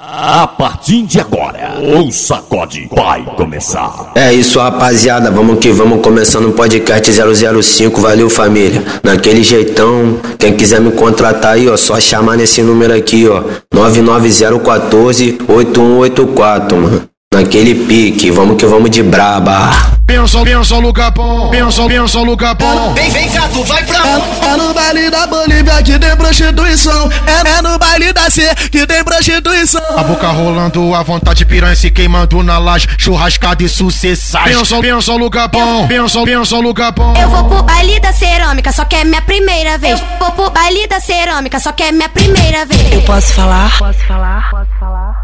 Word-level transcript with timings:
A 0.00 0.46
partir 0.46 1.02
de 1.02 1.18
agora, 1.18 1.76
o 1.80 2.12
sacode 2.12 2.88
vai 2.94 3.24
começar. 3.34 4.12
É 4.14 4.32
isso, 4.32 4.60
rapaziada. 4.60 5.28
Vamos 5.28 5.58
que 5.58 5.72
vamos 5.72 6.00
começando 6.02 6.50
o 6.50 6.52
podcast 6.52 7.12
005. 7.12 8.00
Valeu, 8.00 8.30
família. 8.30 8.80
Naquele 9.02 9.42
jeitão, 9.42 10.20
quem 10.38 10.54
quiser 10.54 10.80
me 10.80 10.92
contratar 10.92 11.54
aí, 11.54 11.68
ó, 11.68 11.76
só 11.76 11.98
chamar 11.98 12.36
nesse 12.36 12.62
número 12.62 12.94
aqui, 12.94 13.26
ó. 13.28 13.42
99014 13.74 15.36
8184, 15.48 16.76
mano. 16.76 17.07
Naquele 17.34 17.74
pique, 17.74 18.30
vamos 18.30 18.56
que 18.56 18.64
vamos 18.64 18.88
de 18.90 19.02
braba. 19.02 19.70
Pensa, 20.06 20.38
pensa 20.42 20.80
no 20.80 20.90
capão, 20.94 21.50
pensa, 21.50 21.82
pensa 21.86 22.18
no 22.24 22.34
capão. 22.34 22.94
Vem, 22.94 23.10
vem 23.10 23.28
cá, 23.28 23.46
tu 23.52 23.62
vai 23.64 23.84
pra 23.84 24.02
onde? 24.02 24.46
É 24.46 24.56
no 24.56 24.72
baile 24.72 25.10
da 25.10 25.26
Bolívia 25.26 25.82
que 25.82 25.98
tem 25.98 26.16
prostituição. 26.16 27.10
É, 27.26 27.58
é 27.58 27.60
no 27.62 27.78
baile 27.78 28.14
da 28.14 28.30
C 28.30 28.54
que 28.72 28.86
tem 28.86 29.04
prostituição. 29.04 29.82
A 29.98 30.02
boca 30.04 30.26
rolando, 30.28 30.94
a 30.94 31.02
vontade 31.02 31.44
piranha 31.44 31.76
se 31.76 31.90
queimando 31.90 32.42
na 32.42 32.56
laje, 32.56 32.88
churrascada 32.96 33.62
e 33.62 33.68
sucessagem. 33.68 34.56
Pensa, 34.56 34.80
pensa 34.80 35.18
no 35.18 35.28
capão, 35.28 35.86
pensa, 35.86 36.22
pensa 36.24 36.62
no 36.62 36.72
capão. 36.72 37.14
Eu 37.14 37.28
vou 37.28 37.44
pro 37.44 37.62
baile 37.62 38.00
da 38.00 38.10
cerâmica, 38.10 38.72
só 38.72 38.86
que 38.86 38.96
é 38.96 39.04
minha 39.04 39.20
primeira 39.20 39.76
vez. 39.76 40.00
Vou 40.18 40.30
pro 40.32 40.48
baile 40.50 40.86
da 40.86 40.98
cerâmica, 40.98 41.60
só 41.60 41.72
que 41.72 41.82
é 41.82 41.92
minha 41.92 42.08
primeira 42.08 42.64
vez. 42.64 42.90
Eu 42.90 43.02
posso 43.02 43.34
falar? 43.34 43.76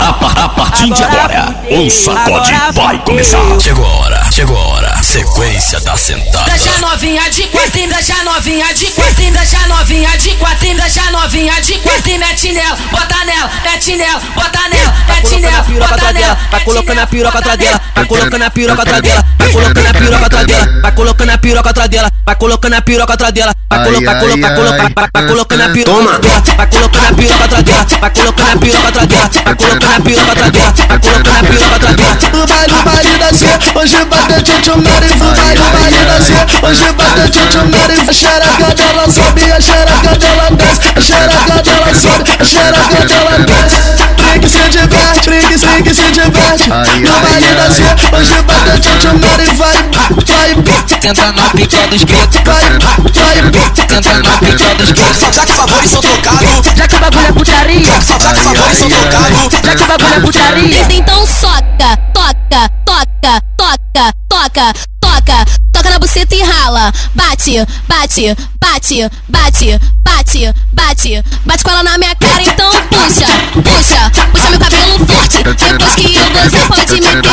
A, 0.01 0.13
par- 0.13 0.39
a 0.39 0.49
partir 0.51 0.91
de 0.93 1.03
agora, 1.03 1.55
sacode 1.95 2.53
vai 2.73 2.99
começar. 3.05 3.39
Chegou 3.61 3.85
a 3.87 3.89
hora, 3.89 4.23
chegou 4.33 4.57
a 4.57 4.61
hora. 4.61 5.03
Sequência 5.03 5.79
da 5.81 5.97
sentada. 5.97 6.51
Deixa 6.51 6.79
novinha 6.81 7.31
de 7.31 7.43
quatro, 7.49 7.81
ainda 7.81 8.03
já 8.03 8.23
novinha 8.25 8.75
de 8.75 8.87
quatro, 8.87 9.23
ainda 9.23 9.45
já 9.45 9.69
novinha 9.69 10.17
de 10.19 10.31
quatro, 10.35 10.67
ainda 10.67 10.89
já 10.89 11.11
novinha 11.11 11.61
de 11.63 11.79
quatro 11.79 12.11
e 12.11 12.19
mete 12.19 12.53
nela, 12.53 12.77
bota 12.91 13.25
nela, 13.25 13.51
mete 13.65 13.97
nela, 13.97 14.21
bota 14.35 14.69
nela, 14.69 14.95
mete 15.09 15.41
nela, 15.41 15.63
bota 15.89 16.13
nela, 16.13 16.39
vai 16.51 16.61
colocando 16.65 16.99
a 17.01 17.07
piroca 17.07 17.39
atrás 17.39 17.59
dela, 17.59 17.81
vai 17.95 18.05
colocando 18.07 18.43
a 18.43 18.51
piroca 18.51 18.83
atrás 18.83 19.03
dela, 19.03 19.25
vai 19.39 19.51
colocando 19.53 19.87
a 19.87 19.95
piroca 19.95 20.27
atrás 20.27 20.47
dela, 20.47 20.73
vai 20.83 20.93
colocando 20.93 21.31
a 21.31 21.39
piroca 21.39 21.71
atrás 21.71 21.89
dela, 21.91 22.13
vai 22.25 22.37
colocando 22.37 22.75
a 22.75 22.83
piroca 22.83 23.13
atrás 23.13 23.33
dela, 23.33 23.55
vai 23.71 23.85
colocar, 23.85 24.19
colocar, 24.21 24.55
colocar, 24.55 24.77
vai- 24.79 24.93
vai 25.15 25.27
colocando 25.29 25.61
a 25.63 25.69
piroca 25.69 26.05
atrás 26.05 26.23
dela, 26.25 26.43
vai 26.57 26.67
colocando 26.67 27.05
a 27.05 27.15
piroca 27.15 27.45
atrás 27.45 27.65
dela, 27.65 27.87
vai 28.01 28.11
colocando 28.11 28.49
a 28.49 28.57
piroca 28.57 28.89
atrás 28.89 29.07
dela, 29.09 29.31
vai 29.45 29.55
colocando 29.57 29.93
a 29.95 30.01
piroca 30.01 30.33
atrás 30.33 30.53
dela, 30.53 30.75
vai 30.89 30.99
colocando 30.99 31.37
a 31.37 31.41
piroca 31.45 31.75
atrás 31.77 31.79
dela. 31.79 31.84
No 31.85 32.47
baile, 32.47 32.79
baile 32.85 33.19
da 33.19 33.29
C, 33.29 33.45
hoje 33.75 34.05
bate 34.07 34.43
tchutchu 34.43 34.81
nariz. 34.81 35.17
No 35.21 35.31
baile, 35.31 35.65
baile 35.75 36.05
da 36.09 36.19
C, 36.25 36.33
hoje 36.63 36.93
bate 36.97 37.29
tchutchu 37.31 37.59
nariz. 37.69 38.09
A 38.09 38.13
xereca 38.13 38.75
dela 38.75 39.05
sobe, 39.13 39.53
a 39.53 39.61
xereca 39.61 40.17
dela 40.19 40.49
desce. 40.51 40.89
A 40.97 41.01
xereca 41.01 41.63
dela 41.63 41.95
sobe, 42.01 42.31
a 42.41 42.45
xereca 42.45 43.05
dela 43.05 43.39
desce. 43.47 44.24
Brinque 44.45 44.59
se 44.59 44.69
diverte, 44.69 45.31
brinque, 45.31 45.57
brinque 45.57 45.95
se 45.95 46.11
diverte. 46.11 46.69
No 46.69 47.21
baile 47.21 47.55
da 47.55 47.71
C, 47.71 47.83
hoje 48.15 48.43
bate 48.43 48.79
tchutchu 48.81 49.19
nariz. 49.19 49.57
Vai, 49.57 49.77
vai, 49.89 50.55
Tenta 51.01 51.33
na 51.33 51.49
pica 51.51 51.87
dos 51.89 52.05
pretos, 52.05 52.41
vai, 52.45 52.79
vai. 52.79 53.51
tenta 53.87 54.13
na 54.23 54.37
pica 54.39 54.75
dos 54.75 54.93
pretos. 54.93 55.35
Já 55.35 55.45
que 55.47 55.53
os 55.53 55.57
favores 55.57 55.91
são 55.91 56.01
trocados, 56.03 56.67
já 56.77 56.87
que 56.89 56.95
o 56.95 57.01
bagulho 57.01 57.27
é 57.27 57.33
putaria, 57.33 57.85
já 57.85 58.19
que 58.19 58.27
os 58.27 58.43
favores 58.43 58.79
são 58.79 58.89
trocados. 58.89 59.39
já 59.65 59.75
que 59.75 59.83
o 59.83 59.87
bagulho 59.87 60.15
é 60.15 60.21
putaria. 60.21 60.87
Então 60.91 61.27
soca, 61.27 61.97
toca, 62.13 62.69
toca, 62.85 63.41
toca, 63.57 64.13
toca, 64.29 64.73
toca, 65.01 65.45
toca 65.73 65.91
na 65.91 65.99
buceta 65.99 66.35
e 66.35 66.43
rala. 66.43 66.93
Bate, 67.15 67.67
bate, 67.89 68.37
bate, 68.61 69.11
bate, 69.29 69.81
bate, 70.03 70.55
bate, 70.73 71.25
bate 71.47 71.65
com 71.65 71.71
ela 71.71 71.83
na 71.83 71.99
minha 71.99 72.15
cara, 72.17 72.43
então 72.43 72.64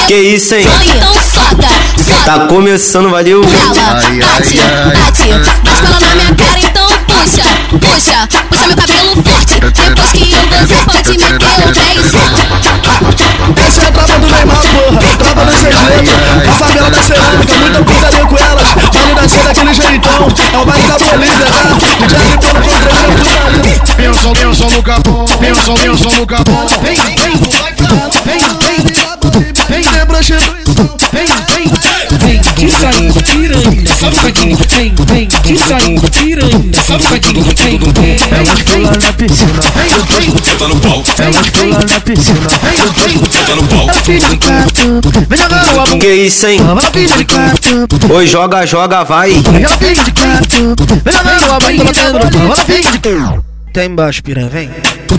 Que 0.08 0.16
isso, 0.16 0.56
hein? 0.56 0.68
Então 0.86 1.14
soca, 1.14 1.68
soca. 1.98 2.24
Tá 2.26 2.40
começando, 2.48 3.10
valeu. 3.10 3.42
Rala, 3.42 3.94
bate, 3.94 4.20
bate, 4.20 4.58
bate 4.98 5.82
com 5.82 5.88
ela 5.88 6.00
na 6.00 6.16
minha 6.16 6.36
cara, 6.36 6.60
então 6.60 6.88
puxa, 7.08 7.44
puxa, 7.80 8.28
puxa 8.50 8.68
meu 8.68 8.76
cabelo 8.76 9.24
forte. 9.24 9.60
Depois 9.60 10.12
que 10.12 10.34
eu 10.34 10.42
você 10.62 10.76
pode 10.86 11.10
me 11.10 11.18
ter 11.18 11.34
o 11.34 11.72
que 11.72 11.80
é 11.80 11.94
isso? 11.96 12.18
Essa 13.68 13.82
é 13.82 13.86
a 13.86 13.92
tropa 13.92 14.20
do 14.20 14.28
Neymar, 14.28 14.58
porra. 14.58 15.02
Tropa 15.18 15.46
do 15.46 15.52
letras. 15.52 16.48
A 16.48 16.52
favela 16.54 16.90
da 16.90 17.02
cerâmica, 17.02 17.54
muita 17.56 17.84
putaria 17.84 18.26
com 18.26 18.38
elas. 18.38 18.68
Da 19.16 19.30
cena 19.30 19.44
daquele 19.44 19.74
jeitão. 19.74 20.28
É 20.54 20.58
o 20.58 20.66
baile 20.66 20.88
da 20.88 20.98
Bolívia, 20.98 21.46
tá? 21.46 21.70
O 22.02 22.08
Jack 22.08 22.38
pelo 22.38 22.38
controle 22.38 22.76
putaria. 22.76 23.12
No 24.72 24.84
capão, 24.84 25.26
pensa, 25.40 25.74
pensa 25.74 26.10
no 26.18 26.28
capão. 26.28 26.68
Vem, 26.84 26.96
vem, 26.96 27.38
tu 27.38 27.50
vai 27.58 27.74
pra 27.74 27.88
lá. 27.88 28.10
Vem, 28.26 28.38
vem, 28.38 28.40
vem, 28.40 28.41
safadinho, 34.12 34.58
vem, 34.70 34.94
vem 35.08 35.28
de 35.28 35.58
saída, 35.58 36.10
piranha, 36.12 36.72
safadinho, 36.86 37.44
vem, 37.44 37.80
vem. 37.80 38.18
Elas 38.32 38.62
pulam 38.62 38.92
na 38.92 39.14
piscina, 39.14 39.62
Senta 40.44 40.68
no 40.68 40.76
pau, 40.80 41.04
elas 41.18 41.50
pulam 41.50 41.80
na 41.80 42.00
piscina. 42.02 42.50
senta 43.32 43.56
no 43.56 43.64
pau. 43.68 43.88
Ela 43.90 43.94
fica 44.04 44.28
de 44.28 44.38
quatro, 44.38 45.02
vem 45.30 45.40
jogar 45.40 45.66
o 45.76 45.80
amor, 45.82 46.00
Que 46.00 46.14
isso, 46.14 46.48
hein? 46.48 46.60
quatro, 47.28 48.14
Oi, 48.16 48.28
joga, 48.28 48.66
joga, 48.66 49.04
vai. 49.04 49.32
Tá 53.74 53.86
embaixo, 53.86 54.22
piranha, 54.22 54.50
vem. 54.50 54.70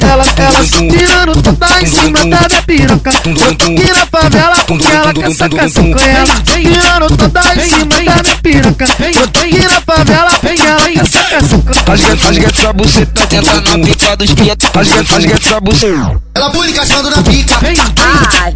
Ela, 0.03 0.25
ela 0.37 0.65
tirando 0.65 1.43
toda 1.43 1.81
em 1.81 1.87
cima 1.87 2.19
da 2.19 2.25
minha 2.25 2.63
piroca. 2.67 3.11
Eu 3.25 3.35
tô 3.35 3.45
aqui 3.45 3.93
na 3.95 4.07
favela 4.07 4.57
porque 4.67 4.87
ela 4.87 5.15
quer 5.15 5.31
sacar 5.31 5.71
com 5.71 5.99
ela. 5.99 6.43
Tirando 6.45 7.17
toda 7.17 7.41
em 7.55 7.61
cima 7.61 7.87
da 7.87 8.01
minha 8.01 8.37
piroca. 8.43 8.87
Eu 9.01 9.29
tô 9.29 9.41
aqui 9.41 9.59
na 9.59 9.81
favela 9.81 10.31
porque 10.39 10.61
ela 10.61 10.81
quer 10.81 11.07
sacar 11.07 11.41
com 11.41 11.91
Rasga, 11.91 12.15
rasga 12.15 12.47
essa 12.47 12.73
buceta, 12.73 13.27
tenta 13.27 13.55
na 13.55 13.85
pica 13.87 14.17
dos 14.17 14.35
pretos. 14.35 14.69
Rasga, 14.75 15.03
rasga 15.03 15.35
essa 15.35 15.61
buceta. 15.61 16.23
Ela 16.35 16.51
pula 16.51 16.69
encaixando 16.69 17.11
na 17.11 17.23
pica. 17.23 17.55
Ai, 17.63 18.55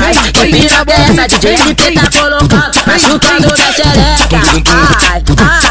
ai, 0.00 0.32
que 0.32 0.46
pica 0.46 0.84
dessa 0.84 1.28
DJ 1.28 1.54
LP 1.54 1.92
tá 1.92 2.10
colocando, 2.20 2.86
machucando 2.86 3.48
na 3.48 3.72
xereca. 3.72 4.40
Ai, 4.68 5.22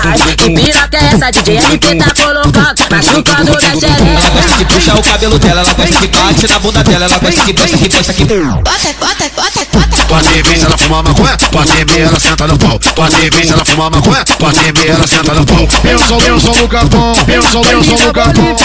ai, 0.03 0.35
que 0.35 0.49
pica 0.49 0.97
essa 0.97 1.31
DJ 1.31 1.57
LP 1.57 1.95
tá 1.95 2.13
colocando, 2.13 2.81
machucando 2.91 3.04
na 3.15 4.19
Ela 4.19 4.29
gosta 4.29 4.57
de 4.57 4.65
puxar 4.65 4.97
o 4.97 5.03
cabelo 5.03 5.39
dela, 5.39 5.61
ela 5.61 5.73
gosta 5.73 5.99
que 5.99 6.07
bate 6.07 6.47
na 6.47 6.59
bunda 6.59 6.83
dela, 6.83 7.05
ela 7.05 7.17
gosta 7.17 7.43
que 7.43 7.53
dança, 7.53 7.77
que 7.77 7.87
dança, 7.87 8.13
que 8.13 8.25
Bota, 8.25 8.95
bota, 8.99 9.31
bota, 9.35 9.67
bota. 9.71 10.05
Pode 10.07 10.41
vir 10.43 10.57
se 10.57 10.65
ela 10.65 10.77
fumar 10.77 11.03
maconha, 11.03 11.37
pode 11.51 11.71
vir 11.71 12.01
ela 12.01 12.19
senta 12.19 12.47
no 12.47 12.57
pau. 12.57 12.79
Pode 12.95 13.29
vir 13.29 13.45
se 13.45 13.53
ela 13.53 13.65
fumar 13.65 13.91
maconha, 13.91 14.23
pode 14.39 14.59
vir 14.59 14.89
ela 14.89 15.07
senta 15.07 15.33
no 15.33 15.45
pau. 15.45 15.67
Pensa, 15.81 16.15
pensa 16.15 16.61
no 16.61 16.67
capão, 16.67 17.13
pensa, 17.25 17.59
pensa 17.59 18.05
no 18.05 18.13
capão. 18.13 18.55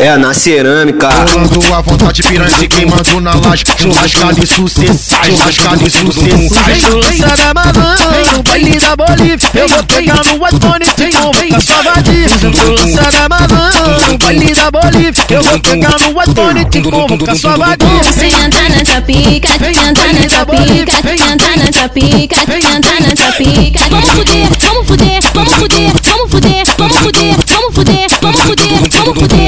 É, 0.00 0.16
na 0.16 0.34
cerâmica. 0.34 1.08
Rolando 1.08 1.74
a 1.74 1.80
vontade 1.80 2.22
piranha 2.22 2.50
se 2.56 2.68
queimando 2.68 3.20
na 3.20 3.34
laje, 3.34 3.64
churrascada 3.78 4.42
e 4.42 4.46
sucessagem, 4.46 5.36
churrascada 5.36 5.84
e 5.84 5.90
sucessagem. 5.90 6.90
Lança 6.90 7.36
da 7.36 7.54
malandro, 7.54 8.42
baile 8.44 8.78
da 8.78 8.96
Bolívia. 8.96 9.50
Eu 9.54 9.68
vou 9.68 9.82
pegar 9.84 10.24
no 10.24 10.46
iPhone 10.46 10.84
e 10.84 11.12
convocar 11.12 11.62
sua 11.62 11.82
vadia. 11.82 12.37
Lança 12.40 13.02
da 13.10 13.28
malandro, 13.28 14.18
baile 14.18 14.54
da 14.54 14.70
Bolívia. 14.70 15.24
Eu 15.28 15.42
vou 15.42 15.58
pegar 15.58 15.96
no 15.98 16.22
iPhone 16.22 16.60
e 16.60 16.82
convocar 16.82 17.36
sua 17.36 17.56
vadia. 17.56 18.12
Senta 18.12 18.68
nessa 18.68 19.02
pica, 19.02 19.48
senta 19.58 20.12
nessa 20.12 20.46
pica, 20.46 20.92
senta 21.02 21.56
nessa 21.56 21.88
pica, 21.88 22.36
senta 22.38 23.00
nessa 23.00 23.32
pica. 23.32 23.80
Vamos 23.90 24.10
fuder, 24.10 24.48
vamos 24.60 24.86
fuder, 24.86 25.22
vamos 25.34 25.54
fuder, 25.54 25.92
vamos 26.06 26.30
fuder, 26.30 26.64
vamos 26.78 26.98
fuder, 26.98 27.36
vamos 27.48 27.74
fuder, 27.74 28.08
vamos 28.22 28.40
fuder, 28.42 28.88
vamos 28.88 29.18
fuder. 29.18 29.18
Vamos, 29.18 29.18
que 29.18 29.18
vamos, 29.18 29.28
que 29.28 29.47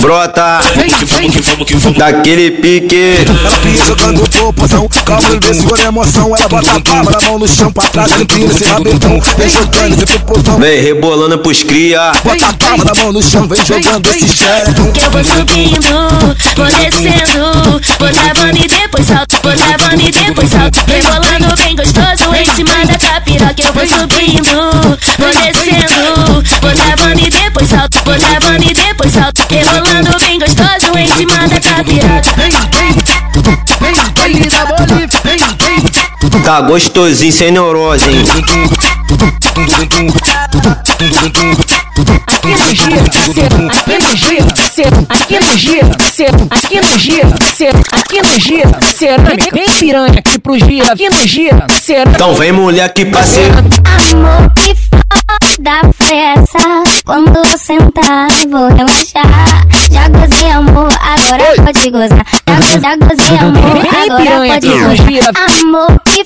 Brota 0.00 0.60
daquele 1.96 2.50
pique. 2.52 3.16
Ela 3.26 3.56
pia 3.58 3.84
jogando 3.84 4.28
popozão, 4.30 4.88
calma 5.04 5.28
e 5.50 5.54
segura 5.54 5.82
a 5.82 5.86
emoção. 5.86 6.36
Ela 6.36 6.48
bota 6.48 6.76
a 6.76 6.80
palma 6.80 7.10
da 7.10 7.20
mão 7.22 7.38
no 7.38 7.48
chão 7.48 7.72
pra 7.72 7.88
trás, 7.88 8.20
empina 8.20 8.52
esse 8.52 8.64
rabetão. 8.64 9.20
Vem 9.36 9.50
jogando 9.50 9.94
esse 9.94 10.06
popozão, 10.06 10.58
Vem 10.58 10.80
rebolando 10.80 11.38
pros 11.38 11.62
cria. 11.62 12.12
bota 12.24 12.46
a 12.46 12.52
palma 12.52 12.84
da 12.84 12.94
mão 12.94 13.12
no 13.12 13.22
chão, 13.22 13.48
vem 13.48 13.64
jogando 13.64 14.08
esse 14.10 14.28
xeretão. 14.28 14.92
Que 14.92 15.00
eu 15.00 15.10
vou 15.10 15.24
subindo, 15.24 16.36
vou 16.56 16.66
descendo, 16.66 17.80
vou 17.98 18.08
travando 18.10 18.58
e 18.58 18.68
depois 18.68 19.06
salto, 19.06 19.36
vou 19.42 19.52
travando 19.52 20.02
e 20.02 20.12
depois 20.12 20.50
salto, 20.50 20.78
rebolando 20.86 21.56
bem 21.56 21.76
gostoso 21.76 22.34
em 22.34 22.54
cima 22.54 22.86
da 22.86 22.98
tua 22.98 23.20
piroca. 23.22 23.62
Eu 23.62 23.72
vou 23.72 23.86
subindo, 23.86 24.98
vou 25.18 25.28
descendo, 25.28 26.44
vou 26.60 26.72
travando 26.72 27.20
e 27.20 27.30
depois 27.30 27.68
salto, 27.68 27.98
vou 28.04 28.19
travando 28.20 28.64
e 28.64 28.74
depois 28.74 29.12
salto, 29.12 29.46
rebolando 29.48 30.18
bem 30.18 30.38
gostoso 30.38 30.98
em 30.98 31.08
cima 31.16 31.48
da 31.48 31.60
tua 31.60 31.84
piroca. 31.84 32.34
Vem, 32.36 32.50
vem, 32.50 32.92
vem, 33.80 33.94
baile 34.14 34.48
da 34.50 34.66
Bolívia. 34.66 35.20
Vem, 35.24 35.38
vem, 35.38 36.42
Tá 36.42 36.60
gostosinho, 36.60 37.32
sem 37.32 37.50
neurose, 37.50 38.04
hein? 38.10 38.22
Aqui 42.26 42.48
no 42.48 42.74
gira, 42.74 43.02
aqui 43.02 43.98
no 43.98 44.16
gira, 44.16 44.46
aqui 45.10 45.38
no 45.38 45.56
gira, 45.56 45.90
aqui 46.50 46.80
no 46.80 46.98
gira, 46.98 47.28
aqui 47.92 48.22
no 48.22 48.38
gira, 48.40 48.70
cerâmica, 48.96 49.48
vem 49.52 49.70
piranha 49.78 50.18
aqui 50.18 50.38
pro 50.38 50.58
gira, 50.58 50.92
aqui 50.92 51.08
no 51.10 51.26
gira, 51.26 51.66
cerâmica. 51.82 52.12
Então 52.14 52.34
vem 52.34 52.52
mulher 52.52 52.84
aqui 52.84 53.04
parceiro. 53.04 53.54
Amor 53.58 54.50
que 54.54 54.74
foda 54.74 55.80
foi 55.98 56.16
essa? 56.16 56.58
Quando 57.04 57.36
eu 57.36 57.58
sentar 57.58 58.28
vou 58.50 58.68
relaxar. 58.68 59.66
Já 59.90 60.08
gozei 60.08 60.50
amor, 60.50 60.88
agora 61.02 61.44
pode 61.62 61.90
gozar. 61.90 62.26
Já 62.48 62.56
gozei, 62.56 62.80
já 62.80 62.96
gozei 62.96 63.38
amor, 63.38 63.78
agora 64.02 64.36
pode 64.46 64.68
gozar. 64.68 65.32
Amor 65.60 66.00
que 66.04 66.24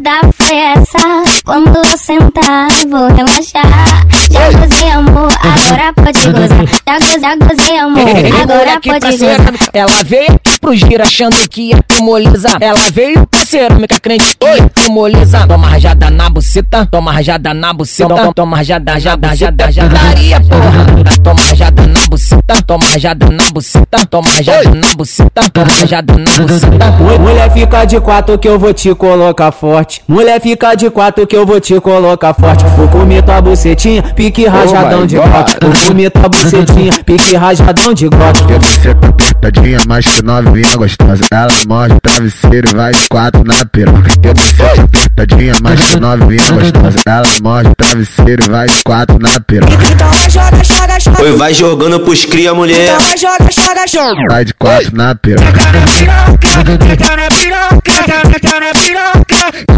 foda 0.00 0.32
foi 0.34 0.56
essa 0.56 1.42
Quando 1.44 1.76
eu 1.76 1.98
sentar 1.98 2.68
vou 2.88 3.08
relaxar 3.14 4.06
Já 4.30 4.50
gozei 4.58 4.90
amor, 4.90 5.28
agora 5.42 5.92
pode 5.94 6.26
gozar 6.26 6.66
Já 6.86 6.98
gozei, 6.98 7.20
já 7.20 7.36
gozei 7.36 7.78
amor, 7.78 8.02
agora 8.42 8.80
pode 8.80 9.18
gozar 9.18 9.70
Ela 9.72 10.04
veio 10.04 10.40
pro 10.60 10.74
gira 10.74 11.04
achando 11.04 11.48
que 11.48 11.70
ia 11.70 11.84
molizar 12.00 12.56
Ela 12.60 12.90
veio 12.92 13.26
pra 13.26 13.44
cerâmica 13.44 13.98
crente 14.00 14.36
que 14.36 14.46
ia 14.46 14.70
molizar 14.90 15.46
Toma 15.46 15.68
rajada 15.68 16.10
na 16.10 16.30
buceta, 16.30 16.86
toma 16.86 17.12
rajada 17.12 17.54
na 17.54 17.72
buceta 17.72 18.32
Toma 18.34 18.56
rajada, 18.56 18.98
jada, 18.98 19.34
jada, 19.34 19.70
jadaria 19.70 20.40
porra 20.40 21.16
Toma 21.22 21.42
rajada 21.42 21.86
na 21.86 22.06
buceta, 22.06 22.62
toma 22.66 22.86
rajada 22.86 23.30
na 23.30 23.50
buceta 23.50 24.06
Toma 24.06 24.30
rajada 24.30 24.74
na 24.74 24.94
buceta, 24.94 25.50
toma 25.50 25.72
rajada 25.72 26.16
na 26.16 26.38
buceta 26.38 26.90
Mulher 27.20 27.52
fica 27.52 27.84
de 27.84 28.00
quatro 28.00 28.38
que 28.38 28.48
eu 28.48 28.58
vou 28.58 28.72
te 28.72 28.94
colocar 28.94 29.52
forte. 29.60 30.02
Mulher 30.08 30.40
fica 30.40 30.74
de 30.74 30.88
quatro 30.88 31.26
que 31.26 31.36
eu 31.36 31.44
vou 31.44 31.60
te 31.60 31.78
colocar 31.80 32.32
forte. 32.32 32.64
Vou 32.76 32.88
comer 32.88 33.22
tua 33.22 33.42
bucetinha, 33.42 34.02
pique 34.02 34.46
rajadão 34.46 35.06
de 35.06 35.16
gote 35.16 35.56
Vou 35.60 35.72
comer 35.86 36.10
tua 36.10 36.28
bucetinha, 36.28 36.92
pique 37.04 37.36
rajadão 37.36 37.92
de 37.92 38.08
gote 38.08 38.40
Eu 38.48 38.58
você 38.58 38.94
tá 38.94 39.08
apertadinha, 39.08 39.78
mais 39.86 40.06
que 40.06 40.22
novinha 40.22 40.76
gostosa. 40.76 41.24
Ela 41.30 41.52
morde 41.68 41.94
o 41.94 42.00
travesseiro 42.00 42.70
e 42.70 42.74
vai 42.74 42.94
de 42.94 43.08
quatro 43.08 43.44
na 43.44 43.64
piroca 43.66 44.10
Eu 44.22 44.34
você 44.34 44.54
tá 44.54 44.82
apertadinha, 44.82 45.54
mais 45.62 45.80
que 45.80 46.00
novinha 46.00 46.52
gostosa. 46.52 46.98
Ela 47.06 47.26
morde 47.42 47.70
o 47.70 47.74
travesseiro 47.74 48.44
e 48.44 48.48
vai 48.48 48.68
de 48.68 48.82
quatro 48.82 49.18
na 49.18 49.40
piroca 49.40 49.72
Então 49.92 50.08
vai 50.08 50.30
joga, 50.30 50.64
joga, 50.64 51.00
joga. 51.00 51.22
Oi, 51.22 51.36
vai 51.36 51.52
jogando 51.52 52.00
pros 52.00 52.24
cria, 52.24 52.54
mulher. 52.54 52.94
Então 52.94 52.98
vai 52.98 53.18
joga, 53.18 53.50
joga, 53.52 53.86
joga. 53.86 54.22
Vai 54.30 54.46
de 54.46 54.54
quatro 54.54 54.96
na 54.96 55.14
piroca? 55.14 55.44
Vai 55.44 55.52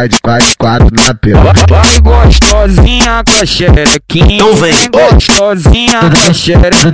de 0.09 0.21
quatro, 0.21 0.49
quatro 0.59 0.89
na 0.93 1.15
piroca 1.15 1.67
Vai 1.69 2.01
gostosinha 2.01 3.23
com 3.25 3.43
a 3.43 3.47
xerequinha. 3.47 4.37
Então 4.37 4.55
vem. 4.55 4.73
Vai 4.73 4.89
gostosinha 4.89 6.01
com 6.01 6.31
a 6.31 6.33
xereca 6.33 6.93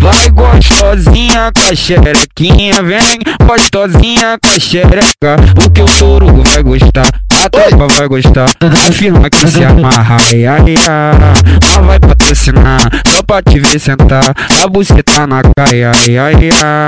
Vai 0.00 0.30
gostosinha 0.30 1.52
com 1.54 1.72
a 1.72 1.74
xerequinha. 1.74 2.82
Vem 2.82 3.18
gostosinha 3.46 4.38
com 4.42 4.48
a 4.48 4.60
xereca. 4.60 5.36
O 5.64 5.70
que 5.70 5.82
o 5.82 5.86
touro 5.86 6.42
vai 6.42 6.62
gostar 6.62 7.08
A 7.44 7.50
tropa 7.50 7.86
vai 7.88 8.08
gostar. 8.08 8.50
Afirma 8.88 9.30
que 9.30 9.48
se 9.48 9.64
amarra 9.64 10.16
ai, 10.32 10.46
ai, 10.46 10.74
ai. 10.88 11.18
Mas 11.62 11.86
vai 11.86 12.00
patrocinar 12.00 12.80
Só 13.06 13.22
pra 13.22 13.42
te 13.42 13.58
ver 13.60 13.78
sentar. 13.78 14.34
A 14.62 14.68
buceta 14.68 15.26
na 15.26 15.42
caia 15.56 15.92
ai, 15.94 16.18
ai, 16.18 16.50
ai. 16.62 16.86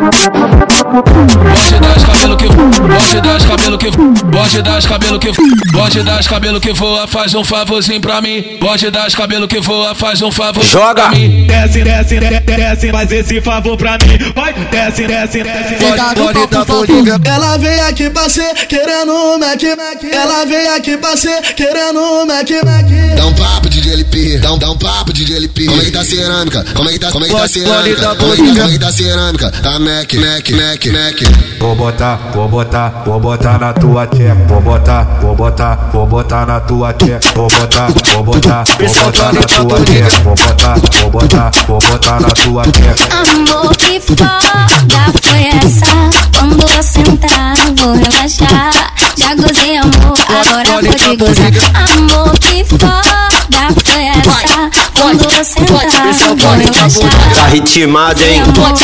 Bote 0.00 1.78
das 1.80 2.04
cabelo 2.04 2.36
que 2.36 2.48
bote 2.48 3.20
das 3.20 3.44
cabelo 3.44 3.78
que 3.78 3.90
bote 3.90 4.62
das 4.62 4.86
cabelo 4.86 5.18
que 5.20 5.30
bote 5.72 6.02
das 6.02 6.26
cabelo 6.26 6.60
que 6.60 6.72
voa, 6.72 7.06
faz 7.06 7.34
um 7.34 7.44
favorzinho 7.44 8.00
pra 8.00 8.22
mim. 8.22 8.56
Bote 8.58 8.90
das 8.90 9.14
cabelo 9.14 9.46
que 9.46 9.60
voa, 9.60 9.94
faz 9.94 10.22
um 10.22 10.32
favor 10.32 10.64
Joga. 10.64 10.94
pra 10.94 11.10
mim. 11.10 11.46
Desce, 11.46 11.82
desce, 11.82 12.18
desce, 12.18 12.40
desce, 12.40 12.90
faz 12.90 13.12
esse 13.12 13.40
favor 13.42 13.76
pra 13.76 13.98
mim. 13.98 14.32
Vai, 14.34 14.54
desce, 14.54 15.06
desce, 15.06 15.42
desce. 15.42 15.74
Pode, 15.74 16.46
da 16.46 16.64
Bolívia. 16.64 17.20
Ela 17.22 17.58
vem 17.58 17.80
aqui 17.80 18.08
pra 18.08 18.28
ser 18.28 18.54
querendo 18.68 19.12
um 19.12 19.38
Mac, 19.38 19.62
Mac. 19.62 20.04
Ela 20.10 20.46
vem 20.46 20.68
aqui 20.68 20.96
pra 20.96 21.14
ser 21.16 21.42
querendo 21.54 22.00
um 22.00 22.26
Mac, 22.26 22.48
Mac. 22.64 23.16
Dá 23.16 23.26
um 23.26 23.34
papo 23.34 23.68
de 23.68 23.90
LP, 23.90 24.38
dá 24.38 24.52
um, 24.54 24.58
dá 24.58 24.70
um 24.70 24.78
papo 24.78 25.12
de 25.12 25.34
LP. 25.34 25.66
Como 25.66 25.82
é 25.82 25.84
que 25.84 25.90
tá 25.90 26.04
cerâmica? 26.04 26.64
Como 26.74 26.88
é 26.88 26.92
que 26.92 26.98
tá, 26.98 27.10
como 27.10 27.24
é 27.24 27.28
que 27.28 27.34
tá 27.34 27.44
a 27.44 27.48
cerâmica? 27.48 28.16
Como 28.16 28.32
é 28.32 28.36
que, 28.36 28.42
como 28.42 28.74
é 28.74 28.78
tá 28.78 28.92
cerâmica? 28.92 29.50
Tá 29.50 29.78
Mac, 29.90 30.14
Mac, 30.14 30.50
Mac, 30.50 30.86
Mac. 30.86 31.18
Vou 31.58 31.74
botar, 31.74 32.30
vou 32.32 32.48
botar, 32.48 33.02
vou 33.04 33.18
botar 33.18 33.58
na 33.58 33.72
tua 33.72 34.06
tcheca. 34.06 34.36
Vou 34.46 34.60
botar, 34.60 35.02
vou 35.20 35.34
botar, 35.34 35.90
vou 35.92 36.06
botar 36.06 36.46
na 36.46 36.60
tua 36.60 36.92
tcheca. 36.92 37.32
Vou 37.34 37.48
botar, 37.48 37.88
vou 38.12 38.22
botar, 38.22 38.64
vou 38.78 39.04
botar 39.04 39.32
na 39.32 39.40
tua 39.40 39.80
tcheca. 39.80 40.20
Vou 40.22 40.34
botar, 40.36 40.74
vou 41.00 41.10
botar, 41.10 41.50
vou 41.66 41.78
botar 41.80 42.20
na 42.20 42.28
tua 42.28 42.62
tcheca. 42.62 43.30
Amor 43.32 43.76
que 43.76 44.00
foda 44.00 44.70
foi 45.22 45.46
essa 45.48 46.10
Quando 46.38 46.62
eu 46.70 46.82
sentar 46.82 47.56
vou 47.76 47.92
relaxar 47.94 48.94
Já 49.16 49.34
gozei 49.34 49.76
amor, 49.76 50.16
agora 50.28 50.82
pode 50.82 51.16
gozar 51.16 51.50
Amor 51.74 52.38
que 52.38 52.64
foda 52.64 53.29
Eu 55.40 55.44
sentar 55.44 55.68
vou 56.36 56.52
relaxar 56.52 57.08
Tá 57.34 57.46
ritmado, 57.46 58.22
hein? 58.22 58.42
Agora 58.42 58.74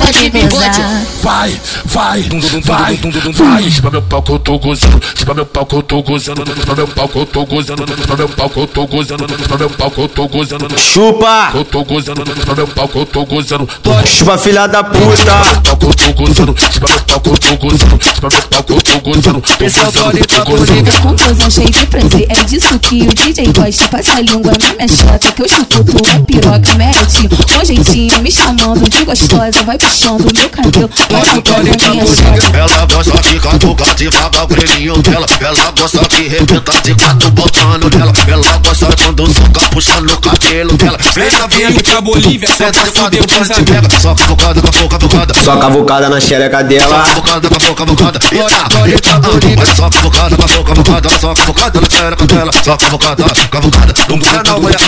pode 0.00 0.30
gozar 0.30 1.02
Vai, 1.22 1.60
vai, 1.84 2.22
vai, 2.64 2.98
vai. 3.32 3.70
Chupa 3.70 3.90
meu 3.90 4.02
pau 4.02 4.22
que 4.22 4.32
eu 4.32 4.38
tô 4.40 4.58
gozando. 4.58 5.00
Chupa 5.14 5.34
meu 5.34 5.46
pau 5.46 5.66
que 5.66 5.76
eu 5.76 5.82
tô 5.82 6.02
gozando. 6.02 6.44
Chupa 6.46 6.74
meu 6.74 6.88
pau 6.88 7.08
que 7.08 7.18
eu 7.18 7.26
tô 7.26 7.46
gozando. 7.46 7.86
Chupa 7.86 8.16
meu 8.16 8.28
pau 8.28 8.50
que 8.50 8.58
eu 8.58 8.66
tô 8.66 8.86
gozando. 8.86 9.28
Chupa 9.28 9.58
meu 9.58 9.70
pau 9.70 9.90
que 9.90 10.00
eu 10.00 10.08
tô 10.08 10.28
gozando. 10.28 10.78
Chupa! 10.80 11.50
Eu 11.54 11.64
tô 11.64 11.84
gozando. 11.84 12.24
Chupa 12.26 12.54
meu 12.56 12.66
pau 12.66 12.88
que 12.88 12.98
eu 12.98 13.06
tô 13.06 13.24
gozando. 13.24 13.68
Chupa, 14.04 14.38
filha 14.38 14.66
da 14.66 14.82
puta! 14.82 15.62
Pau 15.62 15.76
que 15.76 15.86
eu 15.86 15.94
tô 15.94 16.12
gozando. 16.14 16.56
Chupa 16.72 16.88
meu 16.88 17.00
pau 17.00 17.20
que 17.20 17.28
eu 17.28 17.38
tô 17.38 17.56
gozando. 17.56 18.00
Chupa 18.14 18.28
meu 18.30 18.42
pau 18.42 18.64
que 18.64 18.72
eu 18.72 18.82
tô 18.82 19.00
gozando. 19.00 19.42
Gozando. 19.58 21.02
Com 21.42 21.50
cheio 21.50 21.70
de 21.70 21.86
prazer, 21.86 22.26
é 22.28 22.44
disso 22.44 22.78
que 22.80 23.02
o 23.02 23.14
DJ 23.14 23.52
gosta. 23.52 23.88
Passa 23.88 24.18
a 24.18 24.20
língua 24.22 24.52
na 24.52 24.72
minha 24.74 24.88
chota, 24.88 25.32
que 25.32 25.42
eu 25.42 25.48
chupo 25.48 25.81
tua 25.84 26.20
piroca, 26.26 26.74
mete 26.76 27.28
com 27.28 27.64
jeitinho, 27.64 28.20
me 28.20 28.30
chamando 28.30 28.88
de 28.88 29.04
gostosa. 29.04 29.62
Vai 29.64 29.78
puxando 29.78 30.32
meu 30.34 30.48
cabelo, 30.48 30.90
vai 31.10 31.24
chupando 31.24 31.62
minha 31.62 32.06
chota. 32.06 32.58
Ela 32.58 32.86
gosta 32.86 33.30
de 33.30 33.40
catucar 33.40 33.94
devagar 33.94 34.44
o 34.44 34.46
grelhinho 34.48 34.98
dela. 35.02 35.26
Ela 35.40 35.72
gosta 35.78 36.00
de 36.08 36.28
rebentar 36.28 36.80
de 36.82 36.94
quatro 36.94 37.30
botando 37.30 37.96
nela. 37.96 38.12
Ela 38.26 38.58
gosta 38.58 38.88
quando 38.96 39.26
soca 39.32 39.60
puxando 39.70 40.10
o 40.10 40.20
cabelo 40.20 40.76
dela. 40.76 40.98
Vem 41.14 41.30
na 41.38 41.46
Vem 41.52 41.66
aqui 41.66 41.82
pra 41.82 42.00
Bolívia, 42.00 42.48
só 42.48 42.72
pra 42.72 42.86
fuder 42.86 43.26
te 43.26 43.62
pega. 43.62 44.00
Só 44.00 44.14
cavucada, 44.14 44.62
cavou, 44.62 44.88
cavucada. 44.88 45.34
Só 45.44 45.56
cavucada 45.56 46.08
na 46.08 46.20
xereca 46.20 46.58
Só 46.58 46.64
dela. 46.64 47.04
cavucada, 47.04 47.48
cavou, 47.48 47.74
cavucada. 47.74 48.18
Eita, 48.32 49.20
Bolívia. 49.20 49.74
Só 49.76 49.90
cavucada, 49.90 50.36
cavou, 50.36 50.64
cavucada. 50.64 51.08
Só 51.20 51.34
cavucada 51.34 51.80
na 51.80 51.90
xereca 51.90 52.26
dela. 52.26 52.52
Só 52.64 52.76
cavucada, 52.76 53.24
cavucada. 53.50 53.94
Não 54.08 54.18
para 54.18 54.42
não, 54.42 54.60
mulher. 54.60 54.78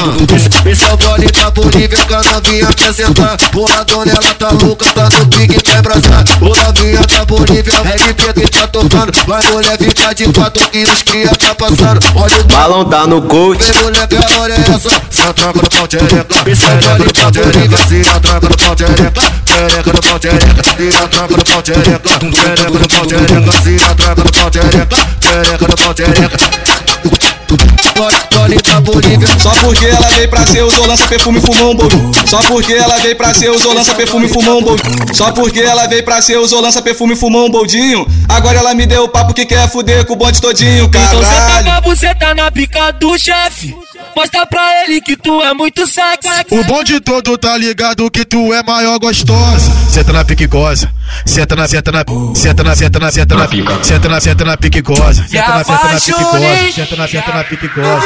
Esse 0.84 0.90
é 0.90 0.92
o 0.92 0.96
gole 0.98 1.32
da 1.32 1.50
Bolívia 1.50 2.04
que 2.04 2.14
a 2.14 2.22
novinha 2.22 2.66
quer 2.74 2.92
sentar. 2.92 3.38
Porra, 3.52 3.84
dona, 3.84 4.12
ela 4.12 4.34
tá 4.34 4.50
louca, 4.50 4.84
tá 4.92 5.08
no 5.08 5.26
pique, 5.28 5.62
quer 5.62 5.80
brasar. 5.80 6.24
O 6.42 6.48
novinha 6.48 7.00
da 7.06 7.24
Bolívia, 7.24 7.74
RP 7.80 8.34
que 8.34 8.48
tá 8.48 8.66
tocando. 8.66 9.12
Vai, 9.26 9.42
mulher, 9.50 9.78
fica 9.78 10.14
de 10.14 10.30
quatro 10.32 10.68
que 10.68 10.84
os 10.84 11.02
cria 11.02 11.30
tá 11.30 11.54
passando. 11.54 12.00
Olha 12.14 12.40
o 12.40 12.44
Balão 12.44 12.84
tá 12.84 13.06
no 13.06 13.22
coach. 13.22 13.64
Vem 13.64 13.82
mulher, 13.82 14.06
que 14.06 14.16
a 14.16 14.38
hora 14.38 14.52
é 14.52 14.60
essa? 14.60 14.90
No 15.24 15.70
pau 15.70 15.86
xereca 15.90 16.36
Se 16.54 16.64
atraca 16.64 17.04
no 17.04 17.12
pau 17.12 17.32
xereca 17.32 17.78
Se 17.88 18.08
atraca 18.08 18.48
no 18.48 18.56
pau 18.56 18.68
no 18.68 19.04
pau 20.24 20.26
Se 20.74 20.88
atraca 21.00 21.36
no 21.36 21.44
pau 21.44 21.62
no 22.72 22.88
pau 22.88 23.08
xereca 23.08 23.52
Se 23.62 23.84
atraca 23.84 24.22
no 24.22 24.30
pau 24.32 24.50
no 27.02 27.18
pau 27.18 27.33
Da 27.94 28.80
Bolívia 28.80 29.28
Só 29.38 29.50
porque 29.60 29.86
ela 29.86 30.08
veio 30.10 30.28
pra 30.28 30.44
ser 30.46 30.62
usou 30.62 30.86
lança 30.86 31.06
perfume 31.06 31.38
e 31.38 31.62
um 31.62 31.74
boldo. 31.76 32.10
Só 32.26 32.38
porque 32.42 32.72
ela 32.72 32.98
veio 32.98 33.16
pra 33.16 33.32
ser 33.32 33.50
usou 33.50 33.72
lança 33.72 33.94
perfume 33.94 34.26
e 34.26 34.36
um 34.36 34.62
boldo. 34.62 34.82
Só 35.14 35.30
porque 35.32 35.60
ela 35.60 35.86
veio 35.86 36.04
pra 36.04 36.20
ser 36.20 36.36
usou 36.38 36.60
lança 36.60 36.82
perfume 36.82 37.14
e 37.14 37.24
um 37.24 37.50
boldinho. 37.50 38.06
Agora 38.28 38.58
ela 38.58 38.74
me 38.74 38.84
deu 38.86 39.04
o 39.04 39.08
papo 39.08 39.32
que 39.32 39.46
quer 39.46 39.68
fuder 39.70 40.04
com 40.04 40.14
o 40.14 40.16
bonde 40.16 40.40
todinho, 40.40 40.86
Então 40.86 41.22
senta 41.22 41.22
caralho. 41.22 41.66
na 41.66 41.80
buceta 41.80 42.34
na 42.34 42.50
pica 42.50 42.90
do 42.92 43.16
chefe. 43.16 43.74
Mostra 44.16 44.44
pra 44.46 44.84
ele 44.84 45.00
que 45.00 45.16
tu 45.16 45.40
é 45.42 45.54
muito 45.54 45.86
sexy. 45.86 46.28
O 46.50 46.64
bonde 46.64 47.00
todo 47.00 47.38
tá 47.38 47.56
ligado 47.56 48.10
que 48.10 48.24
tu 48.24 48.52
é 48.52 48.62
maior 48.62 48.98
gostosa. 48.98 49.83
Senta 49.94 50.12
na 50.12 50.24
pique 50.24 50.48
goza. 50.48 50.90
Senta 51.24 51.54
na, 51.54 51.68
senta 51.68 51.92
na, 51.92 52.04
senta 52.34 52.64
na, 52.64 52.74
senta 52.74 52.98
na, 52.98 53.06
senta 53.14 53.38
na, 53.38 53.40
senta 53.80 54.08
na, 54.08 54.20
senta 54.20 54.44
na 54.44 54.56
pique 54.56 54.82
goza. 54.82 55.24
Senta 55.28 55.54
na, 55.54 55.62
senta 55.62 55.84
na 55.86 56.00
pique 56.00 56.24
goza. 56.24 56.72
Senta 56.74 56.96
na, 56.96 57.06
senta 57.06 57.32
na 57.32 57.44
pique 57.44 57.68
goza. 57.68 58.00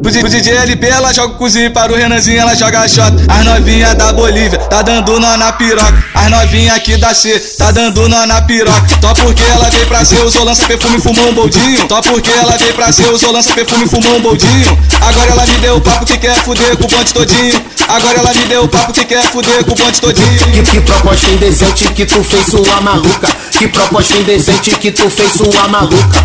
Pro 0.00 0.28
DJ 0.30 0.56
LP 0.56 0.86
ela 0.86 1.12
joga 1.12 1.34
o 1.34 1.36
cozinho, 1.36 1.70
para 1.70 1.92
o 1.92 1.96
Renanzinho 1.96 2.40
ela 2.40 2.54
joga 2.54 2.80
a 2.80 2.88
shot. 2.88 3.12
As 3.28 3.44
novinha 3.44 3.94
da 3.94 4.14
Bolívia 4.14 4.58
tá 4.70 4.80
dando 4.80 5.20
nó 5.20 5.36
na 5.36 5.52
piroca. 5.52 6.02
As 6.14 6.30
novinha 6.30 6.74
aqui 6.74 6.96
da 6.96 7.12
C 7.12 7.38
tá 7.58 7.70
dando 7.70 8.08
nó 8.08 8.24
na 8.24 8.40
piroca. 8.40 8.82
Só 9.02 9.12
porque 9.12 9.42
ela 9.42 9.68
veio 9.68 9.86
pra 9.88 10.06
ser, 10.06 10.24
usou 10.24 10.44
lança 10.44 10.66
perfume 10.66 10.98
fumou 10.98 11.28
um 11.28 11.34
boldinho. 11.34 11.86
Só 11.86 12.00
porque 12.00 12.30
ela 12.30 12.56
veio 12.56 12.72
pra 12.72 12.90
ser, 12.90 13.12
usou 13.12 13.32
lança 13.32 13.52
perfume 13.52 13.86
fumou 13.86 14.16
um 14.16 14.20
boldinho. 14.22 14.78
Agora 15.02 15.30
ela 15.30 15.44
me 15.44 15.58
deu 15.58 15.76
o 15.76 15.80
papo 15.82 16.06
que 16.06 16.16
quer 16.16 16.34
fuder 16.36 16.78
com 16.78 16.84
o 16.84 16.88
bonde 16.88 17.12
todinho. 17.12 17.62
Agora 17.88 18.18
ela 18.18 18.34
me 18.34 18.46
deu 18.46 18.64
o 18.64 18.68
papo 18.68 18.92
que 18.92 19.04
quer 19.04 19.17
fuder 19.24 19.64
com 19.64 19.72
o 19.72 19.74
bonde 19.74 20.00
todinho. 20.00 20.52
Que, 20.52 20.62
que 20.62 20.80
proposta 20.80 21.30
indecente 21.30 21.92
que 21.92 22.06
tu 22.06 22.22
fez 22.22 22.46
sua 22.46 22.80
maluca. 22.80 23.28
Que 23.58 23.68
proposta 23.68 24.16
indecente 24.16 24.70
que 24.72 24.90
tu 24.90 25.08
fez 25.10 25.32
sua 25.32 25.68
maluca. 25.68 26.24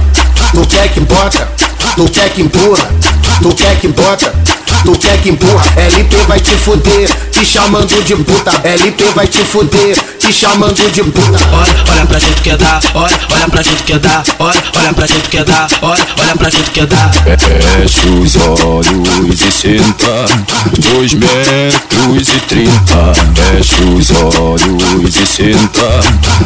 Tu 0.52 0.66
quer 0.68 0.90
que 0.90 1.00
bota, 1.00 1.48
tu 1.96 2.06
quer 2.06 2.30
que 2.30 2.42
empurra, 2.42 2.90
tu 3.42 3.50
quer 3.56 3.80
que 3.80 3.88
bota, 3.88 4.34
tu 4.84 4.92
quer 4.98 5.18
que 5.22 5.30
empurra. 5.30 5.66
LP 5.78 6.16
vai 6.28 6.40
te 6.40 6.52
fuder, 6.52 7.10
te 7.32 7.46
chamando 7.46 8.04
de 8.04 8.16
puta. 8.16 8.52
LP 8.64 9.04
vai 9.16 9.28
te 9.28 9.40
fuder, 9.40 9.98
te 10.20 10.32
chamando 10.32 10.92
de 10.92 11.04
puta. 11.04 11.40
Olha, 11.52 11.76
olha 11.92 12.06
pra 12.06 12.20
gente 12.20 12.42
que 12.42 12.56
dá, 12.56 12.80
olha, 12.94 13.20
olha 13.32 13.50
pra 13.50 13.62
gente 13.64 13.84
que 13.84 13.98
dá, 13.98 14.24
olha, 14.40 14.64
olha 14.80 14.94
pra 14.94 15.08
gente 15.08 15.30
que 15.30 15.44
dá, 15.44 15.68
olha, 15.82 16.08
olha 16.20 16.36
pra 16.36 16.50
gente 16.50 16.70
que 16.72 16.86
dá. 16.86 17.12
Fecha 17.24 18.10
os 18.10 18.36
olhos 18.36 19.42
e 19.42 19.52
senta 19.52 20.26
Dois 20.78 21.14
metros 21.14 22.28
e 22.30 22.40
trinta 22.48 23.14
Fecha 23.36 23.84
os 23.84 24.12
olhos 24.12 25.16
e 25.16 25.26
senta 25.26 26.00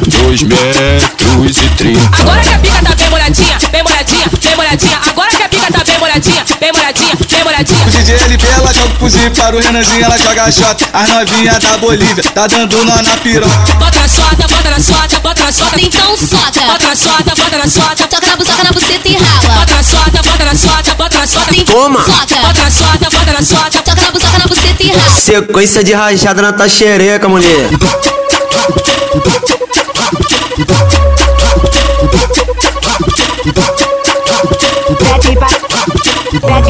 Dois 0.08 0.44
metros 0.44 1.58
e 1.58 1.70
trinta 1.75 2.20
Agora 2.20 2.39
que 2.42 2.54
a 2.54 2.60
pica 2.60 2.84
tá 2.84 2.96
bem 2.96 3.10
molhadinha, 3.10 3.58
bem 3.72 3.84
molhadinha, 3.88 4.27
bem 4.41 4.56
molhadinha. 4.56 5.00
Agora 5.10 5.29
que 5.29 5.44
a 5.44 5.50
pica 5.50 5.72
tá 5.72 5.84
bem 5.84 5.98
molhadinha, 5.98 6.46
bem 6.60 6.72
molhadinha, 6.74 7.15
bem 7.29 7.44
molhadinha. 7.44 7.86
O 7.86 7.89
DJ 7.89 8.15
LP 8.15 8.48
ela 8.48 8.74
joga 8.74 8.94
o 8.94 8.98
cozinho, 8.98 9.32
para 9.32 9.56
o 9.56 9.60
Renanzinho 9.60 10.03
ela 10.03 10.17
joga 10.17 10.44
a 10.44 10.51
shot. 10.51 10.86
As 10.94 11.10
novinha 11.10 11.60
da 11.60 11.77
Bolívia 11.77 12.24
tá 12.34 12.48
dando 12.48 12.84
nó 12.84 13.01
na 13.01 13.17
piroca. 13.17 13.74
Bota 13.79 14.00
na 14.00 14.08
sota, 14.08 14.48
bota 14.48 14.70
na 14.70 14.79
sota, 14.79 15.20
bota 15.20 15.44
na 15.44 15.51
sota. 15.51 15.79
Então 15.79 16.17
soca. 16.17 16.62
Bota 16.62 16.88
na 16.88 16.96
sota, 16.96 17.36
bota 17.36 17.58
na 17.58 17.67
sota. 17.67 18.08
Toca 18.08 18.27
na 18.27 18.36
buçoca, 18.36 18.63
na 18.63 18.72
buceta 18.72 19.08
e 19.08 19.15
rala. 19.15 19.56
Bota 19.60 19.75
na 19.75 19.84
sota, 19.84 20.22
bota 20.24 20.46
na 20.46 20.56
sota, 20.56 20.96
bota 20.96 21.17
na 21.17 21.27
sota. 21.27 21.65
Toma. 21.65 22.00
Soca. 22.03 22.36
Bota 22.41 22.62
na 22.62 22.72
sota, 22.72 23.10
bota 23.10 23.34
na 23.34 23.41
sota. 23.44 23.82
Toca 23.82 24.01
na 24.01 24.12
buçoca, 24.12 24.38
na 24.38 24.46
buceta 24.46 24.84
e 24.84 24.91
rala. 24.91 25.15
Sequência 25.15 25.84
de 25.84 25.94
rajada 25.94 26.41
na 26.41 26.53
tua 26.53 26.67
xereca, 26.67 27.27
mulher. 27.29 27.70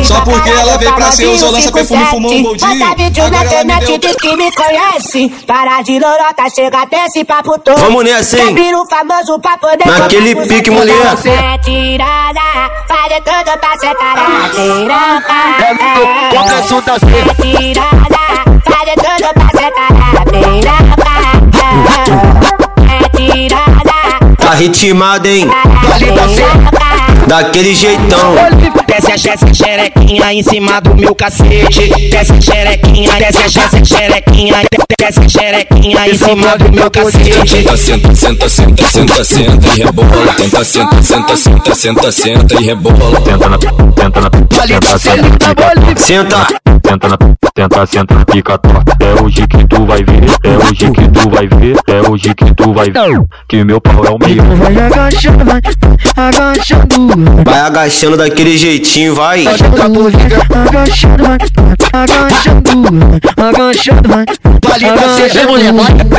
Só 0.04 0.22
porque 0.22 0.50
ela 0.50 0.78
veio 0.78 0.94
pra 0.94 1.12
ser 1.12 1.28
usou 1.28 1.52
lança 1.52 1.72
perfume 1.72 2.06
fumando 2.06 2.36
um 2.36 2.44
boldinho 2.44 2.80
Bota 2.80 2.96
vídeo 2.96 3.30
na 3.30 3.44
internet 3.46 3.98
deu 3.98 4.16
que 4.16 4.36
me 4.36 4.52
conhece. 4.52 5.30
Para 5.46 5.82
de 5.82 6.00
lorota, 6.00 6.50
chega 6.54 6.82
até 6.84 7.06
esse 7.06 7.26
papo 7.26 7.58
todo. 7.60 7.78
Vamos 7.80 8.04
nessa, 8.04 8.40
hein? 8.40 8.56
famoso 8.90 9.40
pra 9.40 9.58
poder 9.58 9.86
Naquele 9.86 10.36
pique, 10.48 10.70
mulher. 10.70 10.96
É 11.26 11.58
tirada, 11.58 12.40
fazer 12.88 13.22
tudo 13.22 13.58
pra 13.60 13.78
ser 13.80 13.96
tarada 13.96 14.54
Começo 16.30 16.82
das 16.82 17.00
Tirada, 17.42 18.20
fazer 18.64 18.92
assim. 18.92 19.18
tudo 19.18 19.34
pra 19.34 19.50
ser 19.60 19.66
é 19.66 19.72
tarada 19.72 19.98
tá, 24.38 24.46
tá 24.46 24.52
ritmada, 24.54 25.28
hein? 25.28 25.48
Tá 25.48 25.98
linda, 25.98 26.77
Daquele 27.28 27.76
jeitão. 27.76 28.36
Desce 28.88 29.12
a 29.12 29.18
Jéssica 29.18 29.54
xerequinha 29.54 30.34
em 30.34 30.42
cima 30.42 30.80
do 30.80 30.96
meu 30.96 31.14
cacete. 31.14 31.90
Desce 32.10 32.32
a 32.32 32.42
xerequinha, 32.42 33.12
desce 33.20 33.38
a 33.44 33.48
Jéssica 33.48 33.86
xerequinha, 33.86 34.56
desce 34.98 35.20
a 35.20 35.30
xerequinha 35.30 36.08
em 36.08 36.18
cima 36.18 36.58
do 36.58 36.72
meu 36.72 36.90
cacete. 36.90 37.66
Tenta, 37.66 37.76
senta, 37.76 38.16
senta, 38.16 38.50
senta, 38.50 38.88
senta, 38.90 39.24
senta 39.26 39.68
e 39.68 39.84
rebola. 39.84 40.34
Tenta, 40.36 40.64
senta, 40.64 41.04
senta, 41.04 41.36
senta, 41.36 41.76
senta, 41.76 42.12
senta 42.12 42.56
e 42.62 42.64
rebola. 42.64 43.22
Tenta 43.22 43.50
na, 43.50 43.58
tenta 43.58 44.22
na, 44.22 44.30
tenta, 44.30 44.98
senta, 44.98 45.98
Senta. 45.98 46.48
Tenta 46.88 47.10
na, 47.10 47.18
tenta, 47.54 47.86
senta, 47.86 48.16
pica 48.32 48.58
torta. 48.58 48.96
É 49.02 49.22
hoje 49.22 49.46
que 49.46 49.66
tu 49.66 49.86
vai 49.86 50.02
ver, 50.06 50.24
é 50.42 50.58
hoje 50.58 50.90
que 50.90 51.10
tu 51.10 51.30
vai 51.30 51.46
ver, 51.46 51.76
é 51.86 52.10
hoje 52.10 52.34
que 52.34 52.54
tu 52.54 52.74
vai 52.74 52.90
ver. 52.90 53.22
Que 53.50 53.62
meu 53.66 53.82
pau 53.82 54.06
é 54.06 54.10
o 54.10 54.18
meio. 54.18 54.42
Vai 54.56 54.78
agachando, 54.86 55.44
vai 55.44 55.60
agachando. 56.16 57.44
Vai 57.44 57.60
agachando 57.60 58.16
daquele 58.16 58.58
jeitinho, 58.58 59.14
vai. 59.16 59.46
Agachando, 59.46 59.76
vai 59.76 60.68
agachando, 60.68 61.24
agachando, 61.92 62.90
vai 64.08 64.26
agachando. 64.88 65.18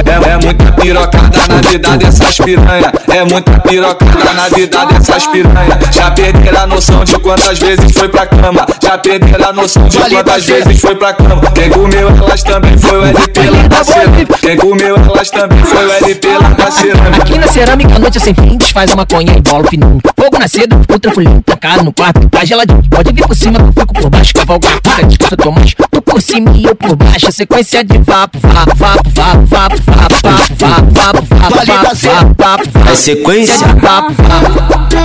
É, 0.05 0.33
é 0.33 0.37
muita 0.37 0.73
pirocada 0.73 1.47
na 1.49 1.61
vida 1.63 1.97
dessas 1.97 2.37
piranha. 2.37 2.93
É 3.09 3.25
muita 3.25 3.59
pirocada 3.61 4.35
na 4.35 4.49
vida 4.49 4.85
dessas 4.85 5.27
piranha. 5.29 5.79
Já 5.93 6.11
perderam 6.11 6.61
a 6.61 6.67
noção 6.67 7.05
de 7.05 7.19
quantas 7.21 7.59
vezes 7.59 7.93
foi 7.93 8.09
pra 8.09 8.27
cama. 8.27 8.67
Já 8.83 8.99
perderam 8.99 9.49
a 9.49 9.53
noção 9.55 9.89
de 9.89 9.99
quantas 9.99 10.45
vezes 10.45 10.58
foi 10.81 10.95
pra 10.95 11.13
cama. 11.13 11.43
Quem 11.55 11.71
comeu 11.71 12.09
elas 12.09 12.43
também 12.43 12.77
foi 12.79 12.99
o 12.99 13.05
LP 13.05 13.41
lá 13.51 13.63
da 13.69 13.85
cerâmica. 13.85 14.39
Quem 14.39 14.57
comeu 14.57 14.97
elas 14.97 15.31
também 15.31 15.63
foi 15.65 15.87
o 15.87 15.93
LP 15.93 16.29
lá 16.29 16.49
da 16.51 16.71
cerâmica. 16.71 17.23
Aqui 17.23 17.39
na 17.39 17.47
cerâmica, 17.47 17.95
a 17.97 17.99
noite 17.99 18.19
é 18.19 18.21
sem 18.21 18.35
fim, 18.35 18.57
desfaz 18.57 18.91
a 18.93 18.97
maconha 18.97 19.35
e 19.37 19.41
bola 19.41 19.65
o 19.65 19.69
fininho. 19.69 20.01
Fogo 20.19 20.39
na 20.39 20.49
seda, 20.49 20.77
o 20.77 20.99
tranquilinho, 20.99 21.43
trancado 21.43 21.85
no 21.85 21.93
quarto, 21.93 22.29
tá 22.29 22.45
geladinho. 22.45 22.83
Pode 22.91 23.13
vir 23.13 23.27
por 23.27 23.37
cima, 23.37 23.59
eu 23.59 23.73
fico 23.73 23.95
por 23.95 24.11
baixo, 24.11 24.33
cavalgar, 24.35 24.81
para 24.83 25.07
de 25.07 25.17
eu 25.31 25.37
tô 25.37 25.51
mais. 25.51 25.75
Tu 25.75 26.03
por 26.03 26.23
cima 26.23 26.51
e 26.57 26.65
eu 26.65 26.75
por 26.75 26.97
baixo, 26.97 27.31
sequência 27.33 27.85
de 27.85 27.99
vapo, 27.99 28.39
vapo, 28.41 28.75
vapo, 28.77 29.11
vapo, 29.11 29.47
vapo, 29.47 29.77
vapo, 29.87 30.15
vapo, 30.23 30.55
vapo, 30.57 30.93
vapo, 30.95 31.27
vapo, 31.35 31.67
vapo, 31.67 31.97
vapo, 32.39 32.73
vapo, 32.73 32.91
É 32.91 32.95
sequência? 32.95 33.67
vapo, 33.69 34.13
vapo. 34.23 34.99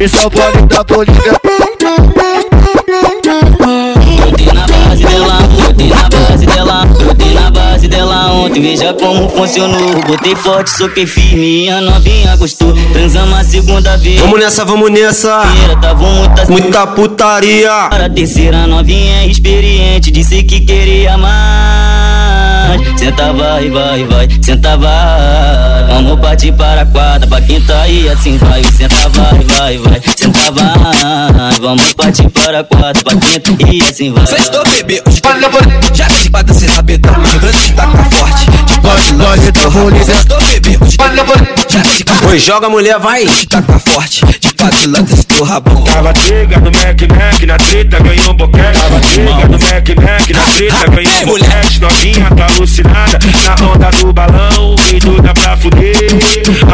Esse 0.00 0.18
é 0.18 0.26
o 0.26 0.30
blog 0.30 0.62
da 0.66 0.82
Bolívia. 0.84 1.40
Ontem, 8.28 8.60
veja 8.60 8.92
como 8.94 9.28
funcionou. 9.28 10.00
Botei 10.06 10.34
forte, 10.36 10.70
soquei 10.70 11.06
firme, 11.06 11.68
a 11.70 11.80
novinha 11.80 12.36
gostou. 12.36 12.72
Transamos 12.92 13.38
a 13.38 13.44
segunda 13.44 13.96
vez. 13.96 14.20
Vamos 14.20 14.40
nessa, 14.40 14.64
vamos 14.64 14.90
nessa. 14.90 15.42
Tava 15.80 16.02
muita 16.02 16.46
Muita 16.50 16.86
putaria. 16.88 17.72
A 17.86 18.08
terceira 18.08 18.66
novinha 18.66 19.26
experiente, 19.26 20.10
disse 20.10 20.42
que 20.42 20.60
queria 20.60 21.16
mais. 21.16 21.99
Senta 22.96 23.32
vai, 23.32 23.70
vai, 23.70 24.04
vai, 24.04 24.28
senta 24.42 24.76
vai. 24.76 25.86
Vamos 25.88 26.20
partir 26.20 26.52
para 26.52 26.82
a 26.82 26.86
quadra, 26.86 27.26
pra 27.26 27.40
quem 27.40 27.60
tá 27.60 27.82
aí 27.82 28.08
assim 28.08 28.36
vai. 28.38 28.62
Senta 28.64 29.08
vai, 29.08 29.38
vai, 29.44 29.78
vai, 29.78 30.02
senta 30.16 30.52
vai. 30.52 31.52
Vamos 31.60 31.92
partir 31.94 32.28
para 32.30 32.60
a 32.60 32.64
quadra, 32.64 33.02
pra 33.02 33.16
quem 33.16 33.40
tá 33.40 33.66
aí 33.66 33.82
assim 33.82 34.12
vai. 34.12 34.26
Sextou, 34.26 34.62
bebê, 34.64 35.02
os 35.06 35.20
já 35.96 36.06
de 36.06 36.28
bata 36.28 36.52
rabetão, 36.74 37.12
lembrando 37.16 37.58
que 37.58 37.72
tá 37.72 37.86
com 37.86 38.10
forte. 38.10 38.59
Blog 38.90 39.52
da 39.52 39.68
os 40.84 40.94
já 40.94 41.80
de 41.80 42.04
Pois 42.22 42.42
joga, 42.42 42.68
mulher, 42.68 42.98
vai. 42.98 43.24
com 43.24 43.78
forte. 43.92 44.24
De 44.40 44.52
quadrilanta, 44.54 45.12
esse 45.12 45.26
teu 45.26 45.44
rabão. 45.44 45.84
Tava 45.84 46.12
chega 46.14 46.58
no 46.58 46.70
Mac 46.72 47.00
Mac 47.16 47.42
na 47.46 47.56
treta, 47.56 48.02
ganhou 48.02 48.30
um 48.30 48.34
boquete. 48.34 48.78
Tava 48.78 49.02
chega 49.02 49.48
no 49.48 49.58
Mac 49.58 49.88
Mac 49.88 50.30
na 50.30 50.42
treta, 50.54 50.90
ganhou 50.90 51.22
um 51.22 51.26
boquete. 51.26 51.80
Novinha 51.80 52.30
tá 52.36 52.46
alucinada 52.46 53.18
na 53.44 53.66
onda 53.66 53.90
do 53.90 54.12
balão, 54.12 54.76
veio 54.76 55.00
toda 55.00 55.34
pra 55.34 55.56
fuder. 55.56 55.96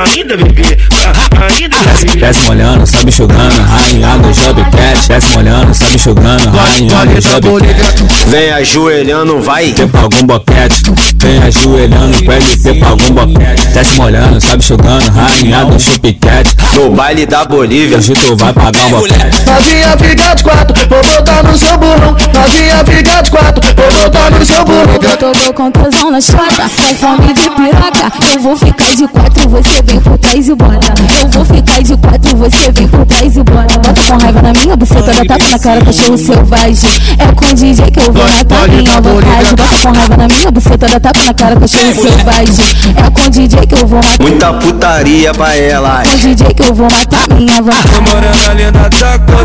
Ainda 0.06 0.36
bebê, 0.36 0.78
ah, 1.04 1.44
ainda 1.44 1.76
bebê. 1.78 2.20
Desce 2.20 2.46
molhando, 2.46 2.86
sabe 2.86 3.08
enxugando, 3.10 3.62
rainha 3.62 4.18
do 4.18 4.32
Job 4.32 4.64
Cat. 4.70 5.08
Desce 5.08 5.32
molhando, 5.34 5.74
sabe 5.74 5.94
enxugando, 5.94 6.50
rainha 6.50 7.06
do 7.06 7.20
Job 7.20 7.48
Cat. 7.74 8.26
Vem 8.28 8.50
ajoelhando, 8.52 9.40
vai. 9.40 9.74
Algum 10.02 10.26
boquete, 10.26 10.82
vem 11.16 11.42
ajoelhando 11.42 12.05
com 12.12 12.32
LP 12.32 12.74
pra 12.74 12.88
algum 12.88 13.10
boquete. 13.10 13.66
Desce 13.68 13.96
molhando, 13.98 14.40
sabe 14.40 14.62
enxugando, 14.62 15.10
rainha 15.10 15.64
do 15.64 15.78
Chup 15.78 16.12
Cat. 16.14 16.56
No 16.74 16.90
baile 16.90 17.26
da 17.26 17.44
Bolívia. 17.44 17.98
Hoje 17.98 18.12
tu 18.12 18.36
vai 18.36 18.52
pagar 18.52 18.86
um 18.86 18.90
boquete. 18.90 19.44
Novinha 19.46 19.96
fica 19.96 20.34
de 20.34 20.42
quatro, 20.42 20.88
vou 20.88 21.02
botar 21.02 21.42
no 21.42 21.58
seu 21.58 21.78
burrão. 21.78 22.16
Novinha 22.34 22.84
fica 22.84 23.22
de 23.22 23.30
quatro, 23.30 23.74
vou 23.76 24.02
botar 24.02 24.30
no 24.30 24.46
seu 24.46 24.64
burrão. 24.64 24.94
Eu 25.02 25.16
tô, 25.16 25.32
tô 25.32 25.52
com 25.54 25.70
tesão 25.70 26.10
na 26.10 26.20
chota, 26.20 26.70
com 26.76 26.94
fome 26.94 27.32
de 27.34 27.50
piroca. 27.50 28.12
Eu 28.34 28.40
vou 28.40 28.56
ficar 28.56 28.94
de 28.94 29.08
quatro, 29.08 29.48
você 29.48 29.82
vem 29.82 30.00
por 30.00 30.18
trás 30.18 30.48
e 30.48 30.54
bota. 30.54 30.94
Eu 31.22 31.28
vou 31.28 31.44
ficar 31.44 31.82
de 31.82 31.96
quatro, 31.96 32.36
você 32.36 32.72
vem 32.72 32.88
por 32.88 33.06
trás 33.06 33.36
e 33.36 33.42
bota. 33.42 33.78
Bota 33.78 34.02
com 34.06 34.18
raiva 34.18 34.42
na 34.42 34.52
minha 34.52 34.76
buceta, 34.76 35.12
dá 35.14 35.24
tapa 35.24 35.48
na 35.48 35.58
cara, 35.58 35.84
cachorro 35.84 36.18
selvagem. 36.18 36.90
É 37.18 37.32
com 37.32 37.54
DJ 37.54 37.90
que 37.90 38.00
eu 38.00 38.12
vou 38.12 38.24
matar 38.24 38.68
minha 38.68 39.00
vontade. 39.00 39.54
Bota 39.56 39.78
com 39.82 39.92
raiva 39.92 40.16
na 40.16 40.28
minha 40.28 40.50
buceta, 40.50 40.86
dá 40.88 41.00
tapa 41.00 41.24
na 41.24 41.34
cara, 41.34 41.56
cachorro 41.56 41.85
selvagem. 41.94 42.76
É 42.96 43.10
com 43.10 43.30
DJ 43.30 43.66
que 43.66 43.74
eu 43.74 43.86
vou 43.86 43.98
matar. 43.98 44.22
Muita 44.22 44.52
putaria 44.54 45.32
pra 45.34 45.56
ela. 45.56 46.02
É 46.02 46.04
com 46.04 46.16
DJ 46.16 46.54
que 46.54 46.62
eu 46.62 46.74
vou 46.74 46.88
matar 46.90 47.28
minha 47.34 47.62
vontade. 47.62 47.86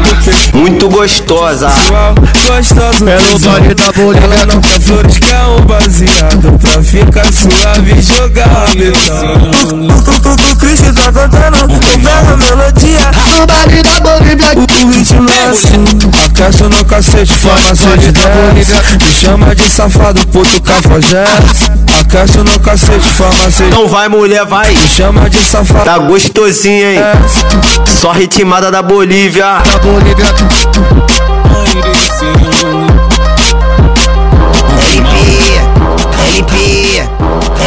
Do 0.01 0.15
peito. 0.23 0.57
Muito 0.57 0.89
gostosa. 0.89 1.69
Gostoso. 2.47 3.07
É 3.07 3.19
no 3.19 3.39
baile 3.39 3.73
da 3.73 3.91
Bolívia. 3.91 4.25
Ela 4.25 4.45
não 4.45 4.61
quer 4.61 4.79
flores, 4.79 5.19
quer 5.19 5.43
um 5.43 5.61
baseado. 5.61 6.59
Pra 6.59 6.83
ficar 6.83 7.25
suave 7.31 7.93
e 7.97 8.01
jogar 8.01 8.47
rabetão. 8.47 9.51
O 10.51 10.55
Chris 10.55 10.81
tá 10.81 11.11
cantando, 11.11 11.57
eu 11.57 11.67
pego 11.99 12.33
a 12.33 12.37
melodia. 12.37 13.11
No 13.37 13.45
baile 13.47 13.83
da 13.83 13.99
Bolívia. 13.99 14.51
O 14.81 14.87
ritmo 14.89 15.29
é 15.29 15.49
assim. 15.49 15.83
A 16.23 16.29
caixa 16.29 16.69
no 16.69 16.85
cacete, 16.85 17.33
farmacêutico 17.33 18.11
da 18.13 18.29
Bolívia. 18.29 18.81
Me 19.01 19.11
chama 19.11 19.55
de 19.55 19.69
safado, 19.69 20.25
puto 20.27 20.61
cafajeste. 20.61 21.71
A 21.99 22.03
caixa 22.05 22.30
no 22.37 22.59
cacete, 22.59 22.99
farmacêutico. 22.99 23.63
Então 23.67 23.87
vai, 23.87 24.07
mulher, 24.07 24.45
vai. 24.45 24.69
Me 24.71 24.87
chama 24.87 25.29
de 25.29 25.43
safado. 25.43 25.85
Tá 25.85 25.97
gostosinho, 25.97 26.87
hein? 26.87 26.99
Só 27.85 28.11
ritmada 28.11 28.71
da 28.71 28.81
Bolívia. 28.81 29.57
Da 29.59 29.77
Bolívia. 29.79 30.25
LP, 31.61 32.90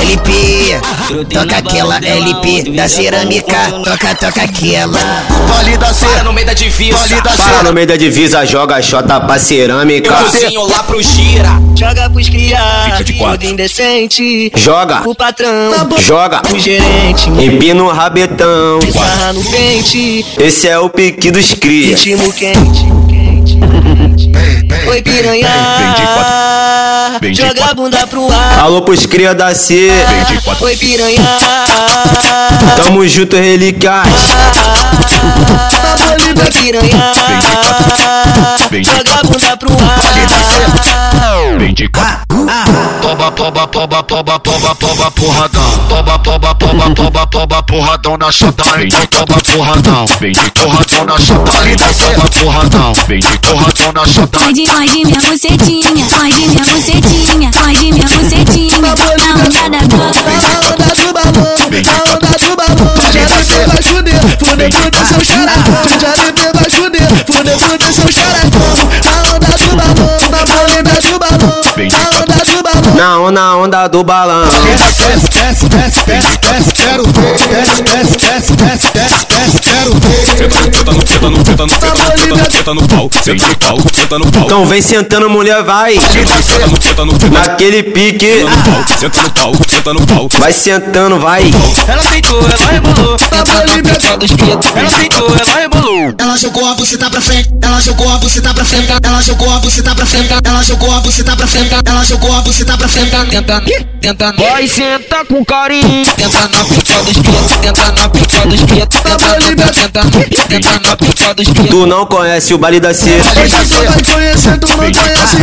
LP, 0.02 0.80
toca 1.32 1.56
aquela 1.56 1.96
LP 1.96 2.70
da 2.72 2.88
cerâmica, 2.88 3.56
toca, 3.84 4.14
toca 4.16 4.42
aquela. 4.42 4.98
Vale 5.48 5.76
da 5.78 5.92
cera 5.94 6.22
no 6.24 6.32
meio 6.32 6.46
da 6.46 6.52
divisa. 6.54 6.98
Vale 6.98 7.14
da 7.16 7.22
Para 7.22 7.36
cera. 7.36 7.62
no 7.62 7.72
meio 7.72 7.86
da 7.86 7.96
divisa, 7.96 8.44
joga 8.44 8.80
xota 8.82 9.20
pra 9.20 9.38
cerâmica. 9.38 10.12
Cozinho 10.14 10.66
lá 10.66 10.82
pro 10.82 11.02
gira. 11.02 11.50
Joga 11.76 12.08
pros 12.10 12.28
criados, 12.28 12.84
Fica 12.92 13.04
de 13.04 13.12
quatro. 13.14 13.38
tudo 13.38 13.50
indecente. 13.52 14.52
Joga, 14.56 15.02
O 15.08 15.14
patrão, 15.14 15.72
joga. 15.98 16.42
o 16.52 16.58
gerente, 16.58 17.28
Empina 17.30 17.82
o 17.82 17.88
rabetão. 17.90 18.78
sarra 18.92 19.32
no 19.32 19.44
pente, 19.44 20.24
Esse 20.38 20.68
é 20.68 20.78
o 20.78 20.88
pique 20.88 21.30
dos 21.30 21.54
cria. 21.54 21.96
ritmo 21.96 22.32
quente. 22.32 22.84
Oi 24.88 25.02
piranha, 25.02 25.48
joga 27.32 27.64
a 27.70 27.74
bunda 27.74 28.06
pro 28.06 28.30
ar. 28.30 28.60
Alô 28.60 28.82
pros 28.82 29.06
cria 29.06 29.34
da 29.34 29.54
C. 29.54 29.90
Oi 30.60 30.76
piranha, 30.76 31.22
Tamo 32.76 33.06
junto, 33.06 33.36
relíquias. 33.36 34.06
oi 36.44 36.50
piranha, 36.50 37.12
joga 38.82 39.14
a 39.14 39.22
bunda 39.22 39.56
pro 39.56 39.72
ar. 39.72 41.58
Vem 41.58 41.72
de 41.74 41.88
quatro. 41.88 42.24
Toba, 43.00 43.30
toba, 43.30 43.66
toba, 43.66 44.02
toba, 44.02 44.38
toba, 44.38 44.74
toba, 44.74 45.10
porradão. 45.12 45.78
Toba, 45.88 46.18
toba, 46.18 46.54
toba, 46.54 46.94
toba, 46.94 47.26
toba, 47.26 47.62
porradão 47.62 48.16
na 48.18 48.30
chata. 48.32 48.64
Então 48.82 49.24
toba, 49.26 49.40
porradão. 49.42 50.06
Vem 50.20 50.32
de 50.32 50.50
Porradão 50.50 51.04
na 51.04 51.18
chata. 51.18 51.52
Toba, 51.98 52.30
porradão. 52.30 52.92
Vem 53.08 53.20
de 53.20 53.38
Porradão 53.38 53.92
na 53.92 54.06
chata. 54.06 54.38
Morde, 54.40 54.66
morde 54.66 55.04
minha 55.04 55.20
bucetinha, 55.20 55.90
morde 55.90 56.46
minha 56.48 56.64
bucetinha, 56.64 57.50
morde 57.54 57.92
minha 57.92 58.08
bucetinha. 58.08 58.78
Na 58.78 58.92
onda 58.92 59.68
da 59.70 59.78
boca. 59.84 60.22
Na 60.24 60.48
onda 60.68 60.88
do 60.94 61.12
balão, 61.12 61.32
na 61.82 61.94
onda 62.12 62.32
do 62.38 62.56
balão. 62.56 62.74
JLP 63.12 63.54
vai 63.66 63.82
fuder, 63.82 64.20
fuder, 64.38 64.70
fuder 64.72 65.04
seu 65.06 65.22
xaracão. 65.24 65.82
JLP 65.98 66.04
vai 66.04 66.13
Fudeu, 67.26 67.58
fudeu 67.58 67.92
seu 67.92 68.12
xerecão 68.12 68.60
A 69.06 69.34
onda 69.34 69.46
do 69.56 69.76
balão, 69.76 70.18
na 70.30 70.44
boleta 70.44 71.00
do 71.00 71.18
balão 71.18 71.62
A 71.90 72.22
onda 72.22 72.44
do 72.44 72.53
na 72.94 73.56
onda, 73.56 73.88
do 73.88 74.02
balão. 74.04 74.44
Então 84.44 84.66
vem 84.66 84.82
sentando, 84.82 85.28
mulher, 85.28 85.62
vai. 85.62 85.96
Naquele 87.32 87.82
pique. 87.82 88.44
Senta 88.98 89.22
no 89.22 89.30
pau, 89.30 89.52
senta 89.68 89.92
no 89.94 90.06
pau. 90.06 90.28
Vai 90.38 90.52
sentando, 90.52 91.18
vai. 91.18 91.42
Ela 91.88 92.02
sentou, 92.02 92.40
ela 92.40 92.66
rebolou. 92.66 93.16
Ela 93.30 93.44
tá 93.44 94.26
sentou, 94.96 95.36
ela 95.36 95.60
rebolou. 95.60 96.14
Ela 96.18 96.36
jogou 96.36 96.68
a 96.68 96.74
buceta 96.74 97.10
pra 97.10 97.20
frente. 97.20 97.50
Ela 97.62 97.80
jogou 97.80 98.08
a 98.10 98.18
buceta 98.18 98.54
pra 98.54 98.64
frente. 98.64 98.88
Ela 99.02 99.22
jogou 99.22 99.52
a 99.52 99.58
buceta 99.58 99.94
pra 99.94 100.06
frente. 100.06 100.32
Ela 100.44 100.62
jogou 100.62 100.92
a 100.94 101.00
buceta 101.00 101.36
pra 101.36 101.46
frente. 101.46 101.74
Ela 101.84 102.04
jogou 102.04 102.34
a 102.34 102.40
buceta 102.40 102.73
pra 102.76 102.88
frente. 102.88 103.10
Tenta, 103.30 103.62
tenta, 104.00 104.32
Vai 104.32 104.68
sentar 104.68 105.24
com 105.26 105.44
carinho. 105.44 106.06
tenta 106.16 106.48
na 106.48 106.64
pica 106.64 107.02
dos 107.02 107.18
pretos. 107.18 107.56
Tenta 107.60 107.92
na 107.92 108.08
pica 108.08 108.46
dos 108.46 108.60
pretos. 108.62 109.00
Tenta, 109.00 109.72
tenta, 109.72 110.02
tenta, 110.10 110.48
tenta 110.48 110.80
na 110.88 110.96
pica 110.96 111.34
dos 111.34 111.48
pretos. 111.48 111.70
Tu 111.70 111.86
não 111.86 112.06
conhece 112.06 112.54
o 112.54 112.58
baile 112.58 112.80
da 112.80 112.92
C. 112.94 113.10
Hoje 113.10 113.56
tu 113.68 113.76
vai 113.76 114.02
conhecer, 114.02 114.58
tu 114.58 114.68
não 114.68 114.76
conhece 114.76 115.34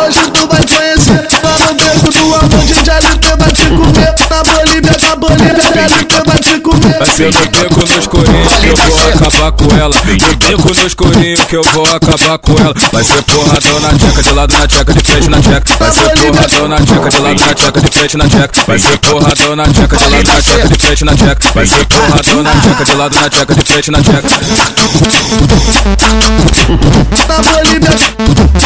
hoje 0.00 0.30
tu 0.32 0.46
vai 0.46 0.66
conhecer 0.66 1.28
Lá 1.42 1.58
no 1.58 1.74
beco 1.74 2.10
do 2.10 2.34
amor 2.34 2.64
de 2.64 2.74
JLP 2.82 3.36
vai 3.38 3.52
te 3.52 3.64
comer 3.68 4.14
Na 4.30 4.44
Bolívia, 4.44 4.96
na 5.02 5.16
Bolívia, 5.16 5.54
JLP 5.54 6.22
vai 6.24 6.38
te 6.38 6.60
comer 6.60 6.98
Vai 7.00 7.16
ser 7.16 7.32
no 7.32 7.40
beco 7.40 7.80
no 7.80 7.98
escurinho 7.98 8.44
que 8.60 8.68
eu 8.68 8.76
vou 8.76 9.08
acabar 9.08 9.52
com 9.52 9.76
ela. 9.76 9.96
No 9.96 10.36
beco 10.36 10.74
no 10.74 10.86
escurinho 10.86 11.46
que 11.46 11.56
eu 11.56 11.64
vou 11.64 11.84
acabar 11.86 12.38
com 12.38 12.52
ela. 12.52 12.74
Vai 12.92 13.02
ser 13.02 13.22
porradão 13.24 13.80
na 13.80 13.88
tcheca, 13.88 14.22
de 14.22 14.32
lado 14.32 14.54
na 14.54 14.68
tcheca, 14.68 14.94
de 14.94 15.00
frente 15.00 15.28
na 15.28 15.40
tcheca. 15.40 15.76
Vai 15.78 15.90
ser 15.90 16.10
porradão 16.10 16.68
na 16.68 16.76
tcheca, 16.76 17.08
de 17.10 17.18
lado 17.18 17.40
na 17.40 17.54
tcheca, 17.54 17.80
de 17.80 17.90
frente 17.90 18.16
na 18.16 18.28
tcheca. 18.28 18.64
Vai 18.66 18.78
ser 18.78 18.98
porradão 18.98 19.56
na 19.56 19.64
tcheca, 19.64 19.96
de 19.96 20.08
lado 20.08 20.32
na 20.32 20.42
tcheca, 20.42 20.68
de 20.68 20.78
frente 20.78 21.04
na 21.04 21.14
tcheca. 21.16 21.52
Vai 21.52 21.66
ser 21.66 21.86
porradão 21.86 22.42
na 22.42 22.50
tcheca, 22.52 22.84
de 22.84 22.94
lado 22.94 23.16
na 23.16 23.30
tcheca, 23.30 23.54
de 23.54 23.64
frente 23.64 23.90
na 23.90 23.98
tcheca. 24.00 24.28
Bolívia, 27.42 27.90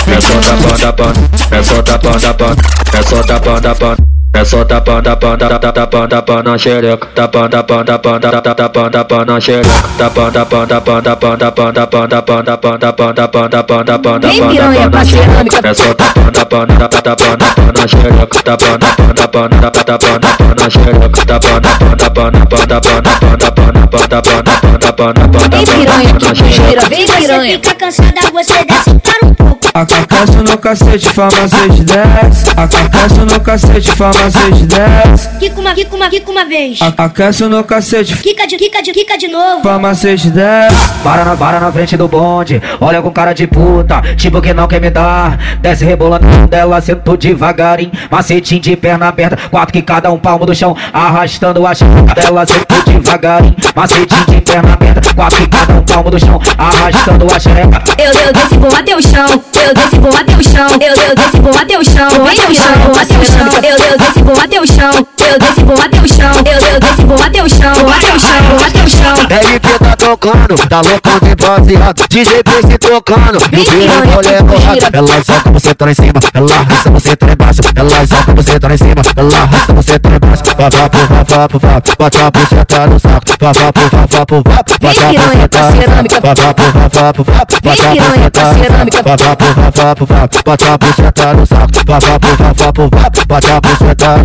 É 0.07 0.21
só 0.21 0.41
tapando, 0.41 0.79
tapando. 0.79 1.31
É 1.51 1.63
só 1.63 1.83
tapando, 1.83 2.21
tapando. 2.21 2.63
É 2.93 3.03
só 3.03 3.23
tapando, 3.23 3.61
tapando. 3.63 4.24
É 4.35 4.45
só 4.45 4.65
tapando, 4.65 5.03
tapando, 5.03 5.39
tapando, 5.49 5.73
tapando, 5.73 6.09
tapando 6.09 6.51
na 6.51 6.59
xereca. 6.59 7.07
Tapando, 7.15 7.51
tapando, 7.51 7.85
tapando, 7.85 8.21
tapando, 8.21 8.55
tapando, 8.57 8.91
tapando 8.91 9.33
na 9.33 9.41
xereca. 9.41 9.71
Tapando, 9.97 10.33
tapando, 10.33 10.67
tapando, 10.67 11.03
tapando, 11.05 11.45
tapando, 11.45 12.15
tapando, 12.15 12.51
tapando, 12.51 13.21
tapando, 13.21 13.91
tapando, 13.91 14.27
Vem, 14.27 14.37
tapando, 14.37 14.51
piranha, 14.51 14.75
tapando 14.75 14.91
pra 14.91 14.99
na 14.99 15.05
xereca. 15.05 15.69
É 15.69 15.75
só 15.75 15.95
tapando, 15.95 16.33
tapando, 16.33 16.79
tapando, 16.79 17.03
tapando, 17.03 17.45
tapando 17.45 17.73
na 17.79 17.87
xereca. 17.87 18.43
Tapando, 18.43 18.79
tapando, 18.81 19.15
tapando, 19.15 19.61
tapando, 19.61 19.85
tapando, 19.85 20.21
tapando 20.21 20.55
na 20.59 20.69
xereca. 20.69 21.27
Tapando, 21.27 21.69
tapando, 21.69 21.97
tapando, 21.97 22.67
tapando, 22.67 23.03
tapando, 23.05 23.39
tapando, 23.39 23.79
tapando, 23.79 23.89
tapando, 23.89 24.09
tapando, 24.09 24.79
tapando, 24.81 25.21
tapando, 25.21 25.51
Vem, 25.51 25.65
tapando, 25.65 25.79
piranha, 25.79 26.13
que 26.35 26.53
gira, 26.53 26.89
vem, 26.89 27.07
Você 27.07 27.17
piranha. 27.19 27.53
fica 27.53 27.75
cansada, 27.77 28.21
você 28.33 28.65
desce 28.65 28.99
para 28.99 29.29
um 29.29 29.35
pouco. 29.35 29.55
A 29.75 29.85
caixa 29.85 30.43
no 30.43 30.57
cacete, 30.57 31.09
farmacêutico 31.09 31.85
desce. 31.85 32.49
A 32.57 32.69
caixa 32.69 33.25
no 33.25 33.41
cacete, 33.41 33.91
farmacêutico 34.31 34.67
desce. 34.67 35.29
Quica 35.39 35.61
uma, 35.61 35.75
quica 35.75 35.97
uma, 35.97 36.09
quica 36.09 36.31
uma 36.31 36.45
vez. 36.45 36.79
A 36.81 37.09
caixa 37.09 37.49
no 37.49 37.63
cacete, 37.65 38.17
Quica 38.17 38.47
de, 38.47 38.57
quica 38.57 38.83
de, 38.83 38.93
quica 38.93 39.19
de 39.19 39.29
novo. 39.29 39.63
farmacêutico 39.63 40.31
desce. 40.35 40.89
Para 41.03 41.25
na, 41.25 41.37
para 41.37 41.61
na 41.61 41.71
frente 41.73 41.97
do 41.97 42.09
bonde, 42.09 42.63
olha 42.81 43.03
com 43.03 43.11
cara 43.11 43.33
de 43.33 43.47
puta, 43.47 44.01
tipo 44.17 44.41
que 44.41 44.55
não 44.55 44.67
quer 44.67 44.81
me 44.81 44.91
dar. 44.91 45.39
Desce 45.61 45.85
rebolando 45.85 46.27
dela, 46.49 46.81
sentou 46.81 47.17
devagarinho, 47.17 47.93
macetinho 48.11 48.61
de 48.61 48.77
perna 48.77 49.09
aberta, 49.09 49.37
quatro 49.51 49.73
que 49.73 49.83
cada 49.83 50.11
um 50.11 50.19
palmo 50.19 50.47
do 50.47 50.55
chão, 50.55 50.77
arrastando 50.93 51.67
a 51.67 51.75
chapa 51.75 52.15
dela, 52.15 52.47
sentou 52.47 52.83
devagarinho, 52.87 53.57
macetinho 53.75 54.27
de 54.27 54.41
perna 54.41 54.73
aberta, 54.73 55.15
quatro 55.15 55.39
que 55.39 55.49
cada 55.49 55.73
um 55.75 55.83
palmo 55.83 56.11
do 56.11 56.19
chão, 56.19 56.41
arrastando 56.57 57.27
a 57.35 57.39
xereca. 57.39 57.83
Eu, 57.99 58.13
eu 58.13 58.33
desci, 58.33 58.57
vou 58.59 58.75
até 58.75 58.97
o 58.97 59.03
chão. 59.03 59.27
Eu 59.67 59.75
desci, 59.75 59.99
vou 59.99 60.11
até 60.15 60.35
o 60.35 60.43
chão. 60.43 60.69
Eu, 60.81 60.95
eu 61.09 61.15
desci, 61.15 61.41
vou 61.41 61.55
até 61.57 61.79
o 61.79 61.85
chão. 61.85 62.11
Vou 62.11 62.27
até 62.27 62.47
o 62.51 62.55
chão, 62.55 62.75
vou 62.85 62.97
até 63.01 63.15
o 63.19 63.25
chão. 63.25 63.49
Eu, 63.63 63.93
eu 63.93 63.99
desci, 63.99 64.14
vou 64.23 64.39
até 64.39 64.61
o 64.61 64.67
chão. 64.67 65.07
Eu 65.19 65.39
desci, 65.39 65.65
vou 65.65 65.77
até 65.77 66.01
o 66.01 66.09
chão. 66.09 66.33
Eu, 66.45 66.69
eu 66.69 66.81
desci, 66.81 67.05
vou 67.05 67.23
até 67.23 67.43
o 67.43 67.49
chão. 67.49 67.75
Vou 67.75 67.93
até 67.93 68.15
o 68.15 68.21
chão, 68.21 68.43
vou 68.51 68.67
até 68.67 68.83
o 68.83 68.89
chão. 68.89 69.27
LP 69.31 69.79
tá 69.79 69.97
tocando, 69.97 70.69
tá 70.69 70.81
loucão 70.81 71.19
de 71.21 71.35
baseado 71.35 72.05
DJ 72.09 72.43
PC 72.43 72.79
tocando, 72.79 73.39
e 73.53 73.61
o 73.61 73.65
piranha 73.65 74.43
corrado 74.45 74.79
Ela 74.93 75.25
solta 75.25 75.51
você 75.51 75.75
tá 75.75 75.91
em 75.91 75.95
cima, 75.95 76.13
ela 76.33 76.55
arrasta 76.55 76.91
você 76.91 77.17
tá 77.17 77.27
embaixo 77.33 77.61
Ela 77.75 78.07
solta 78.07 78.35
você 78.35 78.61
tá 78.61 78.75
em 78.75 78.77
cima, 78.77 79.03
ela 79.17 79.37
arrasta 79.37 79.73
você 79.73 79.99
tá 79.99 80.11
embaixo 80.11 80.43
Vá, 80.57 80.69
vá, 80.69 80.89
pro, 80.89 81.01
vá, 81.07 81.25
vá, 81.25 81.49
pro, 81.49 81.59
vá, 81.59 82.27
a 82.27 82.31
buceta 82.31 82.87
no 82.87 83.01
saco 83.01 83.25
Vá, 83.41 83.53
vá, 83.53 83.73
pro, 83.73 83.89
vá, 83.91 84.07
vá, 84.11 84.27
pro, 84.27 84.43
vá, 84.45 84.63
bota 84.81 85.09
a 85.09 85.13
buceta 85.13 85.73
no 85.73 86.09
saco 86.09 86.21
Vá, 86.23 86.35
vá, 86.35 86.55
pro, 86.55 86.71
vá, 86.71 86.89
vá, 86.93 87.13
pro, 87.13 87.25
vá, 87.25 87.45
bota 87.63 87.91
a 87.91 87.99
buceta 87.99 88.45
no 88.45 88.93
saco 88.93 89.05
Vá, 89.05 89.17
vá, 89.17 89.37
pro, 89.37 89.55
vá, 89.55 89.71
vá, 89.75 89.95
pro, 89.95 90.07
vá, 90.07 90.75
a 90.75 90.79
buceta 90.79 91.35
no 91.35 91.47
saco 91.47 91.69
Vá, 91.87 91.99
vá, 91.99 92.19
pro, 92.21 92.37
vá, 92.37 92.53
vá, 92.53 92.73
pro, 92.73 92.89
vá, 92.91 93.11
bota 93.27 93.57
a 93.57 93.61
buceta 93.61 94.04
ela 94.05 94.21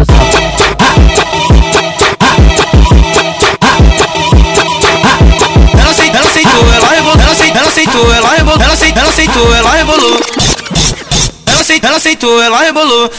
aceitou, 5.94 6.20
ela 6.20 6.28
aceitou, 6.28 6.74
ela 6.74 6.90
rebolou. 6.90 7.16
Ela 7.56 7.70
aceitou, 7.70 8.14
ela 8.14 8.30
rebolou. 8.36 8.62
Ela 8.62 9.10
aceitou, 9.10 9.56
ela 9.56 9.72
rebolou. 9.72 10.20
Ela 11.82 11.96
aceitou, 11.98 12.42
ela 12.42 12.60
rebolou. 12.60 13.10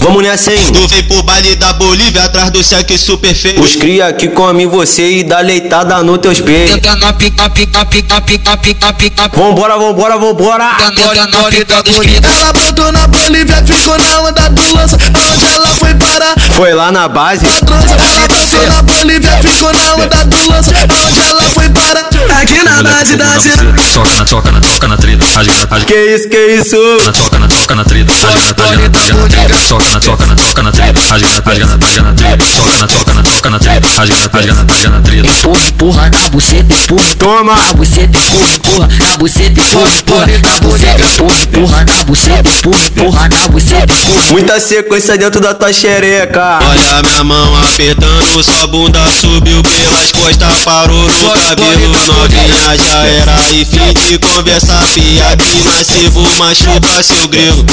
Vamos 0.00 0.22
nessa, 0.22 0.50
hein? 0.50 0.72
Tu 0.72 0.88
vem 0.88 1.02
pro 1.04 1.22
baile 1.22 1.56
da 1.56 1.74
Bolívia 1.74 2.24
atrás 2.24 2.50
do 2.50 2.64
cheque 2.64 2.96
super 2.96 3.34
feio. 3.34 3.60
Os 3.60 3.76
cria 3.76 4.12
que 4.12 4.28
come 4.28 4.66
você 4.66 5.18
e 5.18 5.24
dá 5.24 5.40
leitada 5.40 6.02
no 6.02 6.16
teus 6.16 6.40
peitos. 6.40 6.74
Tenta 6.74 6.96
na 6.96 7.12
pica, 7.12 7.50
pica, 7.50 7.84
pica, 7.84 8.20
pica, 8.22 8.56
pica, 8.56 8.92
pica. 8.94 9.30
Vambora, 9.34 9.76
vambora, 9.78 10.16
vambora. 10.18 10.70
Tenta 10.78 11.26
na 11.26 11.44
pica 11.50 11.82
dos 11.82 11.98
cria. 11.98 12.20
Ela 12.22 12.52
brotou 12.52 12.90
na 12.92 13.06
Bolívia, 13.06 13.62
ficou 13.64 13.98
na 13.98 14.20
onda 14.20 14.48
do 14.48 14.74
lança. 14.74 14.96
Onde 14.96 15.44
ela 15.44 15.68
foi 15.74 15.94
parar? 15.94 16.34
Foi 16.56 16.72
lá 16.72 16.90
na 16.90 17.06
base. 17.06 17.44
Ela 17.46 17.60
brotou 17.60 18.66
na 18.68 18.82
Bolívia, 18.82 19.38
ficou 19.42 19.72
na 19.72 19.94
onda 19.96 20.24
do 20.24 20.50
lança. 20.50 20.72
Onde 21.06 21.20
ela 21.20 21.42
foi 21.50 21.68
parar? 21.68 22.08
Aqui 22.40 22.62
na 22.64 22.82
base 22.82 23.16
da 23.16 23.38
cidade. 23.38 23.92
Toca 23.92 24.14
na 24.14 24.24
toca 24.24 24.52
na 24.52 24.60
toca 24.60 24.88
na 24.88 24.96
treta, 24.96 25.26
rasga 25.26 25.52
rasga. 25.70 25.84
Que 25.84 26.14
isso, 26.14 26.28
que 26.28 26.46
isso? 26.46 26.76
Na 27.04 27.12
toca 27.12 27.38
na 27.38 27.48
toca 27.48 27.74
na 27.74 27.84
treta, 27.84 28.12
rasga 28.12 28.54
rasga 28.62 29.14
na 29.14 29.28
treta. 29.28 29.89
Na 29.90 29.98
toca 29.98 30.24
na 30.24 30.36
toca 30.36 30.62
na 30.62 30.70
treta, 30.70 31.00
rasga 31.10 31.42
rasga 31.44 31.66
rasga 31.66 32.02
na 32.02 32.12
treta. 32.14 32.44
Toca 32.46 32.78
na 32.78 32.86
toca 32.86 33.12
na 33.12 33.22
toca 33.24 33.50
na 33.50 33.58
treta, 33.58 33.88
rasga 33.88 34.30
rasga 34.32 34.54
rasga 34.68 34.90
na 34.90 35.00
treta. 35.00 35.28
Empurra, 35.28 35.66
empurra 35.66 36.10
na 36.10 36.28
buceta, 36.28 36.74
empurra. 36.74 37.14
Toma. 37.18 37.56
Na 37.56 37.74
buceta, 37.74 38.18
empurra, 38.18 38.54
empurra. 38.54 38.86
Na 38.86 39.16
buceta, 39.16 39.60
empurra, 39.60 39.90
empurra. 39.90 40.30
Na 40.30 40.60
buceta, 40.62 41.02
empurra, 41.02 41.42
empurra. 41.42 41.84
Na 41.84 42.04
buceta, 42.04 42.50
empurra, 42.50 42.86
empurra. 42.86 43.28
Na 43.28 43.48
buceta, 43.48 43.92
empurra. 43.92 44.30
Muita 44.30 44.60
sequência 44.60 45.18
dentro 45.18 45.40
da 45.40 45.54
tua 45.54 45.72
xereca. 45.72 46.60
Olha 46.70 47.02
minha 47.02 47.24
mão 47.24 47.56
apertando, 47.56 48.44
sua 48.44 48.66
bunda 48.68 49.00
subiu 49.10 49.60
pelas 49.62 50.12
costas, 50.12 50.62
parou 50.64 50.96
no 50.96 51.30
cabelo 51.30 51.88
novinha 52.06 52.76
já 52.76 53.06
era 53.06 53.50
e 53.50 53.64
fim 53.64 53.92
de 53.92 54.18
conversa 54.18 54.78
piadinha, 54.94 55.84
se 55.84 56.08
vou 56.10 56.36
machucar 56.36 57.02
seu 57.02 57.26
grego. 57.26 57.64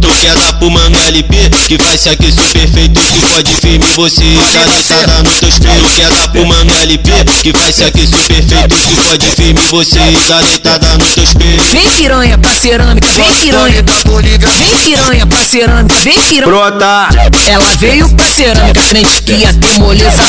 Tu 0.00 0.08
quer 0.20 0.34
dar 0.34 0.52
pro 0.54 0.68
manga 0.70 0.98
LP, 1.06 1.48
que 1.66 1.76
vai 1.78 1.96
ser 1.96 2.10
aquele 2.10 2.32
super 2.32 2.52
perfeito 2.52 3.00
que 3.00 3.20
pode 3.20 3.54
firme 3.56 3.86
você 3.94 4.24
já 4.52 4.64
deitada 4.64 5.22
nos 5.22 5.38
teus 5.38 5.58
peitos. 5.58 5.90
Tu 5.92 5.96
quer 5.96 6.08
dar 6.10 6.28
pro 6.28 6.46
manga 6.46 6.74
LP, 6.82 7.12
que 7.42 7.52
vai 7.52 7.72
ser 7.72 7.84
aquele 7.84 8.06
super 8.06 8.26
perfeito 8.26 8.74
que 8.74 8.96
pode 8.96 9.26
firme 9.36 9.60
você 9.68 9.98
já 10.26 10.40
deitada 10.40 10.98
nos 10.98 11.14
teus 11.14 11.34
peitos. 11.34 11.68
Vem 11.70 11.90
piranha 11.90 12.38
pra 12.38 12.54
cerâmica, 12.54 13.08
vem 13.12 13.34
piranha 13.36 13.82
da 13.82 13.94
Bolívia. 14.04 14.48
Vem 14.48 14.76
piranha 14.78 15.26
pra 15.26 15.44
cerâmica, 15.44 15.94
vem 15.96 16.20
piranha. 16.20 16.46
Brota. 16.46 17.08
Ela 17.46 17.76
veio 17.76 18.08
pra 18.10 18.26
cerâmica, 18.26 18.82
crente 18.88 19.22
que 19.22 19.32
ia 19.32 19.52
ter 19.54 19.78
moleza. 19.78 20.22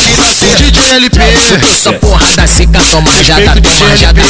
DJ 0.57 0.89
LP. 0.91 1.19
Essa 1.71 1.93
porrada 1.93 2.47
seca, 2.47 2.79
toma 2.91 3.11
rajada, 3.11 3.61
toma. 3.61 3.85
Rajada 3.89 4.21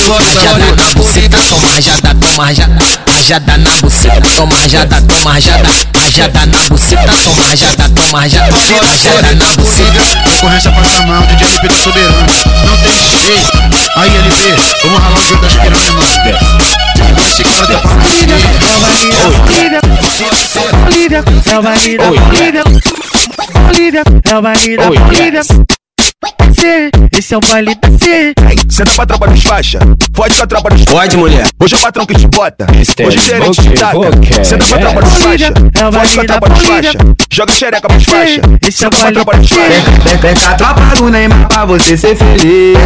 na 0.75 0.93
buceta, 0.93 1.37
toma 1.49 1.69
rajada, 1.69 2.15
toma 2.15 2.45
rajada. 2.45 3.12
Rajada 3.23 3.57
na 3.57 3.71
buceta, 3.81 4.21
toma 4.36 4.57
rajada, 4.57 5.01
toma 5.01 5.31
rajada. 5.31 5.69
Rajada 5.95 6.45
na 6.45 6.57
buceta, 6.67 7.13
toma 7.23 7.43
rajada, 7.45 7.89
toma 7.89 8.19
rajada. 8.19 8.51
Rajada 8.51 9.36
na 9.36 9.45
buceta. 9.55 10.03
Concorrência 10.25 10.71
passa 10.73 10.99
a 10.99 11.05
mão, 11.05 11.25
DJ 11.27 11.47
LP 11.47 11.67
tá 11.69 11.77
soberano. 11.77 12.17
Não 12.65 12.77
tem 12.83 12.97
DJ. 12.99 13.33
Aí 13.95 14.13
LP, 14.13 14.55
vamos 14.83 14.99
ralar 14.99 15.19
o 15.19 15.23
jogo 15.23 15.41
das 15.41 15.53
piranhas, 15.53 15.93
mano. 15.93 16.05
Esse 17.25 17.43
cara 17.45 17.65
tá 17.65 17.79
pra 17.79 17.91
é 21.53 21.57
o 21.57 21.62
baile 21.62 21.97
da 21.97 22.09
Bolívia. 22.09 22.63
Bolívia, 23.53 24.03
é 24.25 24.36
o 24.36 24.41
baile 24.41 24.75
da 24.75 24.83
Bolívia. 24.89 25.43
Esse 27.12 27.33
é 27.33 27.38
o 27.38 27.41
baile 27.41 27.75
da 27.75 27.89
C. 27.89 28.33
Senta 28.69 28.91
pra 28.95 29.05
tropa 29.05 29.27
dos 29.27 29.43
faixa, 29.43 29.79
pode 30.13 30.36
com 30.36 30.43
a 30.43 30.47
tropa 30.47 30.69
dos 30.69 30.86
Pode, 30.86 31.17
mulher. 31.17 31.47
Hoje 31.59 31.75
é 31.75 31.77
o 31.77 31.81
patrão 31.81 32.05
que 32.05 32.15
te 32.15 32.27
bota, 32.27 32.65
hoje 33.05 33.17
o 33.17 33.21
gerente 33.21 33.62
te 33.62 33.69
taca. 33.71 34.43
Senta 34.43 34.65
pra 34.65 34.77
tropa 34.77 35.01
dos 35.01 35.13
faixa, 35.13 35.51
pode 35.51 36.15
com 36.15 36.21
a 36.21 36.25
tropa 36.25 36.49
dos 36.49 36.63
faixa. 36.63 36.97
Joga 37.31 37.53
xereca 37.53 37.88
pros 37.88 38.03
faixa, 38.03 38.41
senta 38.71 38.97
pra 38.97 39.12
tropa 39.12 39.38
dos 39.38 39.49
faixa. 39.49 39.81
Com 40.39 40.47
a 40.47 40.53
tropa 40.55 40.95
do 40.95 41.09
Neymar 41.09 41.47
pra 41.47 41.65
você 41.65 41.97
ser 41.97 42.15
feliz. 42.15 42.77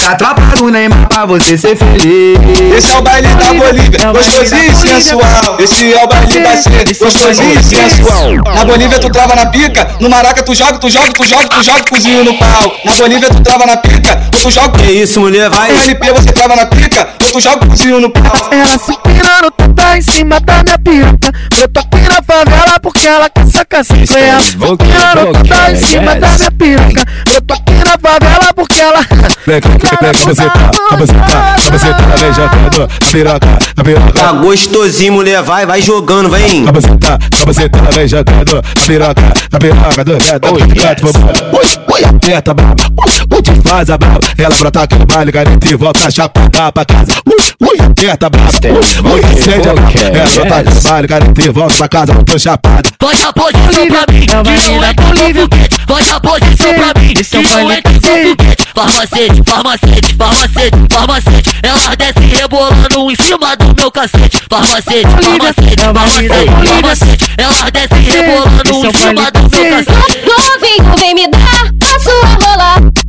Com 0.00 0.08
a 0.08 0.14
tropa 0.14 0.42
do 0.56 0.70
Neymar 0.70 1.08
pra 1.08 1.26
você 1.26 1.58
ser 1.58 1.76
feliz. 1.76 2.38
Esse 2.76 2.92
é 2.92 2.98
o 2.98 3.02
baile 3.02 3.28
da 3.28 3.52
Bolívia, 3.52 4.12
gostosinho 4.12 4.72
e 4.72 4.74
sensual. 4.74 5.60
Esse 5.60 5.92
é 5.92 6.04
o 6.04 6.08
baile 6.08 6.40
da 6.40 6.56
C, 6.56 6.70
gostosinho 7.04 7.60
e 7.60 7.62
sensual. 7.62 8.34
Na 8.54 8.64
Bolívia 8.64 8.98
tu 8.98 9.10
trava 9.10 9.34
na 9.36 9.46
pica, 9.46 9.88
no 10.00 10.08
Maraca 10.08 10.42
tu 10.42 10.54
joga, 10.54 10.78
tu 10.78 10.88
joga, 10.88 11.12
tu 11.12 11.24
joga, 11.24 11.48
tu 11.48 11.62
joga 11.62 11.84
cozinho 11.88 12.24
no 12.24 12.34
pau. 12.38 12.72
Na 12.86 12.94
Bolívia 12.94 13.28
tu 13.28 13.42
trava 13.42 13.66
na 13.66 13.76
pica, 13.78 14.16
tu 14.30 14.48
joga. 14.48 14.78
Que 14.78 14.92
isso, 14.92 15.20
mulher, 15.20 15.50
vai. 15.50 15.72
No 15.72 15.82
LP 15.82 16.12
você 16.12 16.32
trava 16.32 16.54
na 16.54 16.66
pica, 16.66 17.08
tu 17.18 17.40
joga 17.40 17.66
cozinho 17.66 18.00
no 18.00 18.10
pau. 18.10 18.22
Ela 18.52 18.78
se 18.78 18.96
pirando, 19.02 19.50
tu 19.56 19.74
tá 19.74 19.98
em 19.98 20.02
cima 20.02 20.38
da 20.38 20.62
minha 20.62 20.78
piroca. 20.78 21.32
Eu 21.60 21.68
tô 21.68 21.80
aqui 21.80 22.08
na 22.08 22.22
favela 22.22 22.80
porque 22.80 23.08
ela 23.08 23.28
quer 23.28 23.46
sacar 23.48 23.84
cinco. 23.84 24.16
Ela 24.16 24.40
se 24.40 24.56
pirando, 24.56 25.32
tu 25.32 25.48
tá 25.48 25.72
em 25.72 25.76
cima 25.76 26.14
da 26.14 26.28
minha 26.28 26.50
piroca. 26.52 27.04
Eu 27.34 27.40
tô 27.42 27.54
aqui 27.54 27.72
na 27.72 27.98
favela 27.98 28.54
porque 28.54 28.80
ela. 28.80 29.00
Vem, 29.46 29.60
vem, 29.60 29.70
vem, 29.72 29.80
cabeceta, 29.90 30.70
cabeceta, 30.88 31.56
cabeceta, 31.64 32.02
vem 32.18 32.34
jogando, 32.34 32.88
piroca, 33.10 33.58
piroca. 33.84 34.12
Tá 34.12 34.32
gostosinho, 34.32 35.12
mulher, 35.12 35.42
vai, 35.42 35.66
vai 35.66 35.82
jogando, 35.82 36.30
vem. 36.30 36.64
Cabeceta, 36.64 37.18
cabeceta, 37.38 37.78
vem 37.92 38.06
jogando, 38.08 38.62
piroca, 38.86 39.22
a 39.52 39.58
piroca, 39.58 40.04
do 40.04 40.18
gato, 40.18 40.52
do 40.52 40.74
gato, 40.80 41.02
vamos. 41.12 41.40
Oi, 41.52 41.66
oi, 41.94 42.04
aperta, 42.04 42.54
braba, 42.76 43.02
oi, 43.34 43.42
te 43.42 43.68
faz 43.68 43.90
a 43.90 43.98
braba. 43.98 44.20
Ela 44.38 44.56
brota 44.56 44.82
aqui 44.82 44.94
no 44.96 45.06
baile, 45.06 45.32
garante 45.32 45.72
e 45.72 45.76
volta 45.76 46.10
chapada 46.10 46.72
pra 46.72 46.84
casa. 46.84 47.12
Ui, 47.26 47.68
ui, 47.68 47.80
aperta, 47.80 48.30
braba, 48.30 48.50
ui, 48.64 49.12
ui, 49.12 49.20
acende 49.24 49.68
a 49.68 49.74
braba. 49.74 49.92
Ela 49.98 50.30
brota 50.30 50.56
aqui 50.56 50.74
no 50.74 50.80
baile, 50.82 51.08
garante 51.08 51.40
e 51.40 51.50
volta 51.50 51.76
pra 51.76 51.88
casa, 51.88 52.14
tô 52.24 52.38
chapada. 52.38 52.90
Pode 52.98 53.22
a 53.22 53.32
posição 53.32 53.88
pra 53.88 54.04
mim, 54.12 54.20
que 54.20 54.34
não 54.34 54.42
é 54.42 54.94
foguete. 55.34 55.76
Pode 55.86 56.10
a 56.10 56.20
posição 56.20 56.74
pra 56.74 57.00
mim, 57.00 57.14
que 57.14 57.38
não 57.38 57.70
é 57.70 57.82
foguete. 57.82 58.66
Farmacete, 58.76 59.42
farmacete, 59.46 60.14
farmacete, 60.16 60.78
farmacete. 60.90 61.50
Ela 61.62 61.96
desce 61.96 62.36
rebolando 62.36 63.10
em 63.10 63.16
cima 63.16 63.56
do 63.56 63.74
meu 63.74 63.90
cacete. 63.90 64.42
Farmacete, 64.50 65.08
farmacete, 65.08 65.82
farmacete, 65.82 66.50
farmacete. 66.66 67.24
Ela 67.38 67.70
desce 67.70 68.10
rebolando 68.10 68.70
em 68.70 68.92
cima 68.92 69.30
do 69.30 69.40
meu 69.40 69.64
cacete. 69.70 70.16
Novinho, 70.26 70.96
vem 70.98 71.14
me 71.14 71.26
dar 71.28 71.72
a 71.82 72.00
sua. 72.00 72.45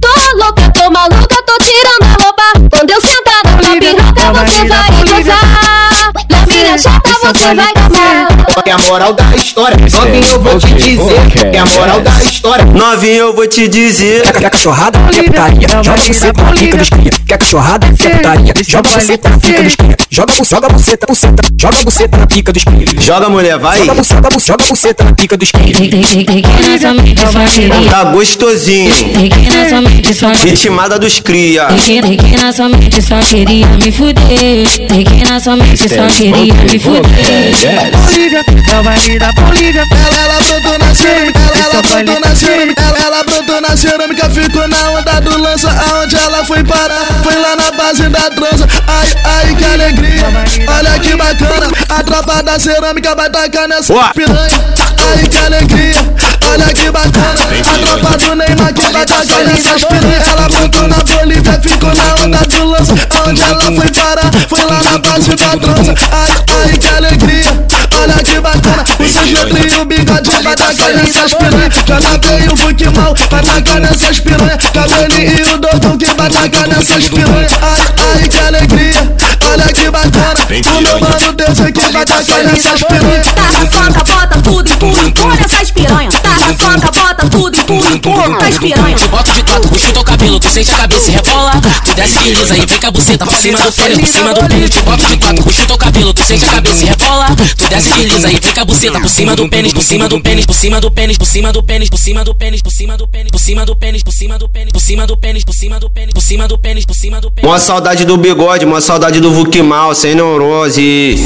Tô 0.01 0.09
louca, 0.37 0.69
tô 0.71 0.89
maluca, 0.91 1.35
tô 1.45 1.57
tirando 1.59 2.03
a 2.03 2.23
roupa. 2.23 2.43
Quando 2.71 2.89
eu 2.91 3.01
sentar 3.01 3.41
na 3.45 3.57
tua 3.57 3.79
piroca, 3.79 4.33
você 4.33 4.67
vai 4.67 4.91
gozar. 5.03 6.11
Na 6.29 6.45
minha 6.45 6.77
chata, 6.77 7.06
vai 7.33 7.55
gozar. 7.55 8.63
Que 8.63 8.71
a 8.71 8.77
moral 8.79 9.13
da 9.13 9.23
história, 9.35 9.77
novinho 9.77 10.25
eu 10.25 10.41
vou 10.41 10.59
te 10.59 10.73
dizer. 10.73 11.51
Que 11.51 11.57
a 11.57 11.65
moral 11.65 12.01
da 12.01 12.11
história. 12.23 12.65
Novinho, 12.65 13.13
eu 13.13 13.33
vou 13.35 13.47
te 13.47 13.67
dizer. 13.67 14.23
Quer 14.33 14.49
cachorrada? 14.49 14.99
Quer 15.11 15.23
putaria? 15.23 15.67
Joga 15.83 15.97
você 15.97 16.33
na 16.33 16.51
pica 16.51 16.77
dos 16.77 16.89
cria. 16.89 17.11
Quer 17.25 17.37
cachorrada? 17.37 17.87
Quer 17.97 18.17
putaria? 18.17 18.53
Joga 18.67 18.89
você 18.89 19.19
na 19.23 19.37
pica 19.37 19.63
dos 19.63 19.75
cria. 19.75 19.97
Joga 20.09 20.33
joga 20.43 20.69
buceta, 20.69 21.05
buceta. 21.07 21.43
Joga 21.59 21.83
buceta 21.83 22.17
na 22.17 22.27
pica 22.27 22.51
dos 22.51 22.63
cria. 22.63 22.85
Joga, 22.99 23.29
mulher, 23.29 23.57
vai. 23.57 23.79
Joga 23.79 23.95
buceta, 23.95 24.29
joga 24.39 24.65
buceta 24.65 25.03
na 25.03 25.13
pica 25.13 25.37
dos 25.37 25.51
cria. 25.51 25.75
Tá 27.89 28.03
gostosinho. 28.05 28.91
Ritmada 30.43 30.99
dos 30.99 31.19
cria. 31.19 31.67
Tem 31.67 32.17
que 32.17 32.37
na 32.37 32.51
sua 32.51 32.69
mente 32.69 33.01
só 33.01 33.19
queria 33.19 33.67
me 33.67 33.91
fuder. 33.91 34.87
Tem 34.87 35.03
que 35.03 35.29
na 35.29 35.39
sua 35.39 35.55
mente 35.55 35.89
só 35.89 36.07
queria 36.07 36.53
me 36.53 36.79
fuder. 36.79 37.16
Bolívia, 37.17 38.39
é. 38.39 38.79
O 38.79 38.83
baile 38.83 39.19
da 39.19 39.31
Bolívia. 39.31 39.83
Ela, 39.91 40.23
ela 40.23 40.39
brotou 40.41 40.79
na 40.79 40.93
cerâmica, 40.93 41.39
ela, 41.39 41.57
ela 41.57 41.81
brotou 41.81 42.19
na 42.19 42.35
cerâmica, 42.35 42.81
ela, 42.81 42.97
ela 42.99 43.23
brotou 43.23 43.61
na 43.61 43.77
cerâmica, 43.77 44.29
ficou 44.29 44.67
na 44.67 44.91
onda 44.91 45.21
do 45.21 45.37
lança, 45.39 45.69
aonde 45.69 46.15
ela 46.15 46.45
foi 46.45 46.63
parar, 46.63 47.05
foi 47.23 47.35
lá 47.35 47.55
na 47.55 47.71
base 47.97 48.09
da 48.09 48.29
trança, 48.29 48.67
ai, 48.87 49.07
ai, 49.23 49.55
que 49.55 49.65
alegria, 49.65 50.23
olha 50.67 50.99
que 50.99 51.15
bacana, 51.15 51.67
a 51.89 52.03
tropa 52.03 52.43
da 52.43 52.59
cerâmica 52.59 53.15
vai 53.15 53.29
tacar 53.29 53.67
nessa 53.67 53.93
piranha, 54.13 54.75
ai, 55.15 55.27
que 55.27 55.37
alegria, 55.37 55.95
olha 56.51 56.65
que 56.73 56.91
bacana, 56.91 57.39
a 57.41 57.99
tropa 57.99 58.17
do 58.17 58.35
Neymar 58.35 58.73
que 58.73 58.81
vai 58.91 59.05
tacar 59.05 59.45
nessas 59.45 59.83
piranhas, 59.83 60.27
ela 60.27 60.47
brotou 60.47 60.87
na 60.87 60.97
Bolívia, 60.97 61.59
ficou 61.59 61.95
na 61.95 62.23
onda 62.23 62.37
do 62.47 62.65
lança, 62.65 62.93
aonde 63.15 63.41
ela 63.41 63.63
foi 63.63 63.91
parar, 63.91 64.31
foi 64.47 64.63
lá 64.65 64.83
na 64.83 64.97
base 64.99 65.29
da 65.29 65.57
trança, 65.57 65.95
ai, 66.11 66.35
ai, 66.63 66.77
que 66.77 66.87
alegria, 66.87 67.65
olha 67.99 68.23
que 68.23 68.39
bacana, 68.39 68.83
o 68.99 69.09
seu 69.09 69.25
e 69.25 69.81
o 69.81 69.85
bigode 70.21 70.43
vai 70.43 70.55
tacar 70.55 70.93
nessas 70.95 71.33
piranhas, 71.33 71.73
JP 71.73 72.45
e 72.45 72.49
o 72.49 72.57
Fuque 72.57 72.89
mal 72.89 73.13
vai 73.29 73.41
tacar 73.43 73.81
nessas 73.81 74.19
piranhas, 74.19 74.57
Cabeli 74.73 75.39
e 75.39 75.43
o 75.43 75.57
Doutor 75.57 75.97
que 75.97 76.05
vai 76.05 76.29
tacar 76.29 76.67
nessas 76.67 77.09
piranhas, 77.09 77.51
ai, 77.61 78.21
ai, 78.21 78.29
que 78.29 78.39
alegria, 78.39 79.15
olha 79.51 79.65
que 79.65 79.91
bacana, 79.91 80.77
o 80.77 80.81
meu 80.81 80.99
mano 80.99 81.33
Deus 81.33 81.59
aqui 81.59 81.91
vai 81.91 82.05
tacar 82.05 82.43
nessas 82.43 82.83
piranhas. 82.83 83.27
Tá 83.27 83.51
na 83.51 83.71
soca, 83.71 84.03
bota 84.03 84.41
tudo, 84.41 84.69
empurra, 84.69 85.03
empurra 85.03 85.37
essas 85.45 85.71
piranhas. 85.71 86.13
Tá 86.15 86.29
na 86.29 86.47
soca, 86.57 86.91
bota 86.91 87.29
tudo, 87.29 87.57
empurra, 87.57 87.66
Tu 87.67 87.73
bota 89.09 89.33
de 89.33 89.43
quatro, 89.43 89.67
puxa 89.67 89.89
o 89.89 89.91
teu 89.91 90.03
cabelo, 90.03 90.39
tu 90.39 90.49
sente 90.49 90.71
a 90.71 90.77
cabeça 90.77 91.11
e 91.11 91.13
rebola. 91.15 91.51
Tu 91.83 91.93
desce 91.95 92.17
e 92.17 92.33
lisa 92.33 92.57
e 92.57 92.65
vem 92.65 92.79
com 92.79 92.87
a 92.87 92.91
buceta 92.91 93.25
por 93.25 93.35
cima 93.35 93.59
do 93.59 93.73
pelo, 93.73 93.99
por 93.99 94.07
cima 94.07 94.33
do. 94.33 94.69
Te 94.69 94.81
bota 94.83 95.05
de 95.05 95.17
quatro, 95.17 95.43
puxa 95.43 95.63
o 95.63 95.65
teu 95.65 95.77
cabelo, 95.77 96.13
tu 96.13 96.25
sente 96.25 96.45
a 96.45 96.49
cabeça 96.49 96.83
e 96.85 96.87
rebola. 96.87 97.27
Tu 97.57 97.69
desce 97.69 97.89
e 97.89 97.93
desliza 97.93 98.31
e 98.31 98.35
fica 98.35 98.61
a 98.61 98.65
buceta 98.65 99.01
por 99.01 99.09
cima 99.09 99.35
do 99.35 99.49
pênis, 99.49 99.73
por 99.73 99.83
cima 99.83 100.07
do 100.07 100.21
pênis, 100.21 100.45
por 100.45 100.55
cima 100.55 100.79
do 100.79 100.89
pênis, 100.89 101.17
por 101.17 101.27
cima 101.27 101.51
do 101.51 101.61
pênis, 101.61 101.89
por 101.89 101.97
cima 101.97 102.23
do 102.23 102.33
pênis, 102.33 102.61
por 102.61 102.71
cima 102.71 102.95
do 102.95 103.05
pênis, 103.05 103.31
por 103.31 103.41
cima 103.41 103.65
do 103.65 103.75
pênis, 103.75 104.01
por 104.01 104.13
cima 104.13 104.37
do 104.37 104.47
pênis, 104.47 104.71
por 104.71 104.81
cima 104.81 105.05
do 105.05 105.17
pênis, 105.17 105.43
por 105.43 105.53
cima 105.53 105.79
do 105.79 105.89
pênis, 105.89 106.13
por 106.13 106.21
cima 106.21 106.47
do 106.47 106.57
pênis, 106.57 106.85
por 106.85 106.95
cima 106.95 107.19
do 107.19 107.31
pênis. 107.31 107.49
Uma 107.49 107.59
saudade 107.59 108.05
do 108.05 108.15
bigode, 108.15 108.63
uma 108.63 108.79
saudade 108.79 109.19
do 109.19 109.33
Vuk 109.33 109.61
Mal, 109.61 109.93
sem 109.93 110.15
neurose. 110.15 111.17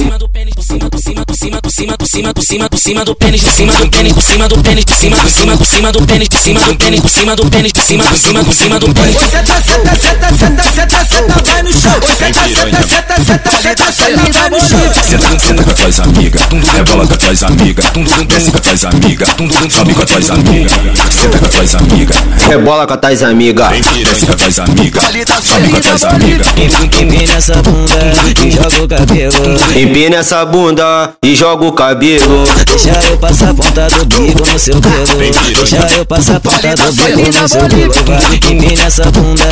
Por 0.56 0.64
cima, 0.64 0.90
por 0.90 1.00
cima, 1.00 1.24
por 1.24 1.36
cima, 1.36 1.62
por 1.62 1.72
cima, 1.72 1.98
por 1.98 2.08
cima, 2.08 2.34
por 2.34 2.44
cima, 2.44 2.70
por 2.70 2.80
cima 2.80 3.06
do 3.06 3.16
pênis, 3.16 3.42
por 3.44 3.52
cima 3.54 3.74
do 3.76 3.90
pênis, 3.90 4.14
por 4.14 4.24
cima 4.24 4.48
do 4.48 4.64
pênis, 4.64 4.86
por 4.86 4.96
cima, 4.96 5.18
por 5.18 5.30
cima, 5.30 5.58
por 5.58 5.68
cima 5.68 5.92
do 5.92 6.06
pênis, 6.06 6.31
por 6.32 6.40
cima 6.40 6.62
do 6.62 6.76
pênis, 6.78 7.02
por 7.02 7.10
cima 7.10 7.36
do 7.36 7.50
pênis, 7.50 7.72
por 7.74 7.84
cima, 7.84 8.04
por 8.06 8.18
cima, 8.18 8.44
por 8.46 8.56
cima 8.56 8.80
do 8.80 8.94
pênis. 8.94 9.18
Senta, 9.20 9.62
senta, 9.62 9.96
senta, 9.96 10.30
senta, 10.38 10.64
senta, 10.64 11.06
senta, 11.06 11.52
vai 11.52 11.62
no 11.62 11.74
chão. 11.74 11.92
Senta, 12.18 12.40
senta, 12.48 12.88
senta, 12.88 13.16
senta, 13.22 13.52
senta, 13.62 13.92
senta, 13.92 14.32
vai 14.32 14.50
no 14.50 14.60
chão. 14.62 14.80
Senta, 15.04 15.40
senta 15.40 15.64
com 15.64 15.88
as 15.88 16.00
amigas, 16.00 16.42
rebola 16.74 17.06
com 17.06 17.30
as 17.30 17.44
amigas, 17.44 17.86
desce 18.28 18.52
com 18.52 18.72
as 18.72 18.86
amigas, 18.86 19.30
sobe 19.72 19.94
com 19.94 20.04
as 20.04 20.30
amigas, 20.30 20.72
senta 21.10 21.40
com 21.40 21.62
as 21.62 21.76
amigas, 21.76 22.18
Rebola 22.48 22.88
com 22.88 23.08
as 23.08 23.24
amigas. 23.24 23.68
desce 23.70 24.26
com 24.26 24.34
as 24.34 24.60
amigas, 24.60 25.04
sobe 25.44 25.70
com 25.70 25.94
as 25.94 26.04
amigas. 26.04 26.48
Empina 26.56 27.34
essa 27.34 27.62
bunda 27.62 28.16
e 28.46 28.52
joga 28.52 28.84
o 28.84 28.88
cabelo. 28.88 29.58
Empina 29.76 30.16
essa 30.16 30.46
bunda 30.46 31.14
e 31.24 31.36
joga 31.36 31.66
o 31.66 31.72
cabelo. 31.74 32.46
Deixa 32.66 32.90
eu 33.10 33.18
passar 33.18 33.50
a 33.50 33.54
ponta 33.54 33.88
do 33.88 34.06
bico 34.06 34.48
no 34.48 34.58
seu 34.58 34.80
pelo. 34.80 35.32
Deixa 35.56 35.78
eu 35.98 36.06
passar 36.06 36.21
a 36.30 36.40
ponta 36.40 36.76
do 36.76 36.92
bico 36.94 37.42
no 37.42 37.50
seu 37.50 37.68
pelo. 37.68 37.94
Vai, 38.06 38.36
empina 38.52 38.84
essa 38.84 39.04
bunda 39.12 39.44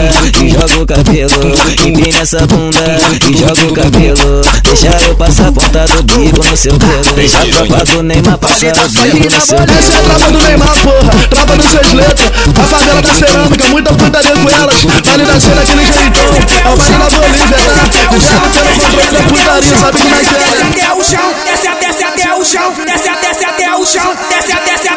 e 0.44 0.50
joga 0.50 0.82
o 0.82 0.86
cabelo. 0.86 1.58
Empina 1.86 2.20
essa 2.20 2.46
bunda 2.46 2.98
e 3.28 3.38
joga 3.38 3.66
o 3.66 3.74
cabelo. 3.74 4.42
Deixa 4.64 4.88
eu 5.08 5.16
passar 5.16 5.48
a 5.48 5.52
ponta 5.52 5.86
do 5.86 6.04
bico 6.04 6.46
no 6.46 6.58
seu 6.58 6.78
pelo. 6.78 7.14
Deixa 7.16 7.40
a 7.40 7.46
tropa 7.48 7.84
do 7.86 8.04
Neymar 8.04 8.38
passar 8.38 8.74
o 8.78 8.90
bico 8.90 9.18
no 9.18 9.42
seu 9.42 9.58
Essa 9.58 9.94
é 9.94 9.98
a 9.98 10.02
tropa 10.04 10.32
do. 10.32 10.38
Neymar, 10.40 10.76
porra. 10.84 11.28
Tropa 11.30 11.58
dos 11.58 11.72
seus 11.72 11.94
letras. 11.94 12.32
A 12.60 12.64
favela 12.64 13.02
da 13.02 13.14
cerâmica, 13.14 13.70
muita 13.70 13.94
putaria 13.94 14.32
com 14.32 14.50
elas. 14.50 14.82
Vale 15.06 15.26
da 15.26 15.40
cena 15.40 15.56
daquele 15.56 15.86
jeitão. 15.86 16.24
É 16.66 16.70
o 16.70 16.78
baile 16.78 16.98
da 16.98 17.10
Bolívia, 17.10 17.58
tá? 17.58 18.10
Deixa 18.12 18.34
eu 18.34 18.42
ter 18.42 18.60
o 18.62 18.76
controle 18.76 19.12
da 19.12 19.22
putaria, 19.24 19.78
sabe 19.78 19.98
como 19.98 20.16
é 20.16 20.20
que 20.20 20.36
é? 20.36 20.70
Até 20.70 20.94
o 20.94 21.04
chão, 21.04 21.34
desce, 21.46 21.70
desce 21.80 22.04
até 22.04 22.36
o 22.36 22.46
chão, 22.46 22.74
desce, 22.86 23.10
desce 23.22 23.46
até 23.46 23.76
o 23.76 23.86
chão, 23.86 24.16
desce, 24.30 24.54
desce 24.66 24.89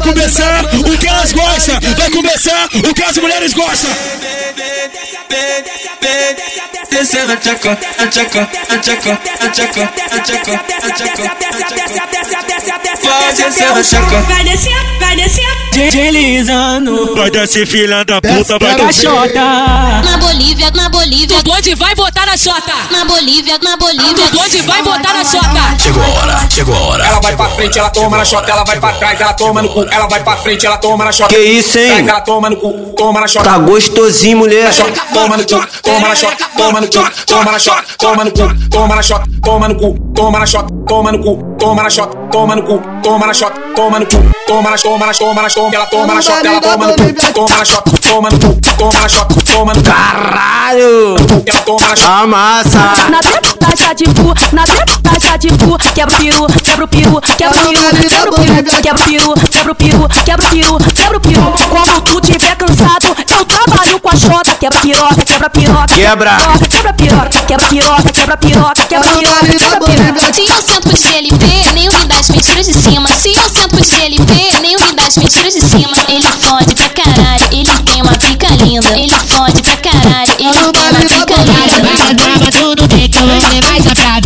vai 0.00 0.14
começar 0.14 0.64
o 0.74 0.98
que 0.98 1.06
elas 1.06 1.32
gostam. 1.32 1.78
Vai 1.96 2.10
começar 2.10 2.68
o 2.74 2.94
que 2.94 3.02
as 3.02 3.16
mulheres 3.18 3.52
gostam. 3.52 3.90
Descendo 6.90 7.32
a 7.32 7.36
tchaca, 7.36 7.78
a 7.98 8.06
tchaca, 8.08 8.48
a 8.68 8.78
tchaca, 8.78 9.20
a 9.40 9.48
tchaca, 9.48 9.92
a 10.10 10.20
tchaca, 10.20 10.60
a 10.82 10.90
tchaca. 10.90 11.40
Vai 13.02 13.32
descendo 13.34 13.78
a 13.78 13.82
tchaca. 13.82 14.20
Vai 14.22 14.44
descer, 14.44 14.98
vai 14.98 15.16
descer. 15.16 15.60
Deslizando. 15.72 17.14
Vai 17.14 17.30
descer 17.30 17.66
filha 17.66 18.04
da 18.04 18.20
puta, 18.20 18.58
vai 18.58 18.74
descer. 18.74 19.08
xota. 19.08 19.40
Na 20.02 20.16
Bolívia, 20.18 20.70
na 20.74 20.88
Bolívia. 20.88 21.38
O 21.38 21.42
bonde 21.42 21.74
vai 21.74 21.94
botar 21.94 22.26
na 22.26 22.36
xota. 22.36 22.74
Na 22.90 23.04
Bolívia, 23.04 23.58
na 23.62 23.76
Bolívia. 23.76 24.26
O 24.26 24.30
bonde 24.30 24.62
vai 24.62 24.82
botar 24.82 25.14
na 25.14 25.24
xota. 25.24 25.78
Chegou 25.82 26.02
a 26.02 26.08
hora, 26.08 26.48
chegou 26.50 26.74
a 26.74 26.80
hora. 26.80 27.06
Ela 27.06 27.20
vai 27.20 27.36
pra 27.36 27.48
frente, 27.50 27.78
ela 27.78 27.90
toma 27.90 28.16
na 28.16 28.24
chota, 28.24 28.50
ela 28.50 28.64
vai 28.64 28.78
pra 28.78 28.92
trás, 28.92 29.20
ela 29.20 29.32
toma 29.32 29.62
no 29.62 29.68
cu. 29.68 29.86
Ela 29.90 30.06
vai 30.06 30.22
pra 30.22 30.36
frente, 30.36 30.66
ela 30.66 30.76
toma 30.78 31.04
na 31.04 31.12
chota. 31.12 31.34
Que 31.34 31.40
isso, 31.40 31.78
hein? 31.78 31.88
Trás, 31.88 32.08
ela 32.08 32.20
toma 32.20 32.50
no 32.50 32.56
cu, 32.56 32.72
toma 32.96 33.20
na 33.20 33.26
chota. 33.26 33.50
Tá 33.50 33.58
gostosinho, 33.58 34.38
mulher. 34.38 34.70
Toma 35.12 35.36
no 35.36 35.44
cu, 35.44 35.66
toma 35.82 36.08
na 36.08 36.14
chota, 36.14 36.36
toma 36.56 36.80
no 36.80 36.86
cu, 36.86 37.24
toma 37.26 37.52
na 37.52 37.58
chota, 37.58 37.84
toma 37.98 38.24
no 38.24 38.30
cu, 38.30 38.68
toma 38.70 38.94
na 38.94 39.02
chota, 39.02 39.24
toma 39.42 39.68
no 39.68 39.74
cu, 39.74 39.98
toma 40.14 40.38
na 40.38 40.46
chota, 40.46 40.68
toma 40.86 41.12
no 41.12 41.18
cu, 41.18 41.49
toma 41.60 41.82
na 41.82 41.90
chota, 41.90 42.16
toma 42.32 42.56
no 42.56 42.62
cu, 42.62 42.80
toma 43.02 43.26
na 43.26 43.34
chota, 43.34 43.60
toma 43.76 43.98
no 43.98 44.06
cu, 44.06 44.16
toma 44.46 44.70
na 44.70 44.76
toma 44.78 45.06
na 45.06 45.12
toma 45.12 45.42
na 45.42 45.50
toma, 45.50 45.74
ela 45.74 45.86
toma 45.86 46.14
na 46.14 46.22
chota, 46.22 46.48
ela 46.48 46.60
toma 46.60 46.86
no 46.86 46.94
cu, 46.94 47.32
toma 47.34 47.56
na 47.56 47.64
chota, 47.64 47.90
toma 48.00 48.30
no 48.30 48.38
cu, 48.38 48.60
toma 48.78 49.00
na 49.00 49.08
chota, 49.08 49.34
toma 49.52 49.74
no 49.74 49.82
cu. 49.82 49.90
Caralho! 49.90 51.14
Ela 51.46 51.60
toma 51.60 51.86
na 51.86 51.96
chota. 51.96 52.10
Amassa! 52.10 53.10
Na 53.10 53.18
treta 53.20 53.54
da 53.60 53.76
chatifu, 53.76 54.34
na 54.52 54.64
treta 54.64 54.98
da 55.02 55.20
chatifu, 55.20 55.76
quebra 55.94 56.14
o 56.14 56.18
peru, 56.18 56.46
quebra 56.64 56.84
o 56.84 56.88
peru, 56.88 57.20
quebra 57.36 57.60
o 57.60 57.68
peru, 57.68 57.90
quebra 58.08 58.30
o 58.30 58.34
peru, 58.34 58.74
quebra 58.80 59.02
o 59.02 59.04
peru, 59.04 59.34
quebra 59.50 59.72
o 59.72 59.74
peru, 59.74 60.08
quebra 60.24 60.46
o 60.46 60.50
peru, 60.50 60.78
quebra 60.94 61.16
o 61.18 61.20
peru. 61.20 61.52
Quando 61.68 62.00
tu 62.02 62.20
tiver 62.22 62.56
cansado, 62.56 63.14
eu 63.30 63.44
trabalho 63.44 64.00
com 64.00 64.08
a 64.08 64.16
xota, 64.16 64.54
quebra 64.58 64.80
piroca, 64.80 65.24
quebra 65.26 65.50
piroca, 65.50 65.94
Quebra. 65.94 66.36
quebra 66.70 66.90
a 66.90 66.94
piroca, 66.94 67.28
quebra 67.46 67.66
piroca, 67.68 68.12
quebra 68.12 68.36
piroca, 68.38 68.86
quebra 68.86 69.12
piroca, 69.12 69.46
quebra 69.46 69.80
piroca. 69.80 70.32
Se 70.32 70.48
eu 70.48 70.62
sento 70.62 70.88
pro 70.88 70.96
nem 71.74 71.88
unidade 71.88 72.32
me 72.32 72.38
de 72.38 72.72
cima. 72.72 73.08
Se 73.20 73.34
eu 73.34 73.48
sento 73.48 73.68
pro 73.68 73.80
DJ, 73.80 74.06
ele 74.06 74.18
nem 74.60 74.76
unidade 74.76 75.18
me 75.18 75.28
de 75.28 75.60
cima. 75.60 75.96
Ele 76.08 76.28
fode 76.40 76.74
pra 76.74 76.88
caralho, 76.90 77.48
ele 77.52 77.70
tem 77.84 78.02
uma 78.02 78.12
pica 78.18 78.48
linda. 78.64 78.98
Ele 78.98 79.14
fode 79.28 79.62
pra 79.62 79.76
caralho, 79.76 80.34
ele 80.38 80.54
tem 80.72 80.82
uma 80.82 81.00
pica 81.00 81.36
linda. 81.36 81.88
Ela 82.34 82.50
tudo 82.52 82.88
que 82.88 83.08
tu 83.08 83.20
da 83.26 84.20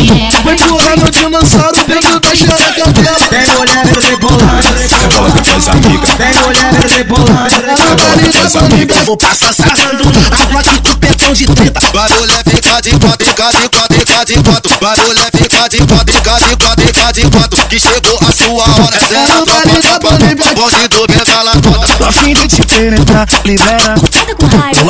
eu 5.05 5.11
gosto 5.11 5.41
das 5.43 5.69
amigas. 5.69 6.15
Tem 6.17 6.35
mulher 6.43 6.99
eu 6.99 7.05
gosto 7.05 8.43
das 8.43 8.57
amigas. 8.57 9.05
Vou 9.05 9.17
passar 9.17 9.55
sacando 9.55 10.05
a 10.31 10.47
placa 10.47 10.81
do 10.81 10.99
petão 10.99 11.33
de 11.33 11.47
treta. 11.47 11.81
Barulho 11.93 12.33
é 12.33 12.51
ficar 12.51 12.81
de 12.81 12.91
quatro, 12.99 13.27
ficar 13.27 13.53
de 13.53 13.69
quatro, 13.69 13.99
ficar 13.99 14.25
de 14.25 14.35
quatro. 14.43 14.79
Barulho 14.81 15.21
é 15.21 15.31
ficar 15.39 15.69
de 15.69 15.79
quatro, 15.79 16.15
ficar 16.15 16.41
de 16.41 16.57
quatro 16.57 16.84
fica 16.94 17.12
de 17.12 17.22
quatro. 17.30 17.66
Que 17.66 17.80
chegou 17.80 18.18
a 18.28 18.33
sua 18.33 18.62
hora, 18.62 18.98
zero 19.09 19.44
tropa, 19.44 19.78
tropa. 19.80 20.54
Bonde 20.54 20.88
do 20.88 21.07
bengala 21.07 21.52
toda. 21.61 21.88
Tô 21.96 22.04
a 22.04 22.12
fim 22.12 22.35
de 22.35 22.46
te 22.46 22.64
penetrar, 22.66 23.26
libera. 23.44 23.94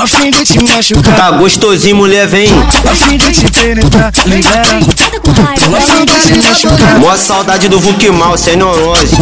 A 0.02 0.06
fim 0.06 0.30
de 0.30 0.44
te 0.44 0.62
machucar. 0.62 1.16
Tá 1.16 1.30
gostosinho, 1.30 1.96
mulher, 1.96 2.26
vem. 2.26 2.48
A 2.90 2.94
fim 2.94 3.16
de 3.16 3.32
te 3.32 3.50
penetrar, 3.50 4.12
libera. 4.26 4.62
A 5.76 5.80
fim 5.80 6.04
de 6.04 6.14
te 6.20 6.48
machucar. 6.48 6.98
Mó 6.98 7.16
saudade 7.16 7.68
do 7.68 7.80
Vuk 7.80 8.10
Mal, 8.10 8.36
sem 8.36 8.56
neurose. 8.56 9.16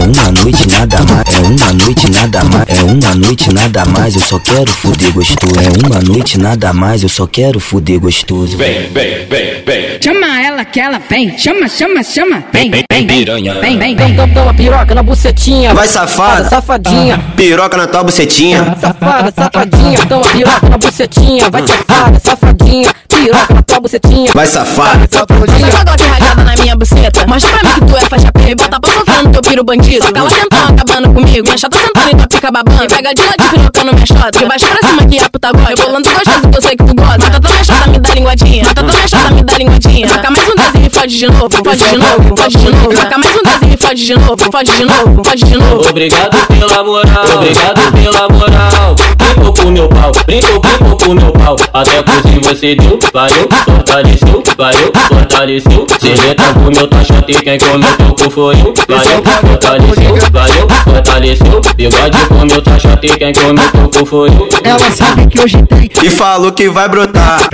É 0.00 0.04
uma 0.04 0.32
noite 0.32 0.66
nada 0.68 0.98
mais, 1.04 1.28
é 1.28 1.40
uma 1.46 1.72
noite 1.74 2.10
nada 2.10 2.44
mais, 2.44 2.64
é 2.68 2.82
uma 2.84 3.14
noite 3.14 3.52
nada 3.52 3.84
mais, 3.84 4.14
eu 4.14 4.20
só 4.22 4.38
quero 4.38 4.72
fuder 4.72 5.12
gostoso. 5.12 5.54
É 5.60 5.86
uma 5.86 6.00
noite 6.00 6.38
nada 6.38 6.72
mais, 6.72 7.02
eu 7.02 7.08
só 7.08 7.26
quero 7.26 7.60
fuder 7.60 8.00
gostoso. 8.00 8.56
Vem, 8.56 8.88
vem, 8.92 9.26
vem, 9.28 9.62
vem. 9.66 9.98
Chama 10.02 10.40
ela 10.42 10.64
que 10.64 10.80
ela 10.80 10.98
vem, 11.08 11.36
chama, 11.36 11.68
chama, 11.68 12.02
chama. 12.02 12.42
Vem, 12.52 12.70
vem, 12.70 12.84
vem, 12.90 13.06
Piranha. 13.06 13.60
vem, 13.60 13.78
vem, 13.78 13.92
Então 13.92 14.08
vem. 14.08 14.28
toma 14.34 14.54
piroca 14.54 14.94
na 14.94 15.02
bucetinha. 15.02 15.74
Vai, 15.74 15.86
safada. 15.86 16.48
Safadinha. 16.48 17.18
Piroca 17.36 17.76
na 17.76 17.86
tua 17.86 18.02
bucetinha. 18.04 18.76
Safada, 18.80 19.32
safadinha. 19.36 20.06
Toma 20.06 20.24
piroca 20.26 20.68
na 20.70 20.78
bucetinha. 20.78 21.50
Vai 21.50 21.66
safada, 21.66 22.20
safadinha. 22.24 22.90
Piroca 23.08 23.54
na 23.54 23.62
tua 23.62 23.80
bucetinha. 23.80 24.30
Vai, 24.34 24.46
safada. 24.46 25.06
Você 25.10 25.70
joga 25.70 25.96
de 25.96 26.04
rajada 26.04 26.42
na 26.44 26.54
minha 26.56 26.74
buceta. 26.74 27.26
Mostra 27.26 27.50
pra 27.58 27.68
mim 27.68 27.74
que 27.74 27.86
tu 27.92 27.96
é 27.96 28.00
faixa 28.00 28.32
preta. 28.32 28.64
Bota 28.64 28.80
pra 28.80 28.92
sofrer 28.92 29.22
no 29.24 29.30
teu 29.32 29.42
piro 29.42 29.64
bandido. 29.64 29.89
Só 29.98 30.12
que 30.12 30.18
ela 30.18 30.30
tentou 30.30 30.58
acabando 30.60 31.12
comigo. 31.14 31.44
Minha 31.44 31.58
chata 31.58 31.76
sentando 31.78 32.10
em 32.10 32.16
tua 32.16 32.28
pica 32.28 32.50
babando. 32.50 32.84
E 32.84 32.88
pega 32.88 33.14
de 33.14 33.22
lado 33.22 33.50
pirocando 33.50 33.92
minha 33.92 34.06
chota. 34.06 34.38
De 34.38 34.44
baixo 34.44 34.66
pra 34.66 34.88
cima 34.88 35.06
que 35.06 35.18
a 35.18 35.30
puta 35.30 35.52
gosta. 35.52 35.68
Rebolando 35.68 36.10
gostoso 36.10 36.48
que 36.48 36.56
eu 36.56 36.62
sei 36.62 36.76
que 36.76 36.84
tu 36.84 36.94
gosta. 36.94 37.18
Mata 37.18 37.40
tua 37.40 37.50
minha 37.50 37.86
me 37.88 37.98
linguadinha. 38.20 38.64
Mata 38.64 38.82
tua 38.82 38.94
minha 38.94 39.08
chota, 39.08 39.30
me 39.30 39.42
dá 39.42 39.54
linguadinha. 39.58 40.08
Saca 40.08 40.30
mais 40.30 40.48
um 40.48 40.54
desenho 40.54 40.86
e 40.86 40.90
fode 40.90 41.18
de 41.18 41.26
novo. 41.26 41.50
Fode 41.50 41.84
de 41.84 41.96
novo, 41.96 42.36
fode 42.36 42.58
de 42.58 42.70
novo. 42.70 42.96
Saca 42.96 43.18
mais 43.18 43.36
um 43.36 43.42
desenho 43.42 43.74
e 43.74 43.76
fode 43.76 44.04
de 44.04 44.14
novo. 44.14 44.36
Fode 44.52 44.72
de 44.72 44.84
novo, 44.84 45.24
fode 45.24 45.44
de 45.44 45.56
novo. 45.56 45.88
Obrigado 45.88 46.46
pela 46.46 46.84
moral, 46.84 47.24
obrigado 47.34 47.92
pela 47.92 48.28
moral. 48.28 48.96
Brincou 49.16 49.54
com 49.54 49.70
meu 49.70 49.88
pau, 49.88 50.12
brincou, 50.26 50.60
brincou 50.60 50.96
com 50.98 51.14
meu 51.14 51.32
pau. 51.32 51.56
Até 51.72 52.02
por 52.02 52.22
si 52.22 52.38
você 52.40 52.74
deu, 52.74 52.98
valeu, 53.12 53.48
fortaleceu, 53.64 54.42
valeu, 54.56 54.92
fortaleceu. 55.08 55.86
Se 55.98 56.08
letra 56.08 56.54
com 56.54 56.70
meu 56.70 56.86
taxote, 56.88 57.34
quem 57.42 57.58
comeu 57.58 57.96
toco 57.96 58.30
foi 58.30 58.54
eu. 58.56 58.74
Valeu, 58.88 59.22
fortaleceu, 59.40 60.16
valeu, 60.32 60.68
fortaleceu. 60.84 61.60
Bigode 61.74 62.18
com 62.28 62.44
meu 62.44 62.62
taxote, 62.62 63.08
quem 63.18 63.32
comeu 63.32 63.70
toco 63.70 64.04
foi 64.04 64.28
eu. 64.28 64.48
Ela 64.64 64.90
sabe 64.90 65.26
que 65.26 65.40
hoje 65.40 65.62
tem. 65.62 65.90
E 66.02 66.10
falou 66.10 66.52
que 66.52 66.68
vai 66.68 66.88
brotar. 66.88 67.48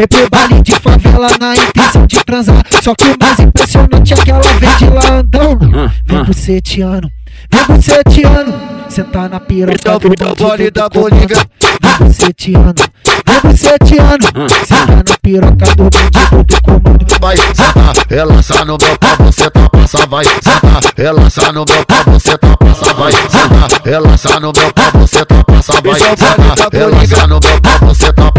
De 0.62 0.72
favela 0.72 1.28
na 1.40 1.54
intenção 1.54 2.06
de 2.06 2.24
transar. 2.24 2.62
Só 2.82 2.94
que 2.94 3.04
o 3.04 3.16
mais 3.20 3.38
impressionante 3.38 4.12
é 4.12 4.16
que 4.16 4.30
ela 4.30 4.52
vem 4.58 4.76
de 4.76 4.88
lá 4.88 5.18
andando. 5.18 5.90
Vem 6.04 6.24
buceteando, 6.24 7.10
vem 7.52 7.76
buceteando. 7.76 8.54
Sentar 8.88 9.28
na 9.28 9.40
piroca 9.40 9.98
do 9.98 10.08
bandido 10.08 10.70
da 10.70 10.88
Bolívia. 10.88 11.36
Vem 11.82 12.08
buceteando, 12.08 12.82
vem 13.26 13.40
buceteando. 13.50 14.26
Sentar 14.64 14.96
na 14.96 15.18
piroca 15.22 15.74
do 15.74 15.90
bandido 15.90 16.44
do 16.44 16.62
comando. 16.62 17.06
Vai 17.20 17.36
sentar, 17.36 17.94
relaxa 18.08 18.64
no 18.64 18.76
meu 18.80 18.98
pau, 18.98 19.16
você 19.20 19.50
tá 19.50 19.68
passa, 19.68 20.06
vai 20.06 20.24
sentar, 20.24 20.80
relaxa 20.96 21.52
no 21.52 21.64
meu 21.64 21.84
pau, 21.86 22.04
você 22.06 22.38
tá 22.38 22.56
passa, 22.56 22.94
vai 22.94 23.12
sentar, 23.12 23.82
relaxa 23.84 24.40
no 24.40 24.52
meu 24.52 24.72
pau, 24.72 25.00
você 25.00 25.24
tá 25.24 25.44
passa, 25.44 25.72
vai 25.82 25.98
sentar, 25.98 26.68
relaxa 26.72 27.26
no 27.26 27.40
meu 27.40 27.60
pau, 27.60 27.78
você 27.88 28.12
tá 28.12 28.32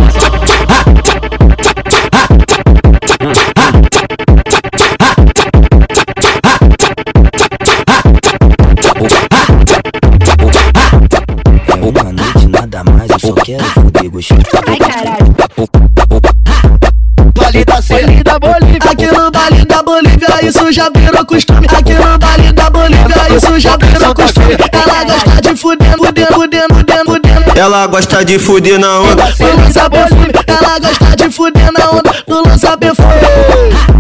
já 20.87 20.99
virou 20.99 21.25
costume. 21.25 21.67
Aqui 21.67 21.93
no 21.93 22.17
baile 22.17 22.53
da 22.53 22.69
Bolívia, 22.69 23.35
isso 23.35 23.59
já 23.59 23.77
virou 23.77 24.13
costume. 24.13 24.55
Ela 24.71 25.03
gosta 25.03 25.41
de 25.41 25.55
fuder, 25.55 25.97
fuder, 25.97 26.27
fuder, 26.33 26.67
fuder, 26.69 27.05
fuder. 27.05 27.57
Ela 27.57 27.87
gosta 27.87 28.25
de 28.25 28.39
fuder 28.39 28.79
na 28.79 28.99
onda. 29.01 29.15
Do 29.15 29.57
lança 29.57 29.89
perfume. 29.89 30.31
Ela 30.47 30.79
gosta 30.79 31.15
de 31.15 31.29
fuder 31.31 31.71
na 31.77 31.91
onda. 31.91 32.11
Do 32.27 32.47
lança 32.47 32.77
perfume. 32.77 33.09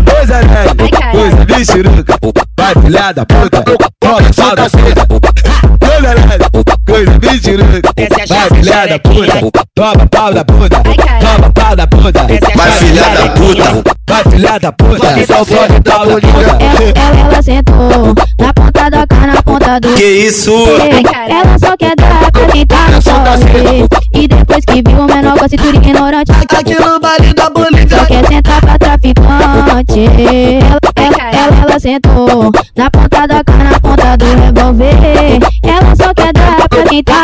Coisa 0.09 0.37
leve, 0.37 0.91
coisa 1.11 1.45
bichiruca. 1.45 2.17
Vai 2.59 2.73
filha 2.81 3.11
da 3.11 3.25
puta, 3.25 3.63
toma 3.99 4.33
só 4.33 4.55
da 4.55 4.69
puta. 4.69 5.05
Coisa 5.79 6.13
leve, 6.13 6.76
coisa 6.97 7.19
bichiruca. 7.19 7.81
Vai 8.27 8.49
filha 8.49 8.87
da 8.87 8.99
puta, 8.99 9.63
toma 9.75 10.07
pau 10.07 10.33
da 10.33 10.45
puta. 10.45 10.81
Toma 11.19 11.51
pau 11.53 11.75
da 11.75 11.87
puta. 11.87 12.23
Vai 12.55 12.71
filha 12.71 13.03
da 13.03 13.29
puta. 13.29 13.97
Vai 14.09 14.23
filha 14.23 14.59
da 14.59 14.71
puta. 14.71 15.25
Só 15.27 15.45
pode 15.45 15.79
dar 15.81 16.07
o. 16.07 16.11
Ela, 16.11 17.29
ela 17.29 17.41
sentou 17.41 18.15
na 18.39 18.53
ponta 18.53 18.89
da 18.89 19.05
cara, 19.05 19.33
na 19.33 19.43
ponta 19.43 19.79
do. 19.79 19.93
Que 19.93 20.03
isso? 20.03 20.53
Ela 21.29 21.59
só 21.59 21.77
quer 21.77 21.95
dar 21.95 22.31
pra 22.31 22.47
quem 22.47 22.65
tá 22.65 22.87
no 22.89 23.03
corre. 23.03 23.87
E 24.13 24.27
depois 24.27 24.65
que 24.65 24.81
viu 24.87 24.99
o 24.99 25.05
menor 25.05 25.37
com 25.37 25.45
a 25.45 25.49
cintura 25.49 25.77
ignorante. 25.77 26.31
Aqui 26.31 26.75
no 26.79 26.99
baile 26.99 27.33
da 27.33 27.49
Bolívia. 27.49 27.99
Só 27.99 28.05
quer 28.05 28.25
sentar 28.27 28.61
pra 28.61 28.79
traficante. 28.79 30.05
Ela, 30.61 30.79
ela, 30.95 31.31
ela, 31.31 31.63
ela 31.63 31.79
sentou 31.79 32.51
na 32.75 32.89
ponta 32.89 33.27
da 33.27 33.43
cara, 33.43 33.63
na 33.63 33.79
ponta 33.79 34.17
do 34.17 34.25
revólver. 34.25 35.16
Tá. 37.03 37.23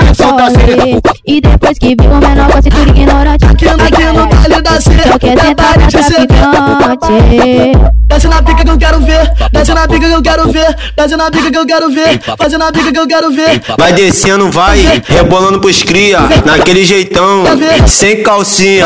E 1.25 1.41
depois 1.41 1.77
que 1.79 1.95
viu 1.99 2.11
o 2.11 2.17
menor 2.17 2.51
com 2.51 2.57
a 2.57 2.61
cintura 2.61 2.89
ignorante. 2.89 3.45
Aqui, 3.45 3.67
aqui 3.67 4.03
no 4.05 4.27
baile 4.27 4.61
da 4.61 4.81
Cia. 4.81 5.03
Só 5.11 5.19
quer 5.19 5.39
sentar 5.39 5.73
pra 5.73 6.75
traficante. 6.75 7.93
Desce 8.07 8.27
na 8.27 8.43
pica 8.43 8.63
que 8.63 8.69
eu 8.69 8.77
quero 8.77 8.99
ver, 8.99 9.33
desce 9.51 9.73
na 9.73 9.87
pica 9.87 10.07
que 10.07 10.13
eu 10.13 10.21
quero 10.21 10.51
ver, 10.51 10.75
desce 10.95 11.15
na 11.17 11.31
pica 11.31 11.49
que 11.49 11.57
eu 11.57 11.65
quero 11.65 11.89
ver, 11.89 12.21
desce 12.37 12.57
na 12.59 12.71
pica 12.71 12.91
que 12.91 12.99
eu 12.99 13.07
quero 13.07 13.31
ver. 13.31 13.61
Vai 13.75 13.93
descendo, 13.93 14.51
vai, 14.51 15.01
rebolando 15.07 15.59
pros 15.59 15.81
cria, 15.81 16.19
naquele 16.45 16.85
jeitão, 16.85 17.43
sem 17.87 18.21
calcinha. 18.21 18.85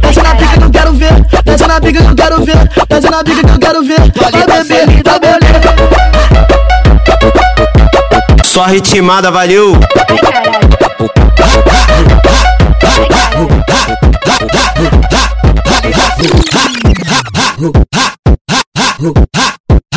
Desce 0.00 0.22
na 0.22 0.34
pica 0.36 0.58
que 0.58 0.64
eu 0.64 0.70
quero 0.70 0.92
ver, 0.92 1.26
desce 1.44 1.66
na 1.66 1.80
pica 1.80 2.02
que 2.02 2.10
eu 2.10 2.14
quero 2.14 2.44
ver, 2.44 2.70
desce 2.88 3.10
na 3.10 3.24
pica 3.24 3.44
que 3.44 3.52
eu 3.52 3.58
quero 3.58 3.82
ver. 3.82 3.98
Vai 3.98 4.62
beber, 4.62 5.02
vai 5.02 5.18
beber. 5.18 6.51
Só 8.52 8.66
ritmada, 8.66 9.30
valeu. 9.30 9.72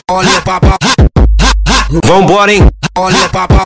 Olha 0.09 0.41
papá, 0.45 0.77
Vambora, 2.05 2.53
hein? 2.53 2.65
olha 2.97 3.27
papá. 3.27 3.65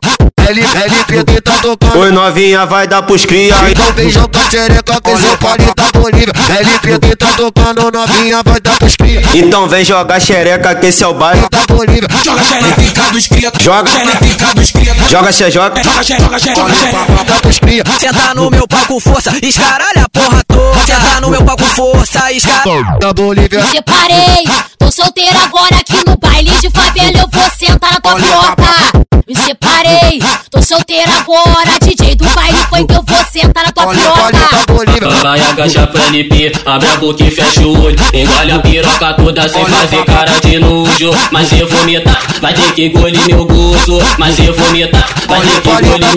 LP 0.57 1.23
que 1.25 1.41
tá 1.41 1.51
tocando. 1.61 1.99
Oi, 1.99 2.11
novinha, 2.11 2.65
vai 2.65 2.87
dar 2.87 3.03
pros 3.03 3.23
cria. 3.23 3.53
Então 3.69 3.93
vem 3.93 4.09
jogar 4.09 4.49
xereca 4.49 4.99
que 5.01 5.17
seu 5.17 5.37
pare 5.37 5.63
da 5.75 5.99
Bolívia. 5.99 6.33
LP 6.57 6.99
que 6.99 7.15
tá 7.15 7.27
tocando, 7.37 7.91
novinha 7.91 8.41
vai 8.43 8.59
dar 8.59 8.75
pros 8.77 8.95
cria. 8.95 9.21
Então 9.35 9.67
vem 9.67 9.85
jogar 9.85 10.19
xereca 10.19 10.73
que 10.73 10.87
esse 10.87 11.03
é 11.03 11.07
o 11.07 11.13
baile. 11.13 11.45
Da 11.51 11.65
Bolívia. 11.67 12.07
Joga 12.23 12.43
xerepica 12.43 13.01
dos 13.11 13.27
cria. 13.27 13.51
Joga. 13.59 13.91
Xerepica 13.91 14.53
dos 14.55 14.71
cria. 14.71 14.95
Joga, 15.09 15.31
cê 15.31 15.51
joga. 15.51 15.83
Joga 15.83 16.03
xereca, 16.03 16.39
joga 16.39 16.39
xereca. 16.39 17.23
Dá 17.27 17.35
pros 17.35 17.59
cria. 17.59 17.83
Senta 17.99 18.33
no 18.33 18.49
meu 18.49 18.67
pau 18.67 18.85
com 18.87 18.99
força, 18.99 19.31
escaralha 19.43 20.05
a 20.05 20.09
porra 20.09 20.43
toda. 20.47 20.58
Senta 20.89 21.21
no 21.21 21.29
meu 21.29 21.45
pau 21.45 21.55
com 21.55 21.65
força, 21.65 22.31
escaralha. 22.31 22.97
Da 22.99 23.13
Bolívia. 23.13 23.63
Separei, 23.63 24.43
tô 24.79 24.91
solteira 24.91 25.43
agora 25.43 25.75
aqui 25.75 26.03
no 26.03 26.17
baile 26.17 26.49
de 26.59 26.67
favela. 26.71 27.19
Eu 27.19 27.29
vou 27.31 27.51
sentar 27.51 27.93
na 27.93 28.01
tua 28.01 28.15
piroca. 28.15 29.07
Me 29.27 29.35
separei, 29.35 30.19
solteira 30.61 31.11
agora. 31.19 31.79
DJ 31.81 32.15
do 32.15 32.25
baile 32.29 32.57
foi 32.69 32.85
que 32.85 32.93
eu 32.93 33.03
vou 33.05 33.25
sentar 33.31 33.65
na 33.65 33.71
tua 33.71 33.87
piroca. 33.87 34.39
Bolívia. 34.67 35.09
Vai 35.21 35.41
agacha 35.41 35.87
pra 35.87 36.03
LP, 36.05 36.51
abre 36.65 36.87
a 36.89 36.95
boca 36.97 37.23
e 37.23 37.31
fecha 37.31 37.61
o 37.61 37.83
olho. 37.83 37.95
Engole 38.13 38.51
a 38.51 38.59
piroca 38.59 39.13
toda 39.13 39.47
sem 39.49 39.65
fazer 39.65 40.05
cara 40.05 40.31
de 40.41 40.59
nojo. 40.59 41.11
Mas 41.31 41.47
se 41.47 41.63
vomitar, 41.63 42.19
vai 42.41 42.53
ter 42.53 42.73
que 42.73 42.85
engolir 42.87 43.25
meu 43.27 43.45
gozo. 43.45 43.99
Mas 44.17 44.35
se 44.35 44.49
vomitar, 44.51 45.05
vai 45.27 45.41
ter 45.41 45.61
que 45.61 45.69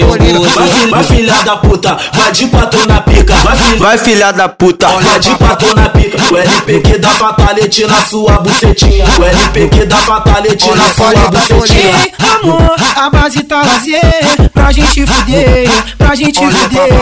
engolir 0.02 0.34
meu 0.34 0.40
gozo. 0.42 0.90
Vai 0.90 1.04
filha 1.04 1.34
da 1.42 1.56
puta, 1.56 1.98
vai 2.14 2.32
de 2.32 2.46
quatro 2.46 2.86
na 2.88 3.00
pica. 3.00 3.34
Vai 3.36 3.56
filha, 3.56 3.78
Vai, 3.78 3.98
filha 3.98 4.32
da 4.32 4.48
puta. 4.48 4.86
vai 4.88 5.18
de 5.20 5.30
quatro 5.36 5.74
na 5.74 5.88
pica. 5.88 6.18
O 6.32 6.36
LP 6.36 6.80
que 6.80 6.98
dá 6.98 7.10
fatality 7.10 7.86
na 7.86 8.04
sua 8.06 8.38
bucetinha. 8.38 9.04
O 9.18 9.24
LP 9.24 9.68
que 9.68 9.84
dá 9.84 9.96
fatality 9.98 10.68
na 10.70 10.94
sua 10.94 11.12
bucetinha. 11.30 11.94
Amor, 12.40 12.74
a 12.96 13.10
base 13.10 13.42
tá 13.44 13.62
vazia 13.62 14.00
pra 14.48 14.72
gente 14.72 15.06
fuder, 15.06 15.70
pra 15.98 16.14
gente 16.14 16.38
fuder. 16.38 16.92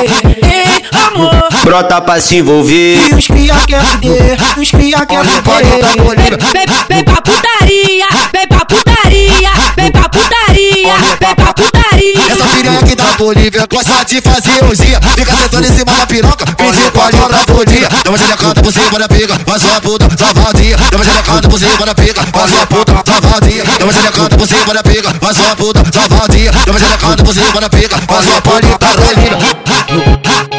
Ei, 0.42 0.84
amor, 0.92 1.48
Brota 1.64 2.00
pra 2.00 2.20
se 2.20 2.36
envolver. 2.36 3.08
e 3.08 3.14
os 3.14 3.26
cria 3.26 3.54
quer 3.66 3.82
fuder, 3.82 4.38
os 4.58 4.70
cria 4.70 5.06
quer 5.06 5.24
fuder. 5.24 6.38
Vem, 6.52 6.66
vem 6.88 7.04
pra 7.04 7.20
putaria, 7.22 8.06
vem 8.32 8.46
pra 8.48 8.64
putaria, 8.64 9.50
vem 9.76 9.90
pra 9.90 10.08
putaria, 10.08 10.94
vem 11.20 11.34
pra 11.34 11.54
putaria. 11.54 11.79
Essa 12.00 12.44
piranha 12.56 12.96
da 12.96 13.04
Bolívia 13.18 13.66
gosta 13.70 14.04
de 14.06 14.20
fazer 14.22 14.64
osia. 14.64 14.98
Fica 15.14 15.34
sentando 15.36 15.66
em 15.66 15.70
cima 15.70 15.92
da 15.92 16.06
piroca, 16.06 16.46
principal 16.56 17.10
da 17.10 17.52
Bolívia. 17.52 17.88
Dá 18.02 18.10
uma 18.10 18.18
xerecada 18.18 18.62
por 18.62 18.72
cima 18.72 18.98
da 18.98 19.08
pica, 19.08 19.38
faz 19.46 19.62
sua 19.62 19.80
puta, 19.82 20.08
sua 20.16 20.32
vadia. 20.32 20.76
Dá 20.90 20.96
uma 20.96 21.04
xerecada 21.04 21.48
por 21.48 21.58
cima 21.58 21.86
da 21.86 21.94
pica, 21.94 22.26
faz 22.32 22.50
sua 22.50 22.66
puta, 22.66 22.92
sua 23.04 23.20
vadia. 23.20 23.64
Dá 23.64 23.84
uma 23.84 23.92
xerecada 23.92 24.36
por 24.36 24.48
cima 24.48 24.74
da 24.74 24.82
pica, 24.82 25.14
faz 25.20 25.36
sua 25.36 25.56
puta, 25.56 25.82
sua 25.92 26.08
vadia. 26.16 26.52
Dá 26.52 26.70
uma 26.72 26.80
xerecada 26.80 27.24
por 27.24 27.34
cima 27.34 27.60
da 27.60 27.68
pica, 27.68 27.96
faz 28.08 28.26
puta, 28.40 28.78
Carolina. 28.78 30.49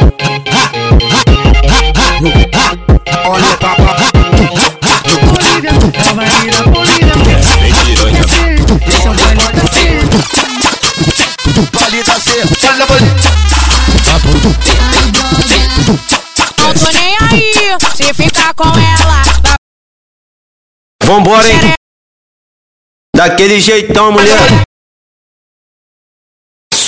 Vale 11.74 12.04
da 12.04 12.20
C, 12.20 12.32
olha 12.68 12.86
Bolívia. 12.86 13.32
Não 16.58 16.74
tô 16.74 16.92
nem 16.92 17.18
aí, 17.20 17.78
se 17.96 18.14
ficar 18.14 18.54
com 18.54 18.68
ela. 18.68 19.24
vai 19.42 19.56
Vambora, 21.04 21.48
hein? 21.50 21.74
Daquele 23.16 23.60
jeitão, 23.60 24.12
mulher. 24.12 24.64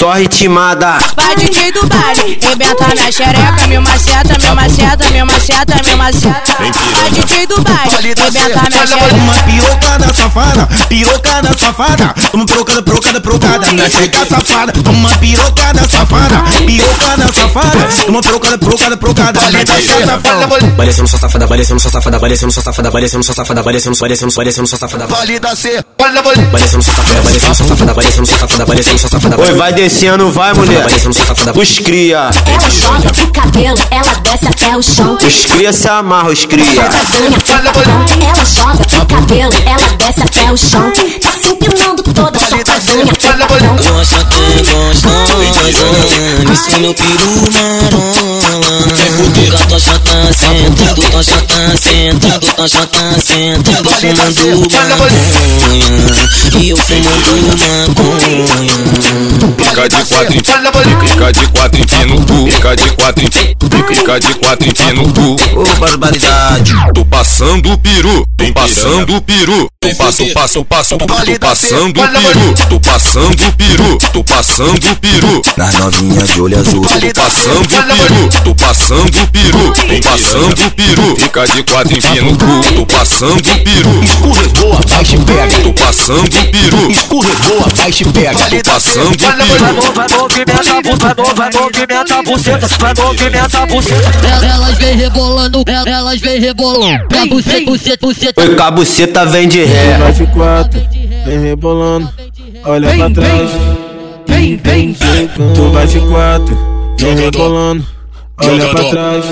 Só 0.04 0.12
ritmada. 0.12 0.98
Vai 1.16 1.34
DJ 1.38 1.72
do 1.72 1.88
baile, 1.88 2.38
rebenta 2.42 2.88
minha 2.94 3.10
xereca, 3.10 3.68
meu 3.70 3.82
maceta, 3.82 4.38
meu 4.38 4.54
maceta, 4.54 5.10
meu 5.12 5.26
maceta, 5.26 5.82
meu 5.82 5.96
maceta. 5.96 6.58
Vai 6.60 7.10
DJ 7.12 7.48
do 7.48 7.62
baile, 7.62 8.10
rebenta 8.10 8.70
minha 8.70 8.86
xereca. 8.86 9.16
Uma 9.16 9.34
pirocada 9.44 10.14
safada, 10.14 10.68
pirocada 10.90 11.58
safada. 11.58 12.16
Uma 12.34 12.46
pirocada, 12.46 12.84
pirocada, 12.84 13.22
pirocada. 13.22 13.72
Minha 13.72 13.90
checa 13.90 14.26
safada. 14.26 14.74
Uma 14.90 15.18
pirocada 15.20 15.88
safada, 15.88 16.44
pirocada 16.66 17.34
safada. 17.34 17.90
Uma 18.10 18.22
pirocada, 18.22 18.58
pirocada, 18.58 18.98
pirocada. 18.98 19.40
Minha 19.52 19.66
checa 19.66 20.06
safada. 20.06 20.48
Vai 20.76 20.86
descendo 20.86 21.08
sua 21.08 21.20
safada, 21.20 21.48
vai 21.48 21.58
descendo 21.58 21.80
sua 21.80 21.92
safada, 21.92 22.20
vai 22.20 22.30
descendo 22.30 22.52
sua 22.52 22.62
safada, 22.62 22.92
vai 22.92 23.02
descendo 23.02 23.24
sua 23.24 23.36
safada, 23.36 23.64
descendo, 23.64 24.34
vai 24.36 24.44
descendo 24.44 24.68
sua 24.68 24.78
safada. 24.78 25.08
Vale 25.08 25.40
da 25.40 25.56
C, 25.56 25.82
olha 25.98 26.22
Bolívia. 26.22 26.50
Vai 26.50 26.62
descendo 26.62 26.84
sua 26.84 26.94
safada, 26.94 27.22
vai 27.22 27.34
descendo 27.34 27.56
sua 27.56 27.66
safada, 27.66 27.94
vai 27.94 28.06
descendo 28.06 28.28
sua 28.28 28.38
safada, 28.38 28.66
vai 28.66 28.76
descendo 28.76 29.00
sua 29.00 29.10
safada. 29.10 29.42
Oi, 29.42 29.54
vai 29.54 29.72
descendo, 29.72 29.93
vai, 30.32 30.54
mulher. 30.54 30.84
Vai 30.84 31.14
safada. 31.14 31.60
Os 31.60 31.80
cria. 31.80 32.30
Ela 32.46 32.70
joga 32.70 33.12
de 33.12 33.28
cabelo, 33.28 33.78
ela 33.92 34.14
desce 34.24 34.48
até 34.48 34.76
o 34.76 34.82
chão. 34.82 35.18
Os 35.22 35.46
cria 35.46 35.72
se 35.72 35.88
amarra, 35.88 36.30
os 36.30 36.46
cria. 36.46 36.66
Ela 36.66 38.46
joga 38.46 38.86
de 38.86 39.06
cabelo, 39.06 39.54
ela 39.66 39.88
desce 39.98 40.22
até 40.24 40.52
o 40.52 40.58
chão. 40.58 40.92
Tá 41.22 41.32
se 41.32 41.48
empinando 41.54 42.04
toda 42.04 42.40
safadinha. 42.40 43.14
Gosta 43.78 44.26
que 44.26 44.64
gostosa, 44.72 45.70
isso 46.52 46.80
meu 46.80 46.94
peru 46.94 47.52
marola. 47.52 48.33
Tu 48.44 48.52
tá 49.70 49.80
chata, 49.80 50.34
senta, 50.34 50.94
tu 50.94 51.02
tá 51.10 51.24
chata, 51.24 51.78
senta, 51.78 52.40
tu 52.40 52.48
tá 52.54 52.68
chota, 52.68 53.00
chota, 53.00 53.22
senta, 53.22 53.72
eu 53.72 54.58
fumando 54.58 54.98
maconha. 55.00 55.88
E 56.60 56.70
eu 56.70 56.78
fumando 56.78 57.56
maconha. 57.58 58.84
Fica 59.58 59.88
de 59.90 60.04
quatro 60.06 60.34
em 60.34 60.44
fica 61.08 61.32
de 61.32 61.48
quatro 61.48 61.82
em 61.82 62.06
no 62.06 62.26
cu, 62.26 62.52
fica 62.52 62.76
de 62.76 62.90
quatro 62.92 63.24
em 63.24 63.30
fica 63.88 64.20
de 64.20 64.34
quatro 64.36 64.68
em 64.68 64.94
no 64.94 65.14
cu. 65.14 65.38
Ô 65.60 65.64
barbaridade. 65.80 66.74
Tô 66.94 67.06
passando 67.06 67.72
o 67.72 67.78
peru, 67.78 68.26
tô 68.38 68.54
passando 68.54 69.16
o 69.16 69.22
peru. 69.22 69.70
Tô 69.80 69.96
passo, 69.96 70.26
passo, 70.34 70.66
passo, 70.66 70.98
tô 70.98 71.06
passando 71.40 72.02
o 72.02 72.08
peru. 72.10 72.56
Tô 72.70 72.80
passando 72.80 73.48
o 73.48 73.54
peru, 73.54 73.98
tô 74.12 74.24
passando 74.24 74.92
o 74.92 74.96
peru. 74.98 75.42
Nas 75.58 75.74
novinhas 75.76 76.30
de 76.30 76.42
olho 76.42 76.60
azul. 76.60 76.82
Tô 76.82 77.22
passando 77.22 77.64
o 77.64 77.68
peru, 77.68 78.30
tô 78.42 78.56
passando 78.56 79.22
o 79.22 79.28
peru. 79.28 79.74
Tô 79.74 80.10
passando 80.10 80.66
o 80.66 80.72
peru. 80.72 81.16
Fica 81.18 81.48
de 81.48 81.64
quatro 81.64 81.94
em 81.94 82.22
no 82.22 82.38
cu, 82.38 82.74
tô 82.76 82.86
passando 82.86 83.40
o 83.40 83.64
peru. 83.64 84.04
Escorregou, 84.04 84.74
abaixa 84.74 85.16
e 85.16 85.20
pega. 85.20 85.60
Tô 85.64 85.74
passando 85.74 86.26
o 86.26 86.52
peru. 86.52 86.92
Escorregou, 86.92 87.66
abaixa 87.66 88.04
e 88.04 88.12
pega. 88.12 88.40
Tô 88.40 88.72
passando 88.72 89.14
o 89.14 89.18
peru. 89.18 89.94
Vai 89.94 90.08
movimentar, 90.10 90.84
vai 91.00 91.34
vai 91.36 91.52
movimentar 91.54 92.20
a 92.20 92.24
buceta, 92.24 92.68
vai 92.80 92.94
movimentar 92.96 93.62
a 93.62 93.66
buceta. 93.66 94.12
Elas 94.54 94.78
vem 94.78 94.98
rebolando, 94.98 95.64
elas 95.68 96.20
vem 96.20 96.40
rebolando. 96.40 97.08
Pra 97.08 97.26
buceta, 97.26 97.66
buceta, 97.66 98.06
buceta. 98.06 98.42
Oi, 98.42 98.60
a 98.60 98.72
buceta 98.72 99.26
vem 99.26 99.48
de 99.48 99.64
ré. 99.64 99.98
Vai 99.98 100.14
de 100.14 100.26
quatro, 100.28 100.82
vem 101.26 101.42
rebolando, 101.42 102.10
olha 102.66 102.90
pra 102.96 103.10
trás. 103.10 103.52
Vem, 104.28 104.58
vem, 104.58 104.94
Tu 104.94 105.72
vai 105.72 105.88
de 105.88 106.00
quatro, 106.00 106.58
vem 107.00 107.16
rebolando, 107.16 107.86
olha 108.38 108.68
pra 108.70 108.84
trás. 108.84 109.26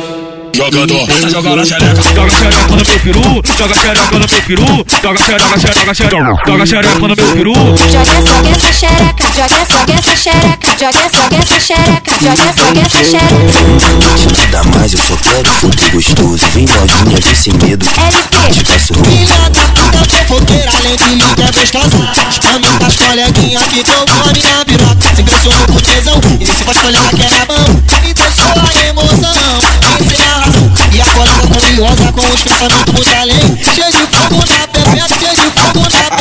Jogador, 0.54 1.30
joga 1.30 1.56
na 1.56 1.66
xereca, 1.66 2.04
joga 2.14 2.30
xereca 2.30 2.68
no 2.68 2.76
meu 2.76 3.00
peru, 3.00 3.42
joga 3.58 3.76
xereca 3.76 4.12
no 4.12 4.20
meu 4.20 4.42
peru, 4.44 4.86
joga 5.02 5.20
xereca, 5.26 5.60
xereca, 5.60 5.94
xereca, 5.96 6.44
joga 6.46 6.66
xereca 6.66 7.00
no 7.00 7.08
meu 7.08 7.16
peru. 7.16 7.54
Joga 7.54 8.12
essa, 8.12 8.36
essa 8.54 8.74
xereca, 8.74 9.26
joga 9.34 9.56
essa, 9.56 9.80
essa 9.98 10.16
xereca, 10.16 10.78
joga 10.78 11.00
essa, 11.00 11.24
essa 11.42 11.60
xereca, 11.60 12.12
joga 12.22 12.44
essa, 12.44 12.66
essa 12.86 13.04
xereca. 13.04 13.92
Nada 14.38 14.64
mais, 14.78 14.94
eu 14.94 15.00
só 15.00 15.16
quero 15.16 15.52
fuder 15.54 15.92
gostoso. 15.92 16.46
Vem 16.54 16.66
novinha, 16.66 17.20
vem 17.22 17.36
sem 17.36 17.54
medo. 17.54 17.86
LP. 17.88 18.42
Filha 18.52 19.50
da 19.50 19.62
puta 19.74 20.00
fofoqueira, 20.10 20.72
além 20.78 20.96
de 20.98 21.16
mim 21.16 21.34
que 21.36 21.42
é 21.42 21.52
gostosa. 21.52 21.98
Chama 22.30 22.70
das 22.78 22.96
coleguinhas 22.98 23.64
que 23.64 23.84
tão 23.84 24.06
com 24.06 24.30
a 24.30 24.34
minha 24.34 24.66
piroca. 24.66 25.16
Se 25.16 25.22
impressionou 25.22 25.66
com 25.66 25.80
tesão, 25.80 26.20
e 26.40 26.46
se 26.46 26.64
vai 26.66 26.86
olhar 26.86 27.10
que 27.10 27.24
era 27.24 27.46
bom. 27.46 27.91
Joga 31.62 32.12
com 32.12 32.22
o 32.22 32.94
do 32.94 33.00
no 33.00 33.22
além. 33.22 33.58
Cheio 33.58 33.92
de 33.92 34.18
fogo 34.18 34.44
na 34.50 34.68
pepeca, 34.68 35.08
cheio 35.20 35.36
de 35.36 35.52
fogo 35.52 35.82
na 35.82 35.90
pepeca 35.90 36.21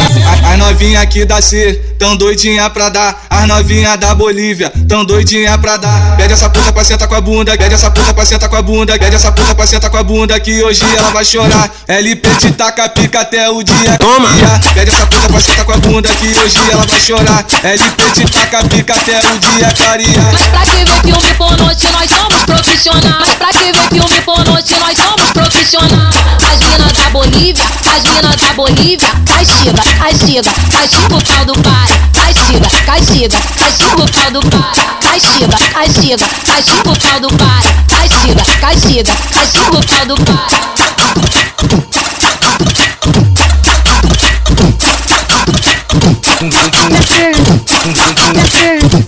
as 0.60 0.72
novinha 0.72 1.00
aqui 1.00 1.24
da 1.24 1.40
C, 1.40 1.72
tão 1.98 2.14
doidinha 2.14 2.68
pra 2.68 2.90
dar. 2.90 3.26
As 3.30 3.48
novinha 3.48 3.96
da 3.96 4.14
Bolívia, 4.14 4.70
tão 4.86 5.06
doidinha 5.06 5.56
pra 5.56 5.78
dar. 5.78 6.16
Pede 6.18 6.34
essa 6.34 6.50
puta 6.50 6.70
pra 6.70 6.84
sentar 6.84 7.08
com 7.08 7.14
a 7.14 7.20
bunda, 7.20 7.56
pede 7.56 7.74
essa 7.74 7.90
puta 7.90 8.12
pra 8.12 8.26
sentar 8.26 8.46
com 8.46 8.56
a 8.56 8.62
bunda, 8.62 8.98
pede 8.98 9.16
essa 9.16 9.32
puta 9.32 9.54
pra 9.54 9.66
sentar 9.66 9.88
com 9.88 9.96
a 9.96 10.02
bunda, 10.02 10.38
que 10.38 10.62
hoje 10.62 10.82
ela 10.94 11.10
vai 11.12 11.24
chorar. 11.24 11.70
LP 11.88 12.28
te 12.36 12.52
taca 12.52 12.90
pica 12.90 13.20
até 13.20 13.48
o 13.48 13.62
dia 13.62 13.96
Toma. 13.98 14.28
Pede 14.74 14.90
essa 14.90 15.06
puta 15.06 15.28
pra 15.30 15.40
sentar 15.40 15.64
com 15.64 15.72
a 15.72 15.76
bunda, 15.78 16.10
que 16.10 16.28
hoje 16.28 16.58
ela 16.70 16.86
vai 16.86 17.00
chorar. 17.00 17.44
LP 17.64 18.10
te 18.12 18.30
taca 18.30 18.62
pica 18.68 18.94
até 18.94 19.18
o 19.18 19.38
dia 19.38 19.72
clarear. 19.74 20.32
Mas 20.32 20.46
pra 20.48 20.60
que 20.60 20.84
ver 20.84 21.00
filme 21.02 21.34
pornote, 21.34 21.88
nós 21.90 22.10
somos 22.10 22.42
profissionais. 22.44 23.16
Mas 23.18 23.34
pra 23.34 23.48
que 23.48 23.72
ver 23.72 23.88
filme 23.88 24.20
pornote, 24.20 24.78
nós 24.78 24.98
somos 24.98 25.30
profissionais. 25.32 26.14
As 26.52 26.58
minas 26.58 26.92
da 26.92 27.08
Bolívia, 27.10 27.64
as 27.64 28.02
minas 28.02 28.36
da 28.36 28.52
Bolívia. 28.52 29.08
Castiga, 29.40 29.72
castiga, 29.98 30.49
castiga 30.70 31.16
o 31.16 31.22
pau 31.22 31.44
do 31.44 31.54
pai. 31.62 31.90
Castiga, 32.14 32.68
castiga, 32.86 33.38
castiga 33.56 34.02
o 34.02 34.06
pau 34.10 34.30
do 34.30 34.40
pai. 34.50 34.72
Castiga, 35.02 35.56
castiga, 35.72 36.28
castiga 36.46 36.90
o 36.90 36.98
pau 36.98 37.20
do 37.20 37.28
pai. 37.36 37.64
Castiga, 37.88 38.44
castiga, 38.60 39.12
castiga 39.34 39.78
o 39.78 39.86
pau 39.86 40.06
do 40.06 40.16
pai. 40.24 40.60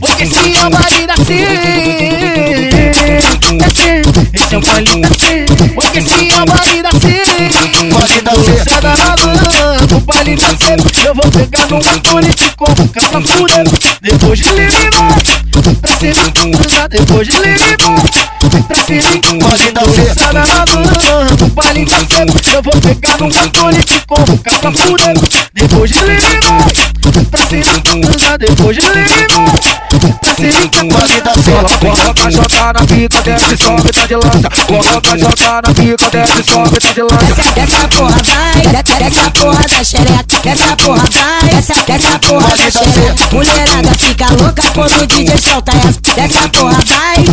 Porque 0.00 0.26
se 0.26 0.56
é 0.56 0.66
o 0.66 0.70
baile 0.70 2.21
seu 4.52 4.60
baile 4.60 4.90
assim 5.06 5.72
Porque 5.74 6.02
se 6.02 6.28
eu 6.28 6.44
baile 6.44 6.82
assim 6.86 7.88
Baile 7.88 8.22
na 8.22 8.32
Luciana 8.32 9.96
o 9.96 10.00
baile 10.00 10.36
da 10.36 10.48
cena 10.48 10.84
Eu 11.06 11.14
vou 11.14 11.30
pegar 11.30 11.66
no 11.68 11.76
atole 11.78 12.34
de 12.34 12.50
coco 12.56 12.88
Cata 12.88 13.20
fura 13.22 13.64
Depois 14.02 14.38
de 14.38 14.44
lima 14.44 15.08
Tá 15.80 15.96
sendo 15.98 16.32
cruzado 16.32 16.90
Depois 16.90 17.26
de 17.26 17.32
lima 17.32 18.41
Ser 18.52 19.72
da 19.72 19.80
C. 19.80 20.12
Sai 20.12 20.32
da 20.34 20.42
raba, 20.42 21.44
o 21.44 21.48
baile 21.48 21.86
da 21.86 21.98
C 22.00 22.54
Eu 22.54 22.62
vou 22.62 22.72
pegar 22.80 23.16
no 23.18 23.28
motor 23.28 23.72
e 23.72 23.82
te 23.82 24.06
colocar 24.06 24.58
pra 24.58 24.72
fuder 24.72 25.14
Depois 25.54 25.90
de 25.90 25.98
lima 26.00 27.30
Pra 27.30 27.46
ser 27.46 27.62
já 28.18 28.36
depois 28.36 28.76
de 28.76 28.82
lima 28.82 29.52
Pra 30.20 30.34
ser 30.34 30.72
Baile 30.82 31.20
da 31.22 31.34
C. 31.34 31.52
Coloca 31.80 32.26
a 32.26 32.30
jota 32.30 32.72
na 32.72 32.86
pica, 32.86 33.22
desce, 33.22 33.56
sobe, 33.56 33.90
tá 33.92 34.06
de 34.06 34.16
lança. 34.16 34.48
Coloca 34.66 35.12
a 35.12 35.18
jota 35.18 35.62
na 35.62 35.74
pica, 35.74 36.10
desce, 36.10 36.52
sobe, 36.52 36.80
tá 36.80 36.92
de 36.92 37.02
lança. 37.02 37.24
Desce, 37.24 37.52
desce 37.52 37.76
a 37.76 37.88
porra, 37.88 38.22
vai, 38.22 38.62
desce, 38.62 38.94
desce 38.98 39.20
a 39.20 39.30
porra 39.30 39.68
da 39.68 39.84
xereca, 39.84 40.40
desce 40.42 40.62
a 40.62 40.76
porra, 40.76 41.04
vai, 41.10 41.48
desce, 41.50 41.72
desce 41.86 42.06
a 42.06 42.18
porra 42.18 42.56
da 42.56 42.70
xereca. 42.70 43.28
Mulherada 43.32 43.98
fica 43.98 44.26
louca 44.32 44.62
quando 44.74 45.02
o 45.02 45.06
DJ 45.06 45.40
solta 45.40 45.72
essa. 45.72 46.00
Desce 46.16 46.38
a 46.38 46.48
porra, 46.48 46.78
vai, 46.86 47.24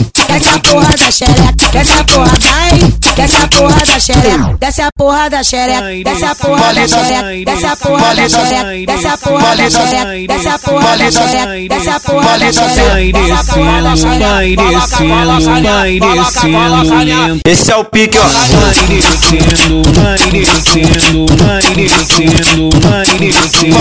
xereca, 1.11 1.69
quer 1.71 1.81
essa 1.81 2.03
porra, 2.03 2.31
vai 2.39 3.18
da 3.49 3.99
xereca, 3.99 4.57
desce 4.59 4.81
a 4.81 4.91
porra, 4.95 5.29
vai, 5.29 6.03
desce 6.03 6.25
a 6.25 6.35
porra 6.35 6.73
da 6.73 6.87
xereca, 6.87 7.51
desce 7.51 7.65
a 7.65 7.75
porra 7.75 8.15
da 8.15 8.29
xereca, 8.29 8.91
desce 8.91 9.07
a 9.07 9.17
porra 9.17 9.55
da 9.55 9.69
xereca, 9.69 10.33
desce 10.33 10.49
a 10.49 10.59
porra 10.59 10.97
da 10.97 11.11
xereca, 11.11 11.75
desce 11.75 11.89
a 11.89 11.99
porra 11.99 12.37
da 12.37 12.51
xereca, 12.51 13.19
desce 13.19 13.33
a 13.33 13.43
porra 13.43 13.81
da 13.81 13.95
xereca, 13.95 14.61
desce 14.61 14.75
a 14.75 14.97
porra 14.97 15.25
da 15.25 15.39
xereca, 15.39 15.99
Vai 15.99 16.17
descendo, 16.17 16.89
vai 16.89 17.05
descendo, 17.05 17.41
Esse 17.45 17.71
é 17.71 17.75
o 17.75 17.83
pique, 17.85 18.17
ó. 18.17 18.23
Vai 18.23 18.73
descendo, 19.09 19.81
vai 19.93 20.17
descendo, 20.29 21.25
vai 21.25 21.61
descendo, 21.75 22.69
vai 22.87 23.05
descendo. 23.17 23.79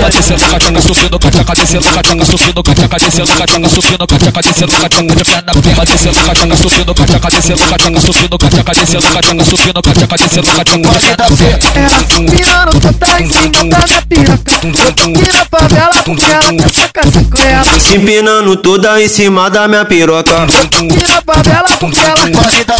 Tá 0.00 0.08
descendo, 0.08 0.40
cachaca, 0.48 0.80
subindo, 0.80 1.18
cachaca, 1.18 1.54
descendo, 1.54 1.84
cachaca, 1.92 2.24
subindo, 2.24 2.62
cachaca, 2.62 2.96
descendo, 2.98 3.36
cachaca, 3.36 3.68
subindo, 3.68 4.06
cachaca, 4.06 4.42
descendo, 4.42 4.72
cachaca, 4.72 5.02
de 5.02 5.24
perna 5.24 5.52
prima, 5.62 5.84
descendo, 5.84 6.20
cachaca, 6.24 6.56
subindo, 6.56 6.94
cachaca, 6.94 7.28
descendo, 7.28 7.66
cachaca, 7.66 8.00
subindo, 8.00 8.38
cachaca, 8.38 8.72
descendo, 8.72 9.01
cachaca, 9.10 9.44
subindo, 9.44 9.82
cachaca, 9.82 10.16
descendo, 10.18 10.46
cachaca, 10.46 11.24
de 11.34 11.70
perna 11.72 12.02
prima. 12.04 12.30
Piano, 12.30 12.72
tu 12.80 12.92
tá 12.94 13.20
em 13.20 13.28
cima 13.28 13.68
da 13.68 13.86
minha 13.86 14.02
piroca. 14.02 14.52
Eu 14.62 14.72
tô 14.72 14.82
aqui 14.82 15.32
na 15.32 15.44
favela 15.50 16.02
porque 16.04 16.24
ela 16.24 16.72
sacar 16.72 17.04
sacoela. 17.10 17.80
Se 17.80 17.96
empinando 17.96 18.56
toda 18.56 19.02
em 19.02 19.08
cima 19.08 19.50
da 19.50 19.68
minha 19.68 19.84
piroca. 19.84 20.44
Aqui 20.44 20.86
na 20.86 21.22
favela 21.22 21.68
porque 21.78 21.98
ela. 21.98 22.12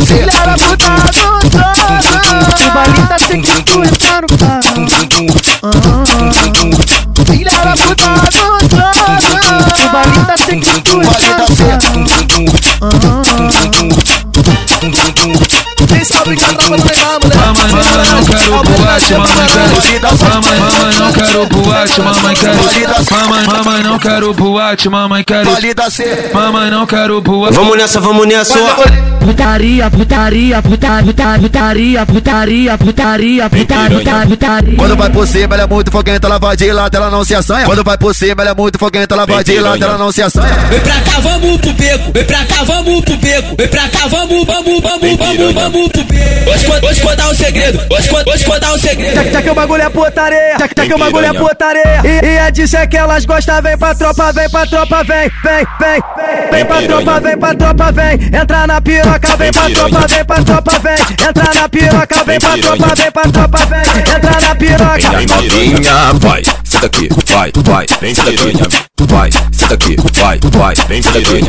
Filha 0.06 0.32
da 0.32 0.54
puta 0.54 0.90
trono 1.50 1.92
O 2.60 2.70
baile 2.72 3.02
tá 3.08 3.18
sem 3.18 3.40
que 3.42 3.62
tu 3.62 3.82
entra 3.82 4.20
no 4.20 4.26
carro 4.38 4.62
Filha 7.26 7.52
da 7.52 7.72
puta 7.76 8.08
trono 8.68 8.92
O 9.72 9.88
baile 9.92 10.20
tá 10.26 10.36
sem 10.44 10.60
que 10.60 10.80
tu 10.82 11.02
entra 11.02 11.46
no 13.88 14.01
quem 16.02 16.16
sabe 16.16 16.34
que 16.34 16.56
tava 16.56 16.76
no 16.76 16.84
mesmo, 16.84 17.28
né? 17.28 17.36
Mamãe, 17.36 18.10
não 18.10 18.24
quero 18.24 18.62
boate, 18.64 19.14
mamãe, 19.14 19.46
quero 19.46 19.80
te 19.80 20.24
Mamãe, 20.24 20.58
mamãe, 20.58 20.98
não 20.98 21.12
quero 21.12 21.46
boate, 21.46 22.00
mamãe, 22.00 22.34
quero 22.34 22.58
Mamãe, 23.12 23.46
mamãe, 23.46 23.82
não 23.84 23.98
quero 24.00 24.34
boate, 24.34 24.88
mamãe, 24.88 25.24
quero 25.24 25.50
Mamãe, 26.34 26.70
não 26.72 26.86
quero 26.86 27.20
boate. 27.20 27.54
Vamos 27.54 27.76
nessa, 27.76 28.00
vamos 28.00 28.26
nessa, 28.26 28.58
Putaria, 29.24 29.88
putaria, 29.88 30.60
putaria, 30.60 31.38
putaria, 31.38 32.06
putaria, 32.06 32.76
putaria, 32.76 33.48
putaria, 33.48 34.26
putaria. 34.26 34.76
Quando 34.76 34.96
vai 34.96 35.10
por 35.10 35.28
cima, 35.28 35.54
ela 35.54 35.62
é 35.62 35.66
muito 35.68 35.92
foguenta, 35.92 36.26
ela 36.26 36.38
vai 36.40 36.56
de 36.56 36.72
lado, 36.72 36.96
ela 36.96 37.08
não 37.08 37.24
se 37.24 37.32
assanha. 37.32 37.64
Quando 37.64 37.84
vai 37.84 37.96
por 37.96 38.12
cima, 38.12 38.42
ela 38.42 38.50
é 38.50 38.54
muito 38.54 38.78
foguenta, 38.80 39.14
ela 39.14 39.24
vai 39.24 39.44
de 39.44 39.60
lado, 39.60 39.84
ela 39.84 39.96
não. 39.96 40.10
se 40.10 40.22
assanha. 40.22 40.52
Vem 40.68 40.80
pra 40.80 41.00
cá, 41.00 41.20
vamos 41.20 41.60
pro 41.60 41.72
beco, 41.72 42.10
vem 42.12 42.24
pra 42.24 42.44
cá, 42.44 42.64
vamos 42.64 43.04
pro 43.04 43.16
beco. 43.16 43.54
Vem 43.56 43.68
pra 43.68 43.88
cá, 43.88 44.08
vamos, 44.08 44.44
vamos, 44.44 44.80
vamos, 44.80 45.16
vamos, 45.16 45.54
vamos 45.54 45.91
hoje 46.82 47.00
contar 47.00 47.28
o 47.28 47.34
segredo, 47.34 47.80
hoje, 47.90 48.08
hoje 48.26 48.44
contar 48.44 48.72
o 48.72 48.78
segredo. 48.78 49.14
Já, 49.14 49.24
já 49.24 49.42
que 49.42 49.50
o 49.50 49.54
bagulho 49.54 49.82
é 49.82 49.90
putaria, 49.90 50.56
já, 50.58 50.66
já 50.76 50.86
que 50.86 50.94
o 50.94 50.98
bagulho 50.98 51.26
é 51.26 51.32
putaria. 51.32 52.00
E, 52.04 52.24
e 52.24 52.36
é 52.38 52.50
disso 52.50 52.76
é 52.76 52.86
que 52.86 52.96
elas 52.96 53.24
gostam, 53.24 53.62
vem 53.62 53.76
pra 53.76 53.94
tropa, 53.94 54.32
vem 54.32 54.50
pra 54.50 54.66
tropa, 54.66 55.04
vem, 55.04 55.30
vem, 55.42 55.66
vem. 55.80 56.02
Vem 56.50 56.64
pra 56.64 56.82
tropa, 56.82 57.20
vem 57.20 57.38
pra 57.38 57.54
tropa, 57.54 57.92
vem. 57.92 58.14
Entra 58.40 58.66
na 58.66 58.80
piroca, 58.80 59.36
vem 59.36 59.52
pra 59.52 59.70
tropa, 59.70 60.06
vem 60.08 60.24
pra 60.24 60.44
tropa, 60.44 60.78
vem. 60.78 61.28
Entra 61.28 61.54
na 61.54 61.68
piroca, 61.68 62.24
vem 62.24 62.40
pra 62.40 62.58
tropa, 62.58 62.94
vem 62.94 63.10
pra 63.10 63.22
tropa, 63.22 63.58
vem. 63.66 63.91
Entra 64.32 64.48
na 64.48 64.54
piroca. 64.54 65.26
Novinha, 65.28 66.12
vai, 66.14 66.42
senta 66.64 66.86
aqui, 66.86 67.08
vai, 67.26 67.52
vai, 67.54 67.86
vem 68.00 68.14
senta 68.14 68.30
aqui, 68.30 68.52
vai, 69.06 69.30
senta 69.52 69.74
aqui, 69.74 69.96
vai, 70.14 70.40
vai, 70.42 70.74
vem 70.88 71.02
senta 71.02 71.18
aqui, 71.18 71.40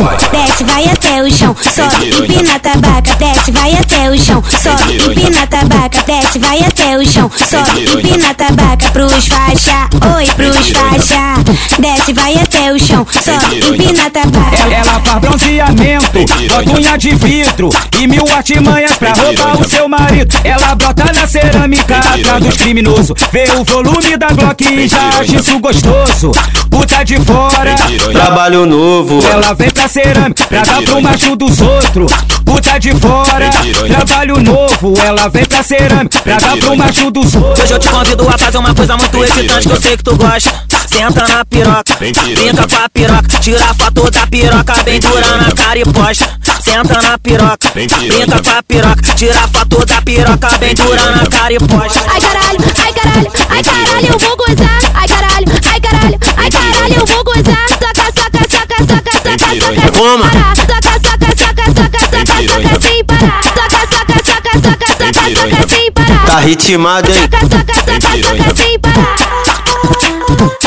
vai. 0.00 0.16
Desce, 0.16 0.64
vai 0.64 0.84
até 0.88 1.22
o 1.22 1.30
chão, 1.30 1.54
sobe, 1.60 2.08
empina 2.08 2.54
a 2.54 2.58
tabaca, 2.58 3.14
desce, 3.16 3.50
vai 3.50 3.72
até 3.74 4.10
o 4.10 4.18
chão, 4.18 4.42
sobe, 4.62 4.96
empina 4.96 5.42
a 5.42 5.46
tabaca, 5.46 6.02
desce, 6.06 6.38
vai 6.38 6.60
até 6.60 6.96
o 6.96 7.06
chão, 7.06 7.30
sobe, 7.36 7.84
empina 7.84 8.30
a 8.30 8.34
tabaca. 8.34 8.90
Pros 8.92 9.26
faixa, 9.26 9.88
oi 10.16 10.26
pros 10.34 10.70
faixa, 10.70 11.34
desce, 11.78 12.12
vai 12.14 12.34
até 12.34 12.72
o 12.72 12.78
chão, 12.78 13.06
sobe, 13.22 13.58
empina 13.58 14.06
a 14.06 14.10
tabaca. 14.10 14.56
Ela, 14.56 15.00
faz 15.00 15.20
bronzeamento, 15.20 16.24
bota 16.48 16.80
unha 16.80 16.96
de 16.96 17.14
vidro. 17.14 17.68
E 18.00 18.06
mil 18.06 18.26
artimanhas 18.34 18.92
pra 18.94 19.12
roubar 19.12 19.60
o 19.60 19.68
seu 19.68 19.88
marido. 19.88 20.34
Ela 20.44 20.74
brota 20.74 21.12
na 21.12 21.26
cerâmica 21.26 22.00
atrás 22.22 22.44
dos 22.44 22.56
criminosos, 22.56 23.12
vê 23.32 23.44
o 23.58 23.64
volume 23.64 24.16
da 24.16 24.28
Glock 24.28 24.64
e 24.64 24.88
já 24.88 25.08
acha 25.08 25.36
isso 25.36 25.58
gostoso. 25.58 26.30
Puta 26.70 27.04
de 27.04 27.20
fora, 27.20 27.74
Trabalho 28.12 28.64
novo. 28.64 29.20
ela 29.30 29.52
vem 29.54 29.70
pra 29.70 29.88
cerâmica 29.88 30.46
pra 30.46 30.62
dar 30.62 30.82
pro 30.82 31.02
macho 31.02 31.36
dos 31.36 31.60
outros. 31.60 32.12
Puta 32.44 32.78
de 32.78 32.94
fora, 32.94 33.50
trabalho 33.88 34.40
novo, 34.42 34.94
ela 35.04 35.28
vem 35.28 35.44
pra 35.44 35.62
cerâmica 35.62 36.18
pra 36.20 36.36
dar 36.36 36.56
pro 36.56 36.76
macho 36.76 37.10
dos 37.10 37.34
outros. 37.34 37.60
Hoje 37.60 37.72
eu 37.74 37.78
te 37.78 37.88
convido 37.88 38.28
a 38.28 38.38
fazer 38.38 38.58
uma 38.58 38.74
coisa 38.74 38.96
muito 38.96 39.24
excitante 39.24 39.68
que 39.68 39.74
eu 39.74 39.80
sei 39.80 39.96
que 39.96 40.04
tu 40.04 40.16
gosta. 40.16 40.52
Senta 40.86 41.26
na 41.26 41.44
piroca, 41.44 41.94
brinca 41.98 42.68
com 42.68 42.84
a 42.84 42.88
piroca, 42.88 43.38
tira 43.40 43.64
a 43.64 43.74
foto 43.74 44.10
da 44.10 44.26
piroca 44.26 44.74
bem 44.84 45.00
dura 45.00 45.36
na 45.38 45.50
cara 45.52 45.78
e 45.78 45.84
posta. 45.84 46.28
Senta 46.62 47.02
na 47.02 47.18
piroca, 47.18 47.70
brinca 47.72 48.42
com 48.42 48.50
a 48.50 48.62
piroca, 48.62 49.14
tira 49.16 49.38
a 49.38 49.48
foto 49.48 49.86
da 49.86 50.02
piroca 50.02 50.58
bem 50.58 50.74
dura 50.74 51.16
na 51.16 51.26
cara 51.26 51.52
e 51.54 51.58
posta. 51.58 52.11
Ai 52.12 52.20
caralho, 52.20 52.60
ai 52.84 52.92
caralho, 52.92 53.32
ai 53.48 53.62
caralho, 53.62 54.06
eu 54.06 54.18
vou 54.18 54.36
gozar. 54.36 54.78
Ai 54.94 55.08
caralho, 55.08 55.46
ai 55.72 55.80
caralho, 55.80 56.18
ai 56.36 56.50
caralho, 56.50 56.94
eu 56.94 57.06
vou 57.06 57.24
gozar. 57.24 57.66
Soca, 57.68 58.04
soca, 58.12 58.42
soca, 58.52 58.76
soca, 58.84 59.12
soca, 59.22 59.48
soca, 59.60 59.92
Toma. 59.92 60.28
Soca, 60.28 60.52
soca, 60.52 60.92
soca, 60.92 61.30
soca, 61.40 61.64
soca, 61.72 62.28
soca, 62.46 62.72
sem 62.82 63.00
parar. 63.04 63.40
Soca, 63.42 63.80
soca, 63.92 64.16
soca, 64.28 64.52
soca, 64.62 64.86
soca, 64.92 65.16
soca, 65.34 65.60
sem 65.74 65.88
parar. 65.92 66.26
Tá 66.26 66.36
ritmado, 66.40 67.10
hein? 67.10 67.16
Soca, 67.22 67.40
soca, 67.40 67.74
soca, 67.74 68.12
soca, 68.22 68.56
sem 68.56 68.78
parar. 68.78 69.16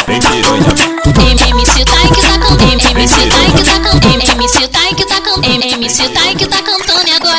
MC 0.05 1.85
Taik 1.85 2.21
tá 2.21 2.37
cantando, 2.39 2.83
MC 2.89 3.15
Taik 3.29 3.63
tá 3.63 3.79
cantando, 3.79 4.23
MC 4.25 4.67
Taik 4.67 5.05
tá 5.05 5.21
cantando, 5.21 5.65
MC 5.65 6.09
Taik 6.09 6.45
tá 6.47 6.61
cantando 6.61 6.94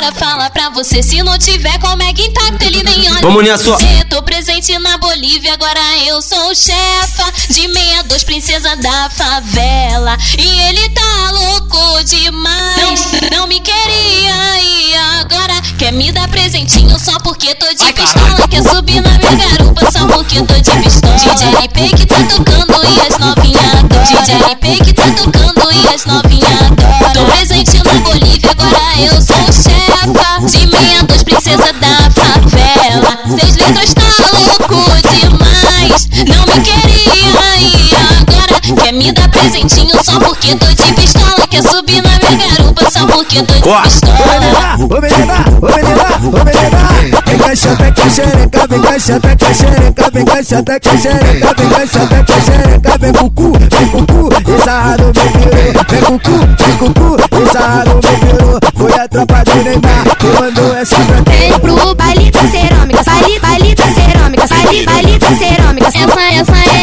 agora 0.07 0.13
fala 0.13 0.51
pra 0.51 0.71
você 0.71 1.03
se 1.03 1.23
não 1.23 1.39
tiver 1.39 1.79
como 1.79 2.03
é 2.03 2.13
que 2.13 2.23
intacto 2.23 2.65
ele 2.65 2.83
nem 2.83 3.11
olha. 3.11 3.21
Vamos 3.23 3.45
nessa. 3.45 3.77
Se 3.79 4.05
tô 4.09 4.23
presente 4.23 4.79
na 4.79 4.97
Bolívia, 4.99 5.55
agora 5.55 5.81
eu 6.05 6.21
sou 6.23 6.55
chefa 6.55 7.33
de 7.51 7.67
meia 7.69 8.03
dos 8.05 8.23
princesa 8.23 8.77
da 8.77 9.11
favela 9.11 10.17
e 10.39 10.61
ele 10.61 10.89
tá 10.91 11.31
louco 11.33 12.05
demais. 12.05 13.13
Não, 13.31 13.39
não 13.39 13.47
me 13.47 13.61
queria 13.61 14.63
e 14.63 14.95
agora 15.21 15.61
quer 15.79 15.93
me 15.93 16.13
dar 16.13 16.29
presentinho 16.29 16.99
só 16.99 17.19
porque 17.21 17.55
tô 17.55 17.67
de 17.75 17.93
pistola, 17.93 18.49
quer 18.49 18.63
subir 18.63 19.01
na 19.01 19.19
minha 19.19 19.49
garupa 19.49 19.91
só 19.91 20.07
porque 20.07 20.43
tô 20.43 20.55
de 20.55 20.71
pistola. 20.83 21.17
DJ 21.17 21.49
RP 21.67 21.97
que 21.97 22.07
tá 22.07 22.17
tocando 22.29 22.85
e 22.85 23.01
as 23.01 23.15
adoram. 23.15 23.36
DJ 24.07 24.79
que 24.85 24.93
tá 24.93 25.03
tocando 25.17 25.73
e 25.73 25.89
as 25.93 26.05
novinhas. 26.05 26.71
Tô 27.13 27.25
presente 27.25 27.83
na 27.83 27.95
Bolívia, 27.95 28.53
agora 28.53 29.01
eu 29.01 29.21
sou 29.21 29.53
chefa 29.53 30.47
de 30.47 30.67
meia 30.69 31.03
dos 31.03 31.25
princesa 31.25 31.73
da 31.73 32.09
favela. 32.15 33.19
Seis 33.41 33.57
letras 33.57 33.95
tá 33.95 34.03
louco 34.33 34.85
demais, 35.11 36.09
não 36.25 36.47
me 36.47 36.61
queria 36.63 37.59
e 37.59 37.91
agora 38.21 38.61
quer 38.81 38.93
me 38.93 39.11
dar 39.11 39.29
presentinho 39.29 39.97
só 40.05 40.21
porque 40.21 40.55
tô 40.55 40.67
de 40.67 40.93
pistola. 40.93 41.45
Quer 41.51 41.63
subir 41.65 42.01
na 42.01 42.17
minha 42.29 42.49
garupa 42.49 42.89
só 42.89 43.05
porque 43.09 43.43
tô 43.43 43.55
de 43.55 43.61
pistola. 43.61 44.17
Ô 44.79 45.01
menina, 45.01 45.45
ô 45.61 45.67
menina, 45.67 46.07
ô 46.23 46.45
menina. 46.45 47.16
Chata 47.57 47.91
que 47.91 48.11
xereca, 48.11 48.67
vem 48.69 48.81
cá, 48.83 48.99
chata 48.99 49.35
que 49.35 49.55
xereca, 49.55 50.11
vem 50.13 50.25
cá, 50.27 50.43
chata 50.43 50.79
que 50.79 50.99
xereca, 50.99 51.55
vem 51.57 51.69
cá, 51.71 51.87
chata 51.87 52.23
que 52.23 52.41
xereca, 52.43 52.99
vem 53.01 53.13
com 53.15 53.31
cu, 53.31 53.53
vem 53.53 53.89
com 53.89 54.07
cu, 54.07 54.29
e 54.29 54.63
sarrado 54.63 55.05
me 55.07 55.13
virou. 55.13 55.85
Vem 55.89 56.03
com 56.03 56.19
cu, 56.19 56.39
vem 56.59 56.77
com 56.77 56.93
cu, 56.93 57.17
e 57.17 57.53
sarrado 57.53 57.95
me 57.95 58.27
virou. 58.27 58.61
Foi 58.77 58.93
a 59.01 59.09
tropa 59.09 59.43
do 59.45 59.63
Neymar 59.65 60.17
que 60.19 60.27
mandou 60.27 60.77
essa 60.77 60.97
pra 60.97 61.33
Vem 61.33 61.59
pro 61.59 61.95
baile 61.95 62.31
da 62.31 62.41
cerâmica, 62.41 63.03
baile, 63.03 63.41
baile 63.41 63.75
da 63.75 63.85
cerâmica, 63.85 64.47
baile, 64.47 64.85
baile 64.85 65.19
da 65.19 65.29
cerâmica. 65.29 65.87
Essa, 65.87 65.99
essa 65.99 66.57
é 66.57 66.76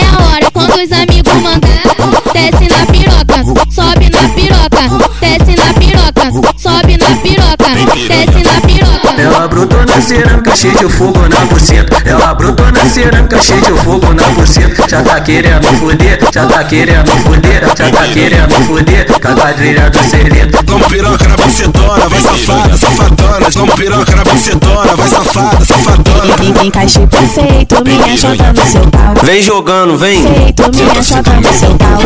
brotou 9.65 9.85
na 9.85 10.01
cerâmica, 10.01 10.55
cheio 10.55 10.77
de 10.77 10.89
fogo 10.89 11.19
na 11.19 11.45
buceta. 11.45 11.97
Ela 12.05 12.33
brotou 12.33 12.71
na 12.71 12.85
cerâmica, 12.89 13.41
cheio 13.41 13.61
de 13.61 13.71
fogo 13.83 14.13
na 14.13 14.23
buceta. 14.29 14.89
Já 14.89 15.01
tá 15.01 15.21
querendo 15.21 15.65
fuder, 15.79 16.19
já 16.33 16.45
tá 16.45 16.63
querendo 16.63 17.11
fuder, 17.23 17.63
já 17.77 17.89
tá 17.89 18.03
querendo 18.07 18.53
fuder. 18.65 19.05
Com 19.21 19.27
a 19.27 19.35
quadrilha 19.35 19.89
do 19.89 20.03
sereta. 20.09 20.63
Toma 20.63 20.85
piroca 20.89 21.27
na 21.27 21.35
bucetona, 21.37 22.09
vai 22.09 22.19
safada, 22.21 22.77
safadona. 22.77 23.51
Toma 23.51 23.75
piroca 23.75 24.15
na 24.15 24.23
bucetona, 24.23 24.95
vai 24.95 25.07
safada, 25.07 25.65
safadona. 25.65 26.35
Em 26.41 26.67
encaixe 26.67 26.99
perfeito, 27.07 27.83
minha 27.85 28.17
chota 28.17 28.53
no 28.53 28.65
seu 28.65 28.81
pau. 28.89 29.13
Vem 29.23 29.41
jogando, 29.41 29.97
vem. 29.97 30.23
Feito, 30.23 30.63
minha 30.75 31.01
chota 31.01 31.31
no 31.31 31.53
seu 31.53 31.75
pau. 31.75 31.99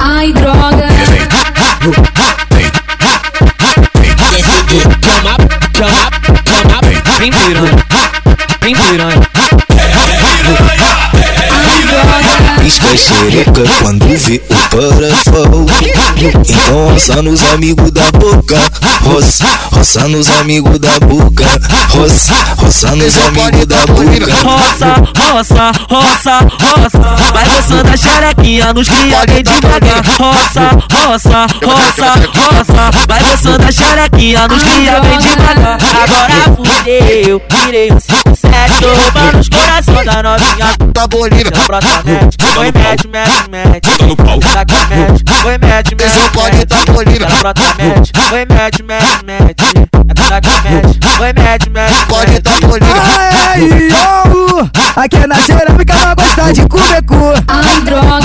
Ai, 0.00 0.32
droga. 0.32 0.88
Chama, 5.06 5.36
chama, 5.76 6.80
vem 7.18 7.30
piranha, 7.30 7.84
vem 8.60 8.74
piranha. 8.74 9.33
Xereca 12.96 13.62
quando 13.82 14.06
vê 14.18 14.40
o 14.48 14.54
parafal 14.70 15.66
Então 16.16 16.88
roça 16.90 17.22
nos 17.22 17.42
amigos 17.52 17.90
da 17.90 18.10
boca 18.12 18.58
Roça, 19.02 19.44
roça 19.72 20.08
nos 20.08 20.28
amigos 20.28 20.78
da 20.78 20.98
boca 21.00 21.44
Roça, 21.90 22.34
roça 22.56 22.96
nos 22.96 23.16
amigos 23.16 23.66
da 23.66 23.86
boca 23.86 24.04
Roça, 24.42 24.94
roça, 25.18 25.72
roça, 25.90 26.38
roça. 26.60 27.32
Vai 27.32 27.44
roçando 27.48 27.90
a 27.90 27.96
xerequinha 27.96 28.72
nos 28.72 28.88
cria 28.88 29.26
devagar. 29.26 30.04
Roça, 30.18 30.70
roça, 30.92 31.46
roça, 31.64 32.12
roça. 32.34 32.90
Vai 33.08 33.22
roçando 33.22 33.64
a 33.66 33.72
xerequinha 33.72 34.48
nos 34.48 34.62
cria 34.62 35.00
bem 35.00 35.18
devagar. 35.18 35.78
Agora 36.02 36.56
fudeu, 36.56 37.42
virei 37.50 37.92
um 37.92 38.00
57. 38.00 38.23
Tô 38.80 38.88
roubando 38.94 39.38
os 39.40 39.48
corações 39.48 40.06
da 40.06 40.22
novinha. 40.22 40.74
Da 40.92 41.06
Bolívia. 41.06 41.52
Brota 41.66 42.02
mete, 42.04 42.36
foi 42.54 42.72
mete, 42.72 43.08
mete, 43.08 43.50
mete. 43.50 43.88
Bota 43.90 44.06
no 44.06 44.16
pau. 44.16 44.40
Taca 44.40 44.74
mete, 44.88 45.24
foi 45.42 45.58
mete, 45.58 45.94
mete. 45.94 46.04
Esse 46.04 46.18
é 46.18 46.24
o 46.24 46.30
pode 46.30 46.64
da 46.64 46.76
Bolívia. 46.92 47.26
Brota 47.40 47.62
mete, 47.78 48.12
foi 48.28 48.46
mete, 48.46 48.82
mete, 48.82 49.24
mete. 49.24 49.64
Taca 50.28 50.50
mete, 50.62 50.98
foi 51.16 51.32
mete, 51.32 51.70
mete. 51.70 52.06
Pode 52.06 52.40
da 52.40 52.50
Bolívia. 52.66 53.02
Ai, 53.48 53.60
yo, 53.62 54.70
aqui 54.96 55.16
é 55.16 55.26
na 55.26 55.36
cerâmica, 55.36 55.94
não 55.94 56.14
gosta 56.14 56.52
de 56.52 56.68
comer 56.68 57.02
cu. 57.04 57.34
Ai, 57.48 57.80
droga. 57.82 58.20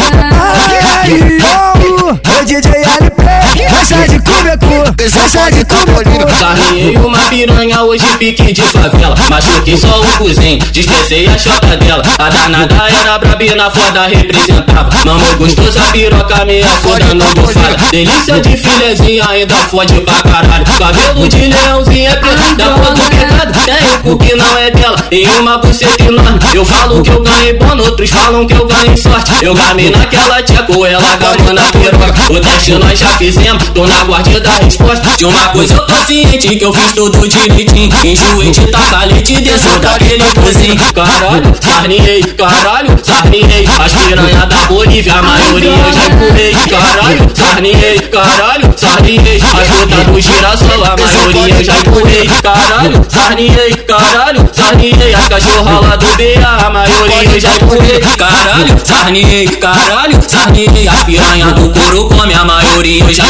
Ai, 1.02 1.12
yo, 1.40 2.20
o 2.42 2.46
DJ 2.46 2.72
LP 3.00 3.24
gosta 3.70 4.08
de 4.08 4.20
comer 4.20 4.39
becu, 4.50 4.84
gosta 5.12 5.52
de 5.52 5.66
cu. 5.66 6.40
Sarriei 6.40 6.98
uma 6.98 7.18
piranha 7.30 7.84
hoje 7.84 8.06
pique 8.18 8.52
de 8.52 8.62
favela. 8.62 9.16
Machuquei 9.30 9.78
só 9.78 10.02
o 10.02 10.06
cozinho, 10.18 10.60
dispensei 10.72 11.28
a 11.28 11.38
chota 11.38 11.78
dela. 11.78 12.04
A 12.18 12.30
danada 12.30 12.76
era 12.90 13.18
brabina, 13.20 13.70
foda 13.70 14.08
representava. 14.08 14.90
Mamãe 15.06 15.36
gostosa, 15.38 15.82
piroca 15.92 16.46
meia 16.46 16.66
foda 16.82 17.14
não 17.14 17.34
bufada 17.34 17.78
Delícia 17.92 18.40
de 18.40 18.58
filezinha, 18.58 19.24
ainda 19.30 19.56
fode 19.56 20.00
pra 20.02 20.22
caralho. 20.24 20.66
Cabelo 20.78 21.28
de 21.28 21.46
leãozinho 21.46 22.10
é 22.10 22.16
preto, 22.16 22.56
da 22.56 22.66
cor 22.66 22.94
do 22.94 23.02
pecado. 23.02 23.60
Tem 23.66 24.12
o 24.12 24.18
cu 24.18 24.18
que 24.18 24.36
não 24.36 24.58
é 24.58 24.72
dela, 24.72 24.98
e 25.12 25.28
uma 25.40 25.58
buceta 25.58 26.04
enorme 26.04 26.40
Eu 26.54 26.66
falo 26.66 27.02
que 27.04 27.10
eu 27.10 27.22
ganhei 27.22 27.54
bônus, 27.54 27.88
outros 27.88 28.10
falam 28.10 28.48
que 28.48 28.54
eu 28.54 28.66
ganhei 28.66 28.98
sorte. 28.98 29.32
Eu 29.42 29.54
gamei 29.54 29.90
naquela 29.90 30.42
tcheca, 30.42 30.74
ou 30.76 30.86
ela 30.86 31.16
gamou 31.18 31.54
na 31.54 31.62
piroca. 31.62 32.34
O 32.34 32.40
teste 32.40 32.74
nós 32.74 32.98
já 32.98 33.08
fizemos, 33.18 33.64
tô 33.70 33.86
na 33.86 34.04
da 34.40 34.52
resposta. 34.52 35.10
De 35.18 35.26
uma 35.26 35.50
coisa 35.50 35.74
eu 35.74 35.86
tô 35.86 35.96
ciente, 36.06 36.56
que 36.56 36.66
eu 36.66 36.74
fiz 36.74 36.94
tudo 36.94 37.28
direitinho. 37.28 37.90
Enjoei 38.04 38.52
de 38.52 38.66
tacar 38.68 39.08
leite 39.08 39.42
dentro 39.42 39.80
daquele 39.80 40.24
cozinho 40.34 40.80
Caralho, 40.94 41.54
sarniei, 41.62 42.24
caralho, 42.24 43.00
sarniei 43.04 43.68
As 43.80 43.94
piranha 43.94 44.46
da 44.46 44.56
Bolívia, 44.68 45.14
a 45.14 45.22
maioria 45.22 45.70
eu 45.70 45.94
já 45.94 46.06
empurrei 46.06 46.56
Caralho, 46.70 47.30
sarniei, 47.36 48.00
caralho, 48.00 48.74
sarniei 48.76 49.36
As 49.38 49.68
putas 49.68 50.06
do 50.06 50.20
girassol, 50.20 50.84
a 50.84 50.96
maioria 50.98 51.56
eu 51.56 51.64
já 51.64 51.78
empurrei 51.78 52.30
Caralho, 52.42 53.06
sarniei, 53.10 53.74
caralho, 53.88 54.50
sarniei 54.54 55.16
As 55.16 55.28
cachorra 55.28 55.80
lá 55.80 55.96
do 55.96 56.06
BA, 56.16 56.66
a 56.66 56.70
maioria 56.70 57.24
eu 57.32 57.40
já 57.40 57.56
empurrei 57.56 58.00
Caralho, 58.18 58.78
sarniei, 58.84 59.48
caralho, 59.48 60.20
sarniei 60.28 60.88
As 60.88 61.04
piranha 61.04 61.48
do 61.54 61.70
couro 61.70 62.10
come, 62.10 62.34
a 62.34 62.46
maioria 62.46 63.04
eu 63.04 63.14
já 63.14 63.26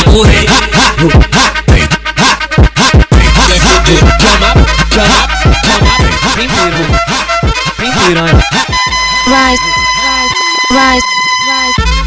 empurrei 0.99 1.29
Vai, 9.27 9.55
vai, 10.71 10.99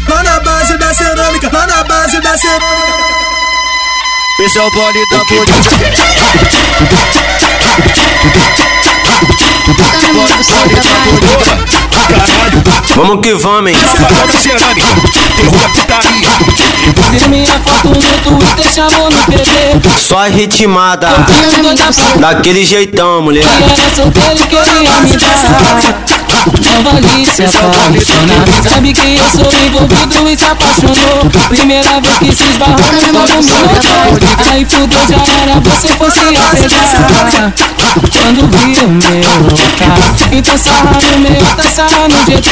Lá 0.07 0.23
na 0.23 0.39
base 0.41 0.77
da 0.77 0.93
cerâmica, 0.93 1.49
lá 1.51 1.65
na 1.65 1.83
base 1.83 2.21
da 2.21 2.37
cerâmica. 2.37 2.63
Esse 4.39 4.59
é 4.59 4.61
o 4.61 4.69
bonde 4.71 4.99
da 5.09 5.25
polícia. 5.25 5.71
Vamos 12.95 13.21
que 13.21 13.33
vamos, 13.33 13.71
hein? 13.71 13.77
Vi 17.11 17.29
minha 17.29 17.59
foto 17.59 17.89
no 17.89 17.95
Twitter, 17.95 18.73
chamou 18.73 19.09
no 19.09 19.17
PV. 19.25 19.99
Só 19.99 20.23
ritmada. 20.23 21.07
Daquele 22.19 22.63
jeitão, 22.65 23.21
mulher. 23.21 23.45
Era 23.45 23.95
solteiro 23.95 24.39
e 24.39 24.47
queria 24.47 25.01
me 25.01 25.17
dar. 25.17 26.22
Não 26.45 26.83
vale 26.83 27.25
se 27.25 27.43
apaixonar 27.43 28.45
Sabe 28.63 28.93
que 28.93 29.15
eu 29.15 29.29
sou 29.29 29.53
envolvido 29.65 30.29
e 30.29 30.37
se 30.37 30.45
apaixonou. 30.45 31.29
Primeira 31.49 32.01
vez 32.01 32.17
que 32.17 32.35
se 32.35 32.43
esbarrou 32.43 32.77
no 32.77 33.13
meu 33.13 33.43
Aí 34.51 34.65
fudeu, 34.65 34.99
já 35.07 35.15
era, 35.41 35.59
você 35.61 35.87
fosse 35.89 36.19
a 36.19 36.55
pegar 36.55 37.53
Quando 38.11 38.49
viu 38.57 38.85
o 38.85 38.91
meu 38.91 39.23
carro 39.77 40.15
Então 40.31 40.57
sarra 40.57 40.99
no 41.11 41.19
meu, 41.19 41.45
tá 41.55 41.63
sarra 41.63 42.07
no 42.07 42.17
GT 42.25 42.49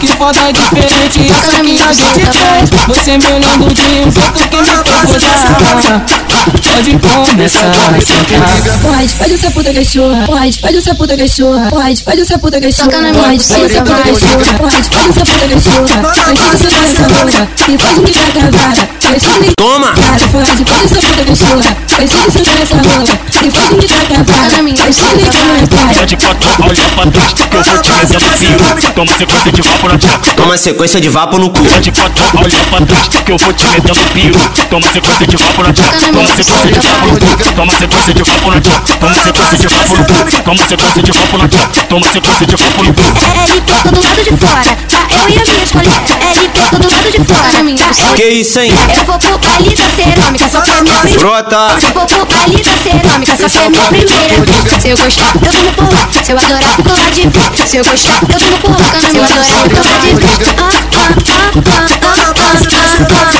Que 0.00 0.08
foda 0.08 0.52
diferente, 0.52 1.30
essa 1.30 1.60
que 1.60 1.82
a 1.82 1.92
gente 1.92 2.20
fez 2.20 2.70
Você 2.86 3.18
me 3.18 3.26
olhando 3.26 3.74
de 3.74 3.82
um 3.82 4.10
jeito 4.10 4.48
que 4.48 4.56
me 4.56 4.68
fez 4.84 5.04
gozar 5.04 6.04
Pode 6.44 6.98
começar 6.98 7.70
a 7.70 8.00
sentar 8.00 8.74
Pode, 8.82 9.14
pode 9.14 9.38
ser 9.38 9.50
puta 9.50 9.72
cachorra. 9.72 10.26
Pode, 10.26 10.58
pode 10.58 10.82
ser 10.82 10.94
puta 10.94 11.16
cachorra. 11.16 11.70
Pode, 11.70 12.02
pode 12.02 12.26
ser 12.26 12.38
puta 12.38 12.60
cachorra. 12.60 12.90
Pode, 13.24 13.42
pode 13.42 13.72
ser 13.72 13.82
puta 13.82 14.02
cachorra. 14.02 14.52
Pode, 14.58 14.90
pode 14.90 15.14
ser 15.14 15.24
puta 15.24 15.48
cachorra. 15.48 16.12
Vestido 16.28 16.68
de 16.68 16.74
essa 16.84 17.04
porra. 17.08 17.48
E 17.66 17.78
faz 17.78 17.96
o 17.96 18.02
que 18.02 18.12
dá 18.12 18.50
cavada. 18.50 18.88
Vestido 19.10 19.42
de 19.42 19.54
Toma! 19.56 19.92
cara. 19.94 20.28
Pode, 20.28 20.64
pode 20.64 20.88
ser 20.88 21.00
puta 21.00 21.24
cachorra. 21.24 21.76
Vestido 21.96 22.42
de 22.42 22.62
essa 22.62 22.76
rola. 22.76 23.14
E 23.42 23.50
faz 23.50 23.68
que 23.68 23.86
dá 23.88 24.00
cavada. 24.14 24.62
Vestido 24.84 25.16
de 25.16 25.24
cara. 25.24 25.94
Tá 25.94 26.04
de 26.04 26.16
quatro, 26.16 26.50
olha 26.64 26.82
pra 26.94 27.10
trás, 27.10 27.32
que 27.32 27.56
eu 27.56 27.62
vou 27.62 27.78
te 27.80 27.92
metendo 27.92 28.30
piro. 28.38 28.92
Toma 28.94 29.12
sequência 29.16 29.52
de 29.52 29.62
vapo 29.62 29.88
na 29.88 29.98
tcheca. 29.98 30.34
Toma 30.36 30.58
sequência 30.58 31.00
de 31.00 31.08
vapo 31.08 31.38
no 31.38 31.50
cu. 31.50 31.64
Tá 31.64 31.80
de 31.80 31.92
quatro, 31.92 32.24
olha 32.36 32.58
pra 32.70 32.86
trás, 32.86 33.08
que 33.08 33.32
eu 33.32 33.38
vou 33.38 33.52
te 33.54 33.66
metendo 33.68 34.00
piro. 34.12 34.38
Toma 34.68 34.86
sequência 34.92 35.26
de 35.26 35.36
vapo 35.36 35.62
na. 35.62 35.72
Toma 35.72 36.28
sequência 36.36 36.72
de 36.72 36.80
vapo 36.80 37.06
no 37.06 37.20
cu. 37.20 37.26
Toma 37.54 37.72
sequência 37.78 38.14
de 38.14 38.22
vapo 38.22 38.50
na. 38.50 38.60
Toma 38.60 39.14
sequência 39.14 39.58
de 39.58 39.66
vapo 39.68 39.96
no 39.96 40.04
cu. 40.04 40.42
Toma 40.44 40.66
sequência 40.68 41.02
de 41.02 41.12
vapo 41.12 41.38
na. 41.38 41.48
Toma 41.88 42.06
sequência 42.12 42.46
de 42.46 42.56
vapo 42.56 42.82
no 42.84 42.92
cu. 42.92 43.13
LP 43.14 43.72
todo 43.82 44.00
lado 44.02 44.22
de 44.22 44.30
fora. 44.36 44.76
Tá, 44.88 45.06
eu 45.10 45.28
e 45.28 45.38
a 45.38 45.42
minha 45.42 45.64
escolha. 45.64 45.90
LP 46.34 46.60
todo 46.70 46.90
lado 46.90 47.10
de 47.10 47.18
fora. 47.24 47.50
Tá, 47.52 48.14
Que 48.16 48.24
isso, 48.24 48.60
hein? 48.60 48.72
eu 48.94 49.04
vou 49.04 49.18
pro 49.18 49.38
da 49.38 49.88
cerâmica, 49.96 50.48
só 50.48 50.60
que 50.60 50.70
é 50.70 50.82
minha 50.82 51.00
primeira. 51.00 51.20
Brota! 51.20 51.76
Eu 51.82 51.90
vou 51.94 52.06
pro 52.06 52.24
da 52.26 52.74
cerâmica, 52.82 53.36
só 53.36 53.48
que 53.48 53.58
é 53.58 53.68
minha 53.70 53.86
primeira. 53.88 54.80
Se 54.80 54.88
eu 54.88 54.96
gostar, 54.98 55.32
eu 55.44 55.52
vou 55.52 55.72
pular. 55.72 56.08
Se 56.24 56.32
eu 56.32 56.38
adorar, 56.38 56.62
fico 56.76 56.90
lá 56.90 57.10
de 57.10 57.28
vez. 57.28 57.68
Se 57.70 57.76
eu 57.76 57.84
gostar, 57.84 58.20
eu 58.28 58.38
vou 58.40 58.58
pular. 58.58 59.00
Se 59.10 59.16
eu 59.16 59.24
adorar, 59.24 59.44
fico 59.44 59.76
lá 59.76 59.98
de 59.98 60.14
vez. 60.14 60.30
Ah, 60.56 60.72
ah, 60.94 61.14
ah, 61.14 61.52
ah, 61.54 61.84
ah, 61.84 62.08
ah, 62.08 62.34
ah, 62.34 62.34
ah. 62.34 62.64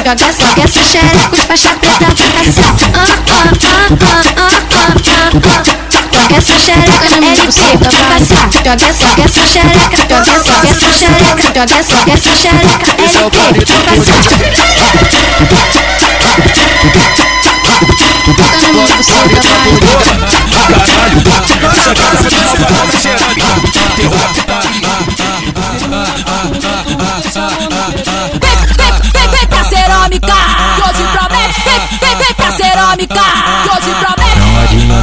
Joga, 0.04 0.16
joga 0.16 0.62
essa 0.62 0.82
xereca, 0.84 1.28
os 1.32 1.40
faixa 1.44 1.70
preta 1.80 2.06
vai 2.14 2.28
caçar. 2.28 2.74
Ah, 2.94 3.06
ah, 3.24 3.52
ah, 3.64 3.88
ah, 4.00 4.28
ah, 4.36 4.54
ah, 4.76 4.92
ah, 4.94 5.62
ah. 5.90 5.93
Essa 6.32 6.58
xereca, 6.58 7.08
LP, 7.14 7.60
vai 7.80 8.02
passar. 8.18 8.48
Joga, 8.64 8.92
joga 8.92 9.22
essa 9.24 9.44
xereca, 9.46 9.98
joga, 10.08 10.24
joga 10.44 10.68
essa 10.68 10.88
xereca, 10.92 11.44
joga, 11.54 11.82
joga 11.82 12.12
essa 12.12 12.34
xereca, 12.34 12.88
LP, 12.98 13.36
vai 13.58 13.82
passar. 13.84 14.22
Vem, 29.14 29.28
vem 29.30 29.46
pra 29.46 29.64
cerâmica, 29.64 30.34
que 30.74 30.82
hoje 30.82 31.04
promete. 31.12 31.60
Vem, 31.64 31.80
vem, 32.00 32.16
vem 32.16 32.34
pra 32.34 32.50
cerâmica, 32.52 33.22
que 33.62 33.68
hoje 33.70 33.94
promete. 33.94 34.13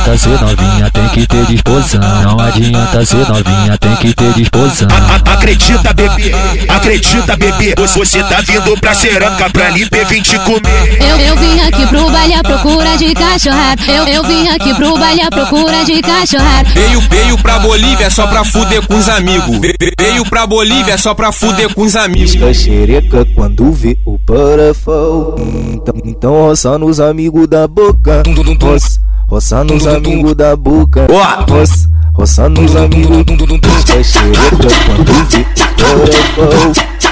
Não 0.02 0.14
adianta 0.14 0.18
ser 0.18 0.42
novinha, 0.42 0.92
tem 0.92 1.08
que 1.10 1.28
ter 1.28 1.46
disposição. 1.46 2.02
Não 2.24 2.40
adianta 2.40 3.06
ser 3.06 3.28
novinha, 3.30 3.78
tem 3.78 3.96
que 3.98 4.14
ter 4.14 4.34
disposição. 4.34 4.88
A- 4.90 5.32
Acredita, 5.34 5.94
bebê, 5.94 6.32
acredita, 6.70 7.36
bebê. 7.38 7.74
Você 7.78 8.24
tá 8.24 8.42
vindo 8.42 8.80
pra 8.80 8.94
cerâmica 8.94 9.50
pra 9.50 9.70
vir 9.72 9.90
te 10.22 10.38
comer. 10.40 10.98
Eu, 11.02 11.18
eu 11.18 11.36
vim 11.38 11.60
aqui 11.62 11.88
pro 11.88 12.10
baile 12.12 12.34
à 12.36 12.44
procura 12.44 12.98
de 12.98 13.14
cachorrada. 13.14 13.82
Eu, 13.88 14.08
eu 14.08 14.24
vim 14.24 14.48
aqui 14.50 14.74
pro 14.76 14.98
baile 14.98 15.22
à 15.22 15.30
procura 15.30 15.84
de 15.86 16.02
cachorrada. 16.02 16.70
Veio, 16.74 17.02
veio 17.10 17.38
pra 17.38 17.60
Bolívia 17.60 18.10
só 18.10 18.28
pra 18.28 18.44
fuder 18.44 18.86
com 18.88 18.96
os 18.98 19.10
amigos. 19.10 19.58
Ve- 19.60 19.76
Veio 20.00 20.26
pra 20.26 20.46
Bolívia 20.48 20.98
só 20.98 21.14
pra 21.14 21.32
fuder 21.32 21.74
com 21.74 21.82
os 21.84 21.96
amigos. 21.96 22.32
Pisca 22.36 22.54
xereca 22.54 23.26
quando 23.36 23.72
vê 23.72 23.98
o 24.06 24.18
parafal. 24.20 25.36
Então, 25.74 25.94
então 26.06 26.34
roça 26.34 26.78
nos 26.78 27.00
amigos 27.00 27.48
da 27.48 27.68
boca. 27.68 28.24
Roça, 28.62 29.00
roça 29.32 29.64
nos 29.64 29.88
amigos 29.88 30.36
da 30.36 30.58
boca. 30.58 31.08
Roça, 31.50 31.90
roça 32.14 32.50
nos 32.50 32.76
amigos. 32.76 33.24
Pisca 33.62 34.04
xereca 34.04 34.68
quando 34.86 35.06
vê 35.30 35.46
o 35.88 37.11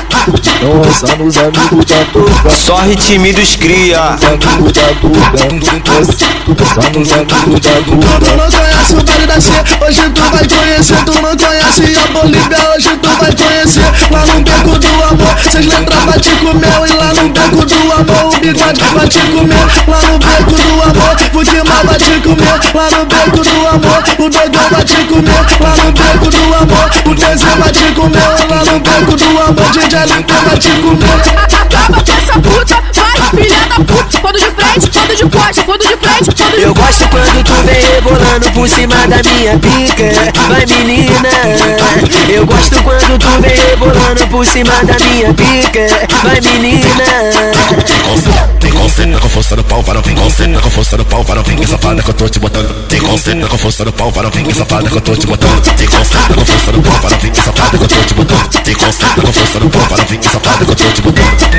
Então 0.59 0.81
roça 0.81 1.15
nos 1.15 1.37
amigos 1.37 1.85
da 1.85 2.03
boca. 2.11 2.49
Só 2.55 2.77
ritmidos 2.81 3.55
cria. 3.55 3.99
Amigos 3.99 4.71
da 4.73 4.81
roça 5.89 6.89
nos 6.93 7.11
amigos 7.13 7.59
da 7.59 7.71
Tu 7.81 7.95
boca. 7.95 8.35
não 8.35 8.49
conhece 8.51 8.93
o 8.93 9.03
baile 9.03 9.27
da 9.27 9.39
C, 9.39 9.51
hoje 9.85 10.09
tu 10.09 10.21
vai 10.21 10.47
conhecer. 10.47 11.05
Tu 11.05 11.13
não 11.13 11.37
conhece 11.37 11.97
a 11.97 12.11
Bolívia, 12.11 12.57
hoje 12.75 12.89
tu 13.01 13.09
vai 13.09 13.33
conhecer. 13.35 13.89
Lá 14.11 14.25
no 14.25 14.41
beco 14.41 14.77
do 14.79 15.03
amor, 15.03 15.35
seis 15.51 15.65
letras 15.65 16.03
vai 16.05 16.19
te 16.19 16.31
comer. 16.31 16.67
E 16.89 16.93
lá 16.93 17.13
no 17.13 17.29
beco 17.29 17.65
do 17.65 17.91
amor, 17.93 18.33
o 18.33 18.39
bigode 18.39 18.83
vai 18.93 19.07
te 19.07 19.19
comer. 19.19 19.67
Lá 19.87 20.01
no 20.01 20.19
beco 20.19 20.51
do 20.51 20.81
amor, 20.83 21.15
o 21.33 21.43
Dima 21.43 21.83
vai 21.83 21.97
te 21.99 22.19
comer. 22.21 22.59
Lá 22.73 22.89
no 22.91 23.05
beco 23.05 23.43
do 23.43 23.67
amor, 23.67 24.03
o 24.19 24.29
Dogão 24.29 24.69
vai 24.71 24.83
te 24.83 25.03
comer. 25.05 25.45
Lá 25.59 25.75
no 25.83 25.91
beco 25.91 26.29
do 26.29 26.55
amor, 26.55 26.89
o 27.05 27.15
TZ 27.15 27.43
vai 27.59 27.71
te 27.71 27.91
comer. 27.93 28.29
Lá 28.49 28.63
no 28.65 28.79
beco 28.79 29.15
do 29.15 29.41
amor, 29.41 29.71
DJ 29.71 29.98
LP 29.99 30.33
vai 30.33 30.57
te 30.57 30.69
comer. 30.69 31.19
Acaba 31.37 32.03
com 32.03 32.11
essa 32.11 32.39
puta, 32.39 32.83
vai, 32.93 33.43
filha 33.43 33.67
da 33.67 33.75
puta. 33.83 34.19
Quando 34.21 34.39
de 34.39 34.45
frente, 34.45 34.89
quando 34.91 35.15
de 35.15 35.23
costa, 35.23 35.63
quando 35.63 35.81
de 35.81 35.97
frente, 35.97 36.35
quando 36.35 36.55
de 36.55 36.61
Eu 36.61 36.73
gosto 36.73 37.09
quando 37.09 37.43
tu 37.43 37.53
vem 37.63 37.85
rebolando 37.93 38.51
por 38.51 38.67
cima 38.67 38.95
da 39.07 39.23
minha 39.23 39.57
pica 39.59 40.33
Vai 40.47 40.65
menina 40.65 41.29
Eu 42.27 42.45
gosto 42.45 42.83
quando 42.83 43.17
tu 43.17 43.41
vem 43.41 43.57
rebolando 43.69 44.27
por 44.27 44.45
cima 44.45 44.73
da 44.83 44.99
minha 44.99 45.33
pica. 45.33 45.87
Vai 46.23 46.39
menina. 46.41 46.83
Tem 48.59 48.71
conceito 48.71 49.19
com 49.19 49.29
força 49.29 49.55
do 49.55 49.63
pau, 49.63 49.81
varão, 49.81 50.01
vem 50.01 50.15
conceito 50.15 50.61
com 50.61 50.69
força 50.69 50.97
do 50.97 51.05
pau, 51.05 51.23
varão, 51.23 51.43
vem 51.43 51.65
safada 51.65 52.01
que 52.03 52.09
eu 52.09 52.13
tô 52.13 52.29
te 52.29 52.39
botando. 52.39 52.87
Tem 52.87 52.99
conceito 52.99 53.47
com 53.47 53.57
força 53.57 53.85
do 53.85 53.93
pau, 53.93 54.11
varão, 54.11 54.29
vem 54.31 54.53
safada 54.53 54.89
que 54.89 54.95
eu 54.97 55.01
tô 55.01 55.15
te 55.15 55.27
botando. 55.27 55.61
Tem 55.75 55.87
conceito 55.87 56.33
com 56.35 56.45
força 56.45 56.71
do 56.71 56.81
pau, 56.81 56.99
varão, 57.01 57.19
vem 57.19 57.33
safada 57.33 57.77
que 57.77 57.83
eu 57.83 57.87
tô 57.87 57.95
te 57.95 58.13
botando. 58.13 58.63
Tem 58.63 58.75
conceito 58.75 59.21
com 59.21 59.33
força 59.33 59.59
do 59.59 59.69
pau, 59.69 59.81
Fala 59.89 60.05
vem 60.05 60.19
que 60.19 60.29
safado 60.29 60.65
que 60.65 60.71
eu 60.71 60.75
tô 60.75 60.83
te 60.91 61.01
botando 61.01 61.49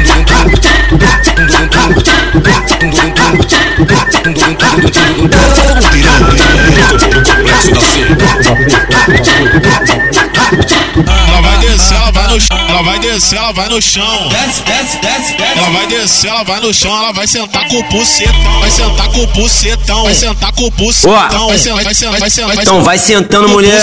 Piranha, 5.90 6.28
eu 6.92 6.98
tô 6.98 7.06
no 7.06 7.24
complexo 7.24 7.72
da 7.72 7.80
C 7.80 8.04
descer, 11.70 11.96
ela 11.96 12.10
vai 12.10 12.26
no 12.28 12.40
chão. 12.40 12.58
Ela 12.68 12.82
vai 12.82 12.98
descer, 12.98 13.36
ela 13.38 13.52
vai 13.52 13.68
no 13.68 13.82
chão. 13.82 14.28
Desce, 14.28 14.62
desce, 14.62 14.98
desce, 15.00 15.36
desce. 15.36 15.58
Ela 15.58 15.70
vai 15.70 15.86
descer, 15.86 16.28
ela 16.30 16.44
vai 16.44 16.60
no 16.60 16.74
chão. 16.74 16.96
Ela 16.96 17.12
vai 17.12 17.26
sentar 17.26 17.68
com 17.68 17.76
o 17.78 17.84
pucetão. 17.84 18.60
Vai 18.60 18.70
sentar 18.70 19.08
com 19.08 19.22
o 19.22 19.28
pucetão. 19.28 20.02
Vai 20.04 20.14
sentar 20.14 20.52
com 20.52 20.64
o 20.64 20.72
pucetão. 20.72 21.48
Vai 21.48 21.58
sentar, 21.58 21.84
vai 21.84 21.94
sentar, 21.94 22.20
vai 22.20 22.30
sentar. 22.30 22.56
Então 22.62 22.82
vai 22.82 22.98
sentando, 22.98 23.48
mulher. 23.48 23.80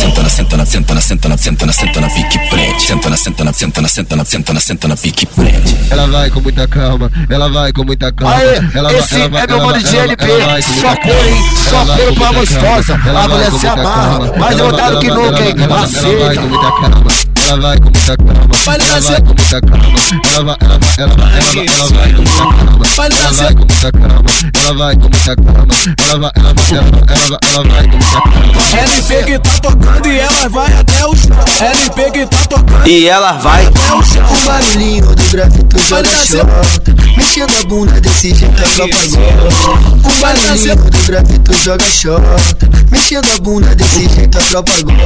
Sentana, 0.00 0.28
sentana, 0.28 0.66
sentana, 0.66 1.00
sentana, 1.00 1.36
sentana, 1.36 1.72
sentana, 1.72 2.10
fique 2.10 2.38
prende. 2.48 2.82
Sentana, 2.82 3.16
sentana, 3.16 3.52
sentana, 3.52 3.88
sentana, 3.88 4.24
sentana, 4.24 4.60
sentana, 4.60 4.96
fique 4.96 5.26
prende. 5.26 5.76
Ela 5.90 6.06
vai 6.06 6.30
com 6.30 6.40
muita 6.40 6.66
calma, 6.68 7.10
ela 7.28 7.48
vai 7.48 7.72
com 7.72 7.84
muita 7.84 8.12
calma. 8.12 8.36
Aê, 8.36 8.60
ela 8.74 8.92
esse 8.92 9.14
ela 9.20 9.40
é 9.40 9.46
meu 9.46 9.62
mano 9.64 9.82
de 9.82 9.96
LP, 9.96 10.26
vai 10.26 10.62
só 10.62 10.96
couro, 10.96 11.28
hein? 11.28 11.42
Só 11.68 11.84
vai 11.84 12.06
com 12.06 12.14
pra 12.14 12.32
gostosa. 12.32 12.94
A 12.94 13.12
vai 13.12 13.28
mulher 13.28 13.52
se 13.52 13.66
amarra, 13.66 14.18
calma, 14.18 14.32
mas 14.38 14.58
ela 14.58 14.68
eu 14.68 14.70
vai- 14.70 14.80
dado 14.80 15.00
que 15.00 15.06
ela 15.06 15.16
vai- 15.20 15.30
nunca, 15.30 15.44
hein? 15.44 15.54
vai- 15.68 17.31
Ela 17.52 17.60
vai 17.60 17.76
com 17.76 17.84
muita 17.84 18.16
calma, 18.16 18.32
ela 18.64 19.00
vai 19.02 19.20
com 19.20 19.26
muita 19.26 19.60
calma, 19.60 19.84
ela 20.32 20.44
vai 20.44 20.56
ela 20.62 20.78
vai, 20.78 20.86
ela 20.96 21.18
vai, 21.18 21.36
ela 21.36 21.88
vai, 21.90 22.10
ela 22.10 22.24
vai, 22.24 23.10
ela 23.12 23.32
vai 23.32 23.52
com 23.52 23.58
muita 23.60 23.92
calma, 23.92 24.24
ela 24.62 24.72
vai 24.72 24.72
com 24.72 24.72
muita 24.72 24.72
calma, 24.72 24.72
ela 24.72 24.74
vai 24.74 24.96
com 24.96 25.02
muita 25.02 25.36
calma, 25.36 25.62
ela 26.08 26.18
vai, 26.18 26.32
ela 26.34 26.54
vai, 26.54 26.72
ela 26.72 26.92
vai, 26.92 27.12
ela 27.12 27.28
vai, 27.28 27.38
ela 27.52 27.64
vai 27.68 27.84
com 27.84 27.92
muita 27.92 28.20
calma. 28.22 28.52
LP 28.72 29.24
que 29.24 29.38
tá 29.38 29.50
tocando 29.60 30.08
e 30.08 30.18
ela 30.18 30.48
vai 30.48 30.72
até 30.72 31.06
o 31.06 31.14
chão. 31.14 31.36
LP 31.60 32.10
que 32.10 32.26
tá 32.26 32.36
tocando. 32.48 32.86
E 32.88 33.06
ela 33.06 33.32
vai. 33.32 33.66
O 33.66 34.46
barulhinho 34.46 35.14
do 35.14 35.22
grafito 35.30 35.78
joga 35.78 36.08
xota 36.08 36.94
Mexendo 37.16 37.52
a 37.60 37.64
bunda 37.66 38.00
desse 38.00 38.34
jeito 38.34 38.62
a 38.62 38.66
tropa 38.74 38.96
gosta 38.96 40.08
O 40.08 40.20
barulhinho 40.20 40.76
do 40.76 41.06
grafito 41.06 41.52
joga 41.62 41.84
xota 41.84 42.68
Mexendo 42.90 43.26
a 43.34 43.38
bunda 43.42 43.74
desse 43.74 44.08
jeito 44.08 44.38
a 44.38 44.40
tropa 44.40 44.72
gosta 44.82 45.02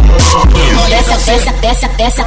Peça, 1.26 1.52
peça, 1.60 1.88
peça, 1.88 2.24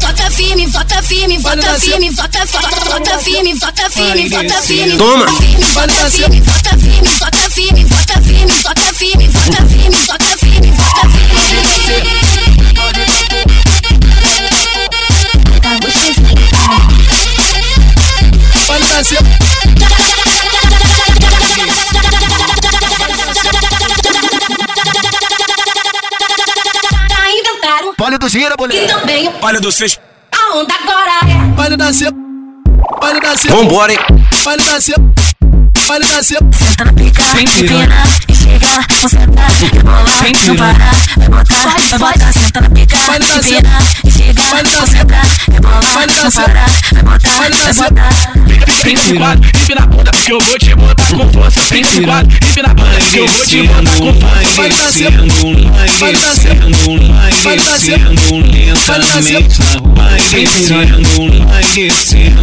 Vota 0.00 0.30
firme, 0.30 0.66
vota 0.66 1.02
firme, 1.02 1.38
vota 1.38 1.78
firme, 1.78 2.10
vota 2.10 2.46
firme, 2.46 2.80
vota 2.90 3.18
firme, 3.18 3.54
vota 3.54 3.90
firme, 3.90 4.28
vota 4.28 4.62
firme. 4.62 4.96
Toma. 4.96 5.26
Vota 5.26 6.10
firme, 6.10 6.40
vota 6.40 6.76
firme, 6.78 7.10
vota 7.18 7.50
firme, 7.50 7.84
vota 7.84 8.20
firme, 8.20 8.62
vota 8.62 8.92
firme, 8.94 9.28
vota 9.28 9.66
firme, 9.66 9.98
vota 10.06 10.36
firme, 10.38 10.72
vota 10.72 11.08
firme. 11.08 12.21
Olha 28.02 28.18
do 28.18 28.28
gira, 28.28 28.56
boleto. 28.56 28.82
E 28.82 28.88
também 28.88 29.28
o 29.28 29.60
dos 29.60 29.78
fez. 29.78 29.96
A 30.32 30.56
onda 30.56 30.74
agora 30.74 31.20
é. 31.22 31.60
Olha 31.60 31.76
da 31.76 31.92
cê. 31.92 32.06
Olha 33.00 33.20
da 33.20 33.36
cê. 33.36 33.48
Vambora, 33.48 33.92
hein? 33.92 33.98
Olha 34.44 34.64
da 34.64 34.80
cê. 34.80 34.92
Olha 35.88 36.04
da 36.04 36.20
cê. 36.20 36.34
Senta 36.34 36.84
na 36.84 36.92
pica, 36.94 37.22
pegar, 38.52 38.86
você 39.00 39.16
tá, 39.16 39.46
rebolar, 39.72 40.04
não 40.46 40.56
parar, 40.56 40.94
vai 41.16 41.28
botar, 41.28 41.98
vai 41.98 42.12
botar, 42.12 42.32
senta 42.32 42.60
na 42.60 42.70
pica, 42.70 42.96
empina, 42.96 43.78
enxiga, 44.04 44.42
você 44.42 45.04
tá, 45.04 45.22
rebolar, 45.50 45.82
não 46.06 46.30
parar, 46.30 46.66
vai 46.92 47.50
botar, 47.50 47.72
vai 47.72 47.90
botar. 47.90 48.32
Sente 48.82 49.12
o 49.12 49.16
quadro, 49.16 49.48
empina 49.48 49.82
a 49.82 49.86
bunda, 49.86 50.10
que 50.10 50.32
eu 50.32 50.40
vou 50.40 50.58
te 50.58 50.74
botar 50.74 51.04
com 51.06 51.32
força. 51.32 51.60
Sente 51.62 52.00
o 52.00 52.04
quadro, 52.04 52.36
empina 52.36 52.68
a 52.68 52.74
bunda, 52.74 52.98
que 52.98 53.18
eu 53.18 53.28
vou 53.28 53.46
te 53.46 53.62
botar 53.62 53.80
com 53.80 53.86
força. 53.86 54.26
Vai 54.56 54.68
nascendo, 54.68 55.34
vai 55.98 56.12
nascendo, 56.12 56.74
vai 57.42 57.56
nascendo, 57.56 58.20
lentamente 58.42 59.62
na 59.62 59.72
rua. 59.72 59.94
Descendo, 60.18 60.58
descendo, 61.72 62.42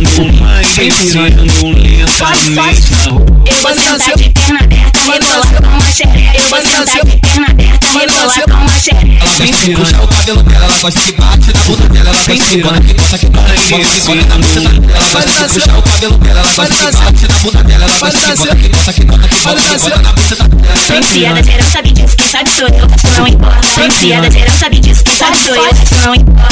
descendo, 0.79 1.41
lentamente 1.75 2.91
na 2.91 3.11
rua. 3.11 3.25
Eu 3.49 3.55
vou 3.57 3.73
sentar 3.73 4.15
de 4.15 4.29
vai 4.47 4.57
aberta, 4.63 4.99
vai 5.05 5.19
com 5.19 5.33
as 5.75 5.98
xereca. 5.99 6.37
Eu 6.37 6.49
vou 6.49 6.61
sentar 6.61 7.05
de 7.05 7.17
perna 7.17 7.47
aberta, 7.49 7.87
rebolar 7.87 8.41
com 8.43 8.53
uma 8.53 8.79
xereca. 8.79 9.27
Vem 9.37 9.75
puxar 9.75 10.03
o 10.03 10.07
cabelo 10.07 10.43
dela, 10.43 10.65
ela 10.65 10.79
gosta 10.79 10.99
que 10.99 11.11
bate 11.13 11.53
na 11.53 11.59
bunda 11.63 11.89
dela, 11.89 12.09
ela 12.09 12.17
gosta 12.17 12.39
que 12.39 12.57
bota 12.61 12.79
que 12.79 12.93
bota 12.93 13.17
que 13.17 13.19
bota 13.19 13.19
que 13.19 13.29
bota 13.29 13.53
que 13.53 13.69
bota 13.69 14.25
na 14.25 14.37
bunda 14.37 14.59
dela, 14.59 14.79
ela 14.95 15.09
gosta 15.11 15.29
de 15.29 15.53
puxar 15.53 15.77
o 15.77 15.81
cabelo 15.81 16.17
dela, 16.19 16.39
ela 16.39 16.53
gosta 16.55 16.75
que 16.75 16.91
bate 16.91 17.27
na 17.27 17.39
bunda 17.39 17.63
dela, 17.63 17.85
ela 17.85 17.99
gosta 17.99 18.19
que 18.19 18.29
bota 18.29 18.55
que 18.55 18.67
bota 18.69 18.93
que 18.93 19.05
bota 19.05 19.27
que 19.27 19.41
bota 19.43 19.59
que 19.59 19.77
bota 19.77 20.01
na 20.01 20.11
bunda 20.13 20.35
dela. 20.35 20.59
Conhecida 20.87 21.43
geral 21.43 21.69
sabe 21.69 21.91
disso, 21.91 22.15
quem 22.17 22.27
sabe 22.27 22.49
sou 22.49 22.67
eu, 22.67 22.85
acho 22.85 23.19
não 23.19 23.27
importa. 23.27 23.67
Conhecida 23.75 24.31
geral 24.31 24.55
sabe 24.57 24.79
disso, 24.79 25.03
quem 25.03 25.15
sabe 25.15 25.37
sou 25.37 25.55
eu, 25.55 25.73
não 26.05 26.15
importa. 26.15 26.49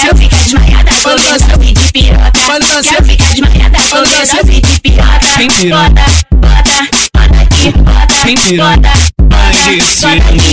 Quero 0.00 0.16
ficar 0.16 0.36
desmaiada, 0.36 0.90
tô 1.02 1.10
vendo 1.16 1.46
seu 1.46 1.58
vídeo 1.58 1.84
de 1.84 1.92
piroca. 1.92 2.32
Quero 2.32 3.04
ficar 3.04 3.26
desmaiada, 3.28 3.78
tô 3.90 3.96
vendo 4.04 4.26
seu 4.26 4.44
vídeo 4.44 4.70
de 4.72 4.80
piroca. 4.80 5.06
Bota, 5.66 6.04
bota, 6.34 6.88
bota 7.14 7.45
mentira. 8.24 8.64
Mas 9.30 9.66
esse 9.68 10.06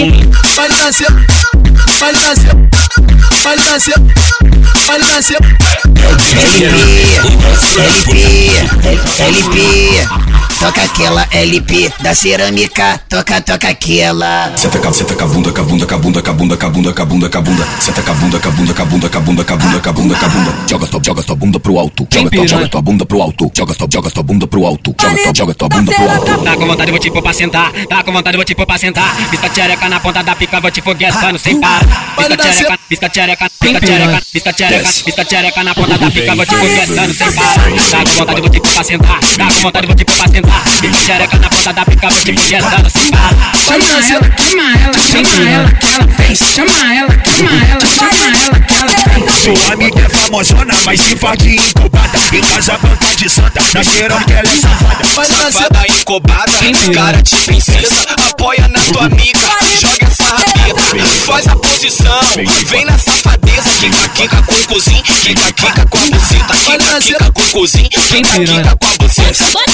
mundo. 0.06 0.32
Vai 0.56 0.68
nascer, 0.70 1.08
vai 1.99 2.12
nascer, 2.14 2.56
vai 3.43 3.56
nascer. 3.58 3.95
Vai 4.86 4.97
nascer. 4.99 5.38
LP, 7.77 8.51
LP, 9.19 10.07
toca 10.59 10.84
aquela 10.84 11.27
LP 11.31 11.91
da 12.01 12.13
cerâmica, 12.13 12.99
toca, 13.09 13.41
toca 13.41 13.69
aquela. 13.69 14.51
Senta 14.57 14.79
com 14.79 14.93
senta 14.93 15.15
com 15.15 15.23
a 15.23 15.27
bunda, 15.27 15.51
com 15.51 15.61
a 15.61 15.63
bunda, 15.63 15.86
com 15.86 15.95
a 15.95 15.97
bunda, 15.97 16.21
com 16.21 16.29
a 16.29 16.34
bunda, 16.34 16.57
com 16.57 16.65
a 16.65 16.69
bunda, 16.69 16.93
com 16.93 17.01
a 17.01 17.05
bunda, 17.05 17.29
com 17.29 17.38
a 17.38 17.41
bunda. 17.41 17.67
Senta 17.79 18.01
com 18.01 18.11
a 18.11 18.13
bunda, 18.13 18.39
com 18.39 18.47
a 18.47 18.51
bunda, 18.51 18.73
com 18.73 18.81
a 18.81 18.86
bunda, 18.86 19.09
com 19.09 19.17
a 19.17 19.21
bunda, 19.21 19.43
com 19.43 19.53
a 19.53 19.57
bunda, 19.57 19.79
com 19.79 19.89
a 19.89 19.93
bunda, 19.93 20.15
com 20.15 20.25
a 20.25 20.29
bunda. 20.29 20.53
Joga 20.69 20.88
tua, 20.88 21.01
joga 21.03 21.23
tua 21.23 21.36
bunda 21.36 21.59
pro 21.59 21.79
alto. 21.79 22.07
Joga 22.11 22.29
tua, 22.29 22.47
joga 22.47 22.67
tua 22.67 22.81
bunda 22.81 23.05
pro 23.05 23.21
alto. 23.21 23.51
Joga 23.55 23.73
tua, 23.73 23.88
joga 23.89 24.09
tua 24.11 24.23
bunda 24.23 24.47
pro 24.47 24.65
alto. 24.65 24.95
Joga 24.99 25.23
tua, 25.23 25.34
joga 25.36 25.53
tua 25.53 25.69
bunda 25.69 25.93
pro 25.93 26.09
alto. 26.09 26.43
Tá 26.43 26.55
com 26.55 26.67
vontade, 26.67 26.91
vou 26.91 26.99
te 26.99 27.11
pôr 27.11 27.21
pra 27.21 27.34
sentar. 27.34 27.71
Tá 27.88 28.03
com 28.03 28.11
vontade, 28.11 28.38
vou 28.38 28.45
te 28.45 28.55
pôr 28.55 28.65
pra 28.65 28.77
sentar. 28.77 29.15
Pisca 29.29 29.49
tchereca 29.49 29.89
na 29.89 29.99
ponta 29.99 30.23
da 30.23 30.36
pica, 30.36 30.59
vou 30.59 30.71
te 30.71 30.81
foguetando 30.81 31.39
sem 31.39 31.59
parar. 31.59 32.15
Pisca 32.17 32.38
tchereca, 32.38 32.79
pisca 32.89 33.09
tchereca, 33.09 33.49
pisca 33.59 33.79
tchereca, 33.79 34.21
pisca 34.31 34.53
tchereca, 34.53 34.72
pisca 34.80 35.26
tchereca 35.26 35.63
na 35.63 35.76
ponta 35.76 35.97
da 35.97 36.09
pica, 36.09 36.36
vou 36.36 36.45
te 36.45 36.55
foguetando 36.55 37.13
sem 37.13 37.32
parar. 37.34 37.53
Tá 37.53 38.03
com 38.03 38.15
vontade, 38.17 38.41
vou 38.41 38.49
te 38.49 38.59
pôr 38.59 38.74
pra 38.74 38.84
sentar. 38.84 39.19
Tá 39.19 39.45
com 39.45 39.61
vontade, 39.61 39.88
vou 39.88 39.95
te 39.95 40.05
pôr 40.05 40.15
pra 40.15 40.28
sentar. 40.28 40.63
Tchereca 41.03 41.38
na 41.38 41.49
ponta 41.49 41.74
da 41.74 41.86
pica, 41.86 42.09
vou 42.09 42.19
te 42.19 42.34
foguetando 42.34 42.89
sem 42.89 43.11
parar. 43.11 43.51
Chama 43.55 43.86
ela, 43.86 44.01
chama 44.01 44.63
ela, 44.82 44.93
chama 44.99 45.49
ela 45.49 45.71
que 45.71 45.88
ela 45.93 46.07
fez. 46.07 46.39
Chama 46.39 46.95
ela, 46.95 47.09
chama 47.26 47.51
ela, 47.51 47.86
chama 47.86 48.36
ela 48.45 48.59
que 48.59 48.74
ela 48.74 48.89
fez. 48.89 49.34
Sua 49.43 49.74
amiga 49.74 49.99
é 49.99 50.09
famosona, 50.09 50.74
mas 50.86 51.01
se 51.01 51.15
faz 51.17 51.38
de 51.38 51.55
incubada 51.55 52.17
Em 52.32 52.41
casa 52.41 52.78
banca 52.78 53.15
de 53.15 53.30
santa, 53.30 53.61
na 53.74 53.84
cheirão 53.84 54.19
que 54.24 54.34
ela 54.34 54.47
é 54.47 54.55
safada. 54.55 55.03
Safada 55.05 55.86
incubada, 55.89 56.51
cara 56.93 57.21
de 57.21 57.36
princesa 57.36 58.05
Apoia 58.30 58.67
na 58.69 58.80
tua 58.80 59.05
amiga, 59.05 59.39
joga 59.82 60.07
essa 60.07 60.24
rabeta 60.24 60.82
Faz 61.26 61.47
a 61.47 61.55
posição, 61.55 62.19
vem. 62.67 62.86
Na 62.86 62.97
safadeza 62.97 63.69
Kika, 63.80 64.09
kika 64.09 64.43
com 64.43 64.62
o 64.64 64.68
cozinho, 64.68 65.03
kika, 65.03 65.51
kika 65.53 65.86
com 65.88 65.97
a 65.97 66.01
buceta 66.01 66.53
Kika, 66.53 66.99
kika 67.01 67.32
com 67.32 67.41
o 67.41 67.49
cozinho, 67.51 67.89
kika, 67.89 68.39
kika 68.39 68.76
com 68.78 68.88
a 68.88 68.97
buceta 68.97 69.43
Bota 69.51 69.74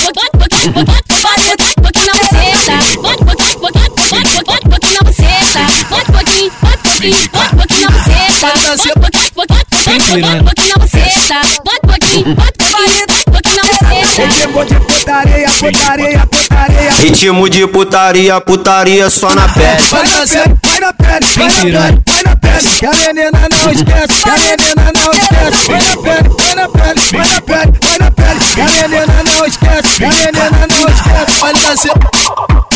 na 2.06 2.14
buceta, 2.14 2.74
bota, 3.02 3.24
bota, 3.26 3.46
bota, 3.60 3.80
bota, 4.10 4.30
bota, 4.46 4.70
bota 4.70 4.90
na 4.90 5.00
buceta, 5.04 5.62
bota 5.90 6.12
pouquinho, 6.12 6.52
bota 6.62 6.78
pouquinho, 6.78 7.30
bota 7.32 7.56
pouquinho 7.56 7.82
na 7.82 7.90
buceta, 7.92 8.48
bota, 8.58 8.94
bota, 8.96 9.20
bota, 9.36 9.60
bota, 9.86 10.44
bota 10.44 10.64
na 10.68 10.76
buceta. 10.76 11.40
Bota 11.64 11.78
um 11.78 11.90
pouquinho, 11.90 12.36
bota 12.36 12.64
um 12.64 12.72
pouquinho, 12.72 13.06
um 13.10 13.32
pouquinho 13.32 13.56
na 13.56 13.64
buceta. 13.64 14.22
Ritmo 14.26 14.66
de 14.66 14.76
putaria, 14.80 15.50
putaria, 15.50 16.20
putaria. 16.28 16.79
Ritmo 17.00 17.50
de 17.50 17.66
putaria, 17.66 18.42
putaria 18.42 19.10
só 19.10 19.34
na 19.34 19.48
pele. 19.48 19.82
Vai 19.90 20.04
na 20.04 20.26
pele, 20.26 20.56
vai 20.66 20.80
na 20.80 20.94
pele, 20.94 21.26
vai 21.36 21.48
na 21.48 21.54
pele, 21.54 22.02
vai 22.06 22.24
na 22.24 22.36
pele. 22.36 22.70
Que 22.78 22.86
a 22.86 22.92
menina 22.92 23.32
não 23.50 23.72
esquece, 23.72 24.24
que 24.24 24.30
a 24.30 24.38
menina 24.38 24.92
não 24.94 25.12
esquece. 25.14 25.68
Vai 25.68 25.82
na 25.82 25.96
pele, 25.96 26.30
vai 26.38 26.56
na 26.56 26.70
pele, 26.70 27.02
vai 27.12 27.28
na 27.28 27.42
pele, 27.42 27.74
vai 27.82 27.98
na 28.00 28.12
pele. 28.12 28.40
Que 28.54 28.62
a 28.62 28.66
menina 28.66 29.24
não 29.24 29.46
esquece, 29.46 29.98
que 29.98 30.04
a 30.04 30.10
menina 30.10 30.68
não 30.68 30.90
esquece. 30.90 31.40
Pode 31.40 31.62
nascer. 31.62 31.94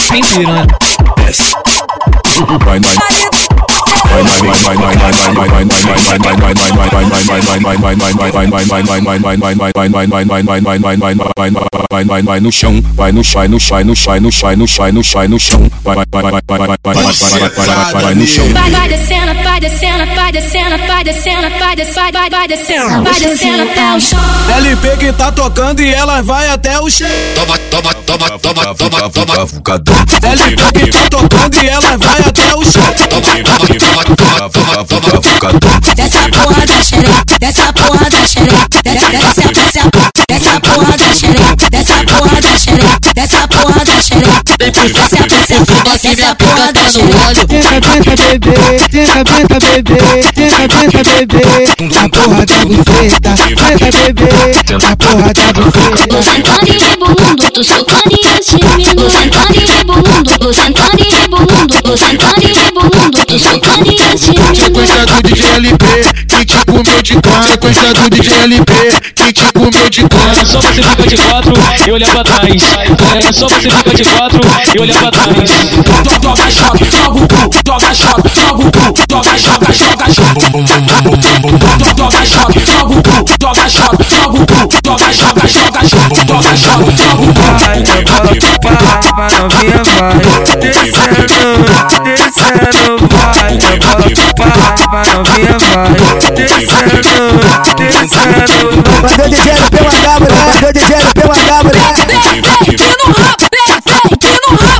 Vem 0.09 0.23
piranha. 0.23 0.67
Vai, 2.65 2.79
vai. 2.79 3.52
Vai, 11.93 12.03
vai, 12.05 12.23
vai 12.23 12.39
no 12.39 12.51
chão, 12.51 12.81
vai 12.95 13.11
no 13.11 13.23
chão, 13.23 13.41
vai 13.43 13.51
no 13.51 13.63
chão, 13.63 13.69
vai 13.69 13.83
no 13.83 13.95
chão, 13.95 14.23
vai 14.23 14.23
no 14.23 14.29
chão, 14.29 14.43
vai 14.45 14.55
no 14.55 14.67
chão, 14.67 14.77
vai 14.77 14.91
no 14.91 15.03
chão, 15.03 15.13
vai 15.13 15.27
no 15.27 15.39
chão, 15.39 15.71
vai, 15.83 15.95
vai, 15.95 16.05
vai, 16.11 16.23
vai, 16.23 16.31
vai, 16.31 16.57
vai, 16.57 16.67
vai, 16.67 16.77
vai, 16.83 17.03
vai, 17.03 17.49
vai, 17.49 17.65
vai, 17.67 18.01
vai 18.01 18.15
no 18.15 18.25
chão. 18.25 18.47
Vai, 18.53 18.71
vai 18.71 18.89
descendo, 18.89 19.33
vai 19.43 19.59
descendo, 19.59 20.05
vai 20.15 20.31
descendo, 20.31 20.77
vai 20.87 21.03
descendo, 21.03 21.49
vai 21.59 21.75
descendo, 21.75 22.11
vai, 22.13 22.29
vai 22.29 22.47
descendo, 22.47 23.03
vai 23.03 23.19
descendo 23.19 23.63
até 23.63 23.95
o 23.95 23.99
chão. 23.99 24.19
LP 24.55 24.97
que 24.97 25.13
tá 25.13 25.31
tocando 25.31 25.81
e 25.81 25.93
ela 25.93 26.21
vai 26.21 26.49
até 26.49 26.79
o 26.79 26.89
chão. 26.89 27.07
Toma, 27.35 27.57
toma, 27.69 27.93
toma, 27.93 28.39
toma, 28.39 28.75
toma, 28.75 29.09
toma. 29.09 29.33
LP 30.23 30.71
que 30.73 30.91
tá 30.91 31.09
tocando 31.09 31.63
e 31.63 31.67
ela 31.67 31.97
vai 31.97 32.19
até 32.21 32.55
o 32.55 32.63
chão. 32.63 32.83
Dessa 35.95 36.29
porra 36.29 36.65
da 36.65 36.83
xereca, 36.83 37.23
dessa 37.39 37.73
porra 37.73 38.09
da 38.09 38.27
xereca, 38.27 38.67
dessa, 38.83 39.09
dessa, 39.09 39.41
dessa, 39.51 39.89
dessa 40.29 40.59
porra 40.59 40.97
da 40.97 41.09
xereca, 41.13 41.69
dessa 41.69 42.03
porra 42.03 42.41
da 42.41 42.57
xereca, 42.57 42.97
dessa 43.13 43.47
porra 43.47 43.85
da 43.85 44.01
xereca, 44.01 44.43
dessa, 44.57 44.83
dessa, 45.27 45.57
dessa 46.03 46.35
porra 46.35 46.71
da 46.73 46.81
xereca. 46.89 47.47
Tenta, 47.47 47.81
tenta, 47.81 48.15
bebê, 48.15 48.57
tenta, 48.89 49.23
tenta, 49.23 49.59
bebê, 49.59 49.97
tenta, 50.33 50.67
tenta, 50.67 51.03
bebê, 51.03 51.43
a 51.97 52.09
porra 52.09 52.45
da 52.45 52.57
buceta, 52.65 53.31
tenta, 53.35 53.91
bebê, 53.91 54.31
a 54.83 54.95
porra 54.97 55.33
da 55.33 55.53
buceta. 55.53 56.07
Tô 56.07 56.21
sentando 56.21 56.67
e 56.67 56.77
rebolando, 56.77 57.51
tô 57.51 57.63
socando 57.63 58.11
e 58.11 58.27
assumindo. 58.27 59.03
Tô 59.03 59.09
sentando 59.09 59.55
e 59.55 59.65
rebolando, 59.65 60.39
tô 60.39 60.53
sentando 60.53 60.99
e 60.99 61.15
rebolando, 61.15 61.81
tô 61.81 61.97
sentando 61.97 62.41
e 62.41 62.53
Sequência 63.33 65.05
do 65.07 65.21
DJ 65.23 65.47
LP, 65.55 65.85
que 66.29 66.45
te 66.45 66.65
comeu 66.65 67.01
de 67.01 67.13
quatro. 67.15 67.49
Sequência 67.49 67.93
do 67.93 68.09
DJ 68.11 68.33
LP, 68.43 68.73
que 69.15 69.33
te 69.33 69.51
comeu 69.53 69.89
de 69.89 70.01
quatro. 70.03 70.45
Só 70.45 70.59
você 70.59 70.83
fica 70.83 71.07
de 71.07 71.17
quatro 71.17 71.53
e 71.87 71.91
olha 71.91 72.07
pra 72.07 72.23
trás. 72.23 72.63
É 73.15 73.33
só 73.33 73.47
você 73.47 73.71
fica 73.71 73.93
de 73.95 74.05
quatro 74.05 74.39
e 74.75 74.79
olha 74.79 74.93
pra 74.93 75.09
trás. 75.09 75.33
Joga 76.21 76.51
choque, 76.51 76.85
joga 76.91 77.09
o 77.09 77.27
cu, 77.27 77.49
joga 77.65 77.93
choque, 77.95 78.29
joga 78.35 78.53
o 78.53 78.71
cu, 78.71 78.93
joga, 79.09 79.37
joga, 79.37 79.73
joga, 79.73 80.05
joga. 80.13 80.33
Joga 81.95 82.25
choque, 82.25 82.59
joga 82.65 82.93
o 82.93 83.01
cu, 83.01 83.25
joga 83.41 83.67
choque, 83.67 84.05
joga 84.09 84.37
o 84.37 84.45
cu, 84.45 84.69
joga, 84.85 85.11
joga, 85.11 85.47
joga, 85.47 85.81
joga, 85.87 86.55
choque, 86.55 86.91
joga 86.97 87.21
o 87.21 87.33
cu. 87.33 87.43
Vai, 87.43 87.81
pai, 87.83 88.77
vai 89.15 89.33
novinha 89.39 89.81
vai, 89.83 90.15
descendo, 90.57 91.27
descendo, 91.27 91.63
vai, 91.73 92.12
vai 94.93 95.09
novinha 95.11 95.57
vai, 95.57 95.89
descendo, 96.31 96.93
descendo. 96.93 97.41
Mandou 99.01 99.27
DJ 99.27 99.53
no 99.53 99.69
PH, 99.71 100.19
mulher. 100.19 100.45
Mandou 100.53 100.71
DJ 100.73 100.97
no 100.97 101.09
PH, 101.13 101.63
mulher. 101.63 101.83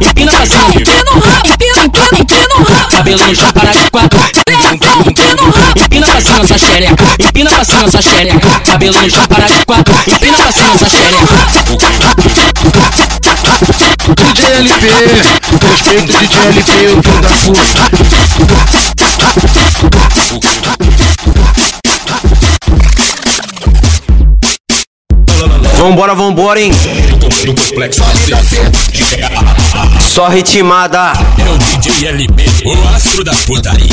Empina 0.01 0.32
pra 0.32 0.45
cima, 0.45 0.70
empina 0.70 1.03
no 1.03 1.20
rabo, 1.20 1.47
empina, 1.47 1.84
empina, 1.84 2.07
empina 2.20 2.45
no 2.47 2.64
rabo. 2.64 2.89
Cabelo 2.91 3.28
no 3.28 3.36
chão, 3.36 3.51
para 3.53 3.72
de 3.72 3.89
quatro. 3.89 4.20
Empina 5.76 6.07
pra 6.07 6.22
cima 6.22 6.47
sua 6.47 6.57
xereca, 6.57 7.03
empina 7.20 7.51
pra 7.51 7.66
cima 7.66 7.89
sua 7.91 8.01
xereca. 8.01 8.59
Cabelo 8.66 9.01
no 9.01 9.09
chão, 9.09 9.28
para 9.28 9.45
de 9.47 9.66
quatro. 9.66 9.95
Empina 10.07 10.38
pra 10.38 10.51
cima 10.51 10.78
sua 10.78 10.89
xereca. 10.89 11.82
DJ 14.16 14.39
LP, 14.59 14.84
respeito 15.70 16.14
DJ 16.20 16.36
LP, 16.47 16.72
o 16.88 17.01
filho 17.01 17.22
da 17.22 17.34
puta. 17.38 17.84
Vambora, 25.84 26.15
vambora, 26.15 26.61
hein? 26.61 26.71
Só 30.13 30.29
ritmada. 30.29 31.11
É 31.38 31.49
o 31.49 31.57
DJ 31.57 32.07
LP, 32.07 32.45
o 32.63 32.88
astro 32.95 33.21
da 33.21 33.34
putaria. 33.34 33.91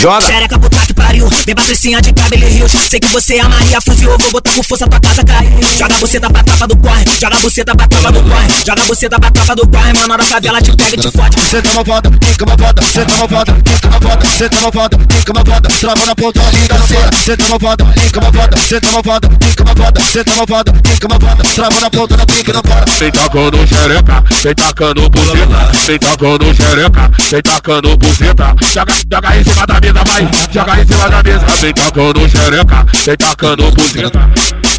Joga. 0.00 0.26
Xereca 0.26 0.58
puta 0.58 0.84
que 0.84 0.92
pariu, 0.92 1.30
bem 1.46 1.54
patricinha 1.54 2.02
de 2.02 2.12
cabelo 2.12 2.42
e 2.42 2.48
rios 2.48 2.72
Sei 2.72 2.98
que 2.98 3.06
você 3.08 3.36
é 3.36 3.40
a 3.40 3.48
Maria. 3.48 3.80
Fuzil, 3.80 4.10
vou 4.18 4.32
botar 4.32 4.50
com 4.50 4.62
força 4.64 4.88
tua 4.88 4.98
casa 4.98 5.22
cair. 5.22 5.52
Joga 5.78 5.94
você 5.98 6.18
da 6.18 6.28
batata 6.28 6.66
do 6.66 6.76
corre, 6.76 7.04
joga 7.20 7.36
você 7.36 7.62
da 7.62 7.74
batata 7.74 8.10
do 8.10 8.22
corre. 8.22 8.48
Joga 8.66 8.82
você 8.82 9.08
da 9.08 9.18
batata 9.18 9.54
do 9.54 9.68
corre, 9.68 9.92
mano, 9.92 10.16
da 10.16 10.24
favela 10.24 10.60
te 10.60 10.76
pega 10.76 10.96
e 10.96 10.98
te 10.98 11.10
fode. 11.12 11.40
Cê 11.40 11.62
tá 11.62 11.74
malvada, 11.74 12.10
fica 12.24 12.46
malvada, 12.46 12.82
cê 12.82 13.04
tá 13.04 13.16
malvada, 13.16 13.56
fica 13.64 13.90
malvada, 13.90 14.26
cê 14.26 14.48
tá 14.48 14.60
malvada, 14.60 14.98
fica 15.18 15.32
malvada, 15.32 15.68
trava 15.68 16.06
na 16.06 16.14
ponta 16.16 16.40
ali 16.48 16.68
da 16.68 16.78
cera. 16.80 17.10
Cê 17.24 17.36
tá 17.36 17.48
malvada, 17.48 17.84
fica 17.94 18.20
malvada, 18.20 18.56
cê 18.56 18.80
tá 18.80 18.90
malvada, 18.90 19.28
fica 19.40 19.64
malvada, 19.64 20.00
cê 20.00 20.24
tá 20.24 20.34
malvada, 20.34 20.72
fica 20.84 21.08
malvada, 21.12 21.42
trava 21.54 21.80
na 21.80 21.90
ponta 21.90 22.16
da 22.16 22.26
pica 22.26 22.50
e 22.50 22.54
não 22.54 22.62
para. 22.62 22.84
Vem 22.98 23.10
tacando 23.10 23.66
xereca, 23.66 24.24
vem 24.42 24.54
tacando 24.54 25.10
buzeta, 25.10 25.72
vem 25.86 25.98
tacando 25.98 26.54
xereca, 26.54 27.10
vem 27.30 27.42
tacando 27.42 27.96
buzeta. 27.96 28.56
Joga, 28.72 28.92
joga 29.10 29.36
em 29.36 29.44
cima 29.44 29.66
da 29.66 29.80
mesa, 29.80 30.04
vai, 30.04 30.30
joga 30.50 30.80
em 30.80 30.86
cima 30.86 31.08
da 31.08 31.22
mesa. 31.22 31.46
Vem 31.60 31.72
tacando 31.74 32.28
xereca, 32.28 32.86
vem 33.04 33.16
tacando 33.16 33.70
buzeta. 33.72 34.30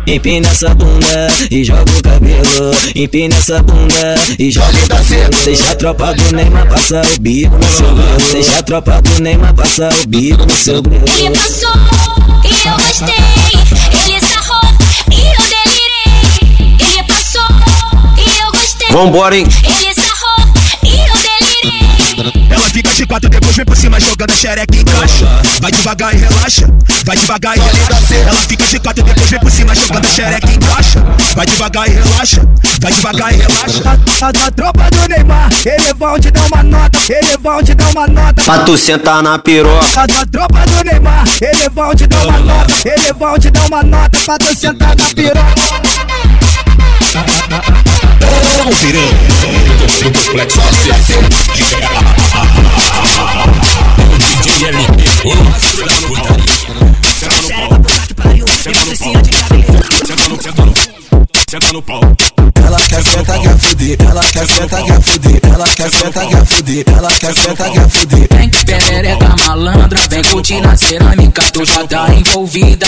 Empina 0.05 0.49
essa 0.49 0.75
bunda 0.75 1.27
e 1.49 1.63
joga 1.63 1.89
o 1.89 2.03
cabelo. 2.03 2.75
Empina 2.93 3.35
essa 3.35 3.63
bunda 3.63 4.15
e 4.37 4.51
joga 4.51 4.77
o 4.83 4.87
cabelo. 4.87 5.29
Deixa 5.45 5.71
a 5.71 5.75
tropa 5.75 6.13
do 6.13 6.35
Neymar 6.35 6.67
passar 6.67 7.05
o 7.05 7.19
bico 7.21 7.55
no 7.55 7.63
seu 7.63 7.95
grelo. 7.95 8.17
Deixa 8.31 8.59
a 8.59 8.63
tropa 8.63 9.01
do 9.01 9.21
Neymar 9.21 9.53
passar 9.53 9.93
o 9.93 10.07
bico 10.07 10.45
no 10.45 10.51
seu 10.51 10.81
grelo. 10.81 11.05
Ele 11.17 11.37
passou 11.37 11.71
e 12.43 12.67
eu 12.67 12.73
gostei. 12.73 13.62
Vambora, 18.93 19.35
hein? 19.35 19.47
Ele 19.65 19.91
sarrou 19.95 20.53
e 20.83 20.89
eu 20.91 21.15
delirei. 21.15 22.47
Ela 22.47 22.69
fica 22.69 22.93
de 22.93 23.07
quatro, 23.07 23.27
depois 23.27 23.55
vem 23.55 23.65
por 23.65 23.75
cima 23.75 23.99
jogando 23.99 24.29
a 24.29 24.35
xereca 24.35 24.77
em 24.77 24.83
caixa. 24.83 25.25
Vai 25.59 25.71
devagar 25.71 26.13
e 26.13 26.17
relaxa, 26.19 26.67
vai 27.03 27.17
devagar 27.17 27.57
e 27.57 27.59
relaxa. 27.59 28.13
Ela 28.13 28.39
fica 28.41 28.63
de 28.67 28.79
quatro, 28.79 29.03
depois 29.03 29.29
vem 29.31 29.39
por 29.39 29.49
cima 29.49 29.73
jogando 29.73 30.05
a 30.05 30.09
xereca 30.09 30.47
em 30.47 30.59
caixa. 30.59 31.03
Vai 31.35 31.45
devagar 31.47 31.89
e 31.89 31.91
relaxa, 31.91 32.47
vai 32.81 32.91
devagar 32.91 33.33
e 33.33 33.37
relaxa. 33.37 33.81
A, 33.83 34.25
a, 34.25 34.29
a 34.29 34.51
tropa 34.51 34.89
do 34.91 35.09
Neymar, 35.09 35.49
eles 35.65 35.93
vão 35.97 36.19
te 36.19 36.29
dar 36.29 36.45
uma 36.45 36.61
nota, 36.61 36.99
eles 37.09 37.37
vão 37.41 37.63
te 37.63 37.73
dar 37.73 37.89
uma 37.89 38.07
nota. 38.07 38.43
Pra 38.43 38.59
tu 38.59 38.77
sentar 38.77 39.23
na 39.23 39.39
piroca. 39.39 39.87
A, 39.95 40.03
a 40.03 40.25
tropa 40.27 40.59
do 40.67 40.83
Neymar, 40.83 41.27
eles 41.41 41.67
vão 41.73 41.95
te 41.95 42.05
dar 42.05 42.27
uma 42.27 42.37
nota, 42.37 42.73
eles 42.85 43.11
vão 43.17 43.39
te 43.39 43.49
dar 43.49 43.65
uma 43.65 43.81
nota 43.81 44.19
pra 44.23 44.37
tu 44.37 44.55
sentar 44.55 44.95
na 44.95 45.05
piroca. 45.15 45.43
Não 48.57 48.71
virei 48.71 49.09
do 49.77 49.87
triplex 49.87 50.57
acessão 50.59 51.21
de 51.53 51.63
guerra 51.63 52.15
DJ 54.41 54.67
LP, 54.67 55.03
o 55.25 55.35
macho 55.43 55.77
da 55.85 55.93
putaria 56.07 56.55
Chega 57.19 57.37
no 57.41 57.49
pau, 57.49 57.69
chega 58.61 58.81
no 58.85 58.93
pau 58.97 59.13
Chega 60.05 60.27
no 60.27 60.37
pau, 60.37 60.79
chega 61.49 61.73
no 61.73 61.81
pau. 61.81 62.42
Quer 62.93 63.03
sentar, 63.03 63.39
quer 63.39 63.57
fuder, 63.57 63.97
ela 64.07 64.21
quer 64.21 64.47
sentar, 64.47 64.83
quer 64.83 65.01
fuder, 65.01 65.39
ela 65.51 65.65
quer 65.65 65.89
sentar, 65.89 66.27
quer 66.27 66.45
fuder, 66.45 66.83
ela 66.95 67.09
quer 67.09 67.33
sentar, 67.33 67.71
quer 67.71 67.89
fuder. 67.89 68.27
Vem 68.37 68.49
perereca 68.49 69.35
malandra, 69.47 69.99
vem 70.11 70.23
curtir 70.25 70.61
na 70.61 70.77
cerâmica, 70.77 71.41
tu 71.51 71.65
já 71.65 71.87
tá 71.87 72.13
envolvida. 72.13 72.85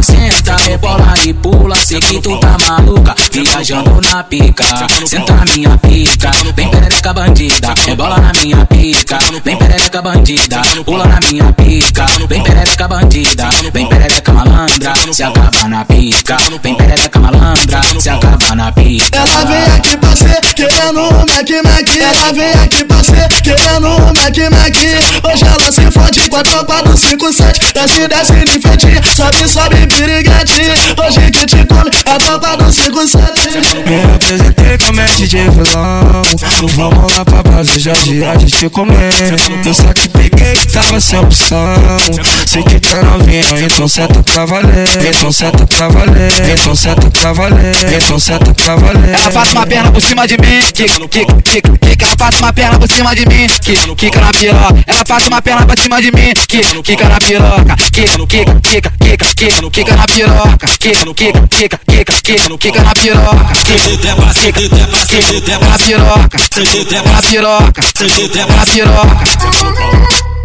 Senta, 0.00 0.56
rebola 0.56 1.12
e 1.26 1.34
pula, 1.34 1.76
sei 1.76 2.00
que 2.00 2.20
tu 2.22 2.40
tá 2.40 2.56
maluca, 2.66 3.14
viajando 3.30 4.00
na 4.00 4.24
pica. 4.24 4.64
Senta 5.04 5.34
na 5.34 5.44
minha 5.44 5.76
pica, 5.76 6.30
vem 6.54 6.70
perereca 6.70 7.12
bandida, 7.12 7.74
rebola 7.86 8.16
na 8.18 8.32
minha 8.40 8.64
pica. 8.64 9.18
Vem 9.44 9.56
perereca 9.58 10.00
bandida, 10.00 10.62
pula 10.86 11.04
na 11.04 11.20
minha 11.30 11.52
pica. 11.52 12.06
Vem 12.26 12.42
perereca 12.42 12.88
bandida, 12.88 13.48
vem 13.74 13.86
perereca 13.86 14.32
malandra, 14.32 14.94
se 15.12 15.22
acaba 15.22 15.68
na 15.68 15.84
pica. 15.84 16.38
Vem 16.62 16.74
perereca 16.74 17.20
malandra, 17.20 17.82
se 18.00 18.08
acaba 18.08 18.54
na 18.54 18.72
pica. 18.72 18.85
Ela 18.86 19.44
vem 19.44 19.74
aqui 19.76 19.96
pra 19.96 20.14
ser 20.14 20.40
querendo 20.54 21.00
um 21.00 21.18
Mac 21.18 21.50
Mac. 21.64 21.96
Ela 21.96 22.32
vem 22.32 22.52
aqui 22.62 22.84
pra 22.84 23.02
ser 23.02 23.28
querendo 23.42 23.88
um 23.88 24.06
Mac 24.14 24.36
Mac. 24.52 24.76
Hoje 25.24 25.44
ela 25.44 25.72
se 25.72 25.90
fode 25.90 26.30
com 26.30 26.36
a 26.36 26.42
tropa 26.44 26.82
do 26.84 26.96
57. 26.96 27.72
Desce, 27.74 28.06
desce 28.06 28.32
de 28.32 28.60
feitinha, 28.60 29.02
sobe, 29.16 29.48
sobe 29.48 29.86
piriguete. 29.88 30.62
Hoje 31.04 31.30
que 31.32 31.46
te 31.46 31.66
come 31.66 31.90
a 32.06 32.18
tropa 32.18 32.56
do 32.58 32.72
57. 32.72 33.58
Me 33.88 34.14
apresentei 34.14 34.78
como 34.78 35.00
é 35.00 35.06
DJ 35.16 35.50
vilão. 35.50 36.22
Vamos 36.76 37.12
lá 37.12 37.24
pra 37.24 37.64
já 37.64 37.92
de 37.92 38.24
a 38.24 38.38
gente 38.38 38.68
comer. 38.70 39.10
Eu 39.64 39.74
só 39.74 39.92
te 39.92 40.08
peguei 40.10 40.52
que 40.54 40.68
tava 40.68 41.00
sem 41.00 41.18
opção. 41.18 41.74
Sei 42.46 42.62
que 42.62 42.78
tá 42.78 43.02
novinha, 43.02 43.42
então 43.60 43.88
senta 43.88 44.22
pra 44.22 44.46
valer. 44.46 44.88
Então 45.08 45.32
senta 45.32 45.66
pra 45.66 45.88
valer. 45.88 46.32
Então 46.52 46.76
senta 46.76 47.10
pra 47.10 47.32
valer. 47.32 47.74
Então 47.92 48.18
senta 48.18 48.54
pra 48.54 48.75
valer. 48.75 48.75
Ela 49.12 49.30
passa 49.30 49.52
uma 49.52 49.66
perna 49.66 49.92
por 49.92 50.02
cima 50.02 50.26
de 50.26 50.36
mim, 50.38 50.60
quica, 50.72 51.08
quica, 51.08 51.34
quica, 51.42 51.78
quica. 51.78 52.06
Ela 52.06 52.16
passa 52.16 52.38
uma 52.38 52.52
perna 52.52 52.78
por 52.78 52.88
cima 52.88 53.14
de 53.14 53.26
mim, 53.26 53.46
quica, 53.62 53.94
quica 53.94 54.20
na 54.20 54.32
piroca. 54.32 54.84
Ela 54.86 55.04
passa 55.04 55.28
uma 55.28 55.42
perna 55.42 55.66
por 55.66 55.78
cima 55.78 56.02
de 56.02 56.10
mim, 56.12 56.32
quica, 56.48 56.82
quica 56.82 57.08
na 57.08 57.18
piroca. 57.18 57.76
Quica, 57.76 58.26
quica, 58.26 58.60
quica, 58.60 58.92
quica, 59.00 59.26
quica, 59.34 59.70
quica 59.70 59.96
na 59.96 60.06
piroca. 60.06 60.66
Quica, 60.78 61.14
quica, 61.14 61.48
quica, 61.48 61.80
quica, 61.86 62.12
quica, 62.22 62.58
quica 62.58 62.82
na 62.82 62.92
piroca. 62.94 63.52
Quica, 63.54 63.88
quica, 64.34 64.62
quica, 64.62 65.58
na 65.58 65.78
piroca. 65.78 66.38
Na 67.04 67.22
piroca, 67.22 67.82
na 68.56 68.66
piroca. 68.66 70.35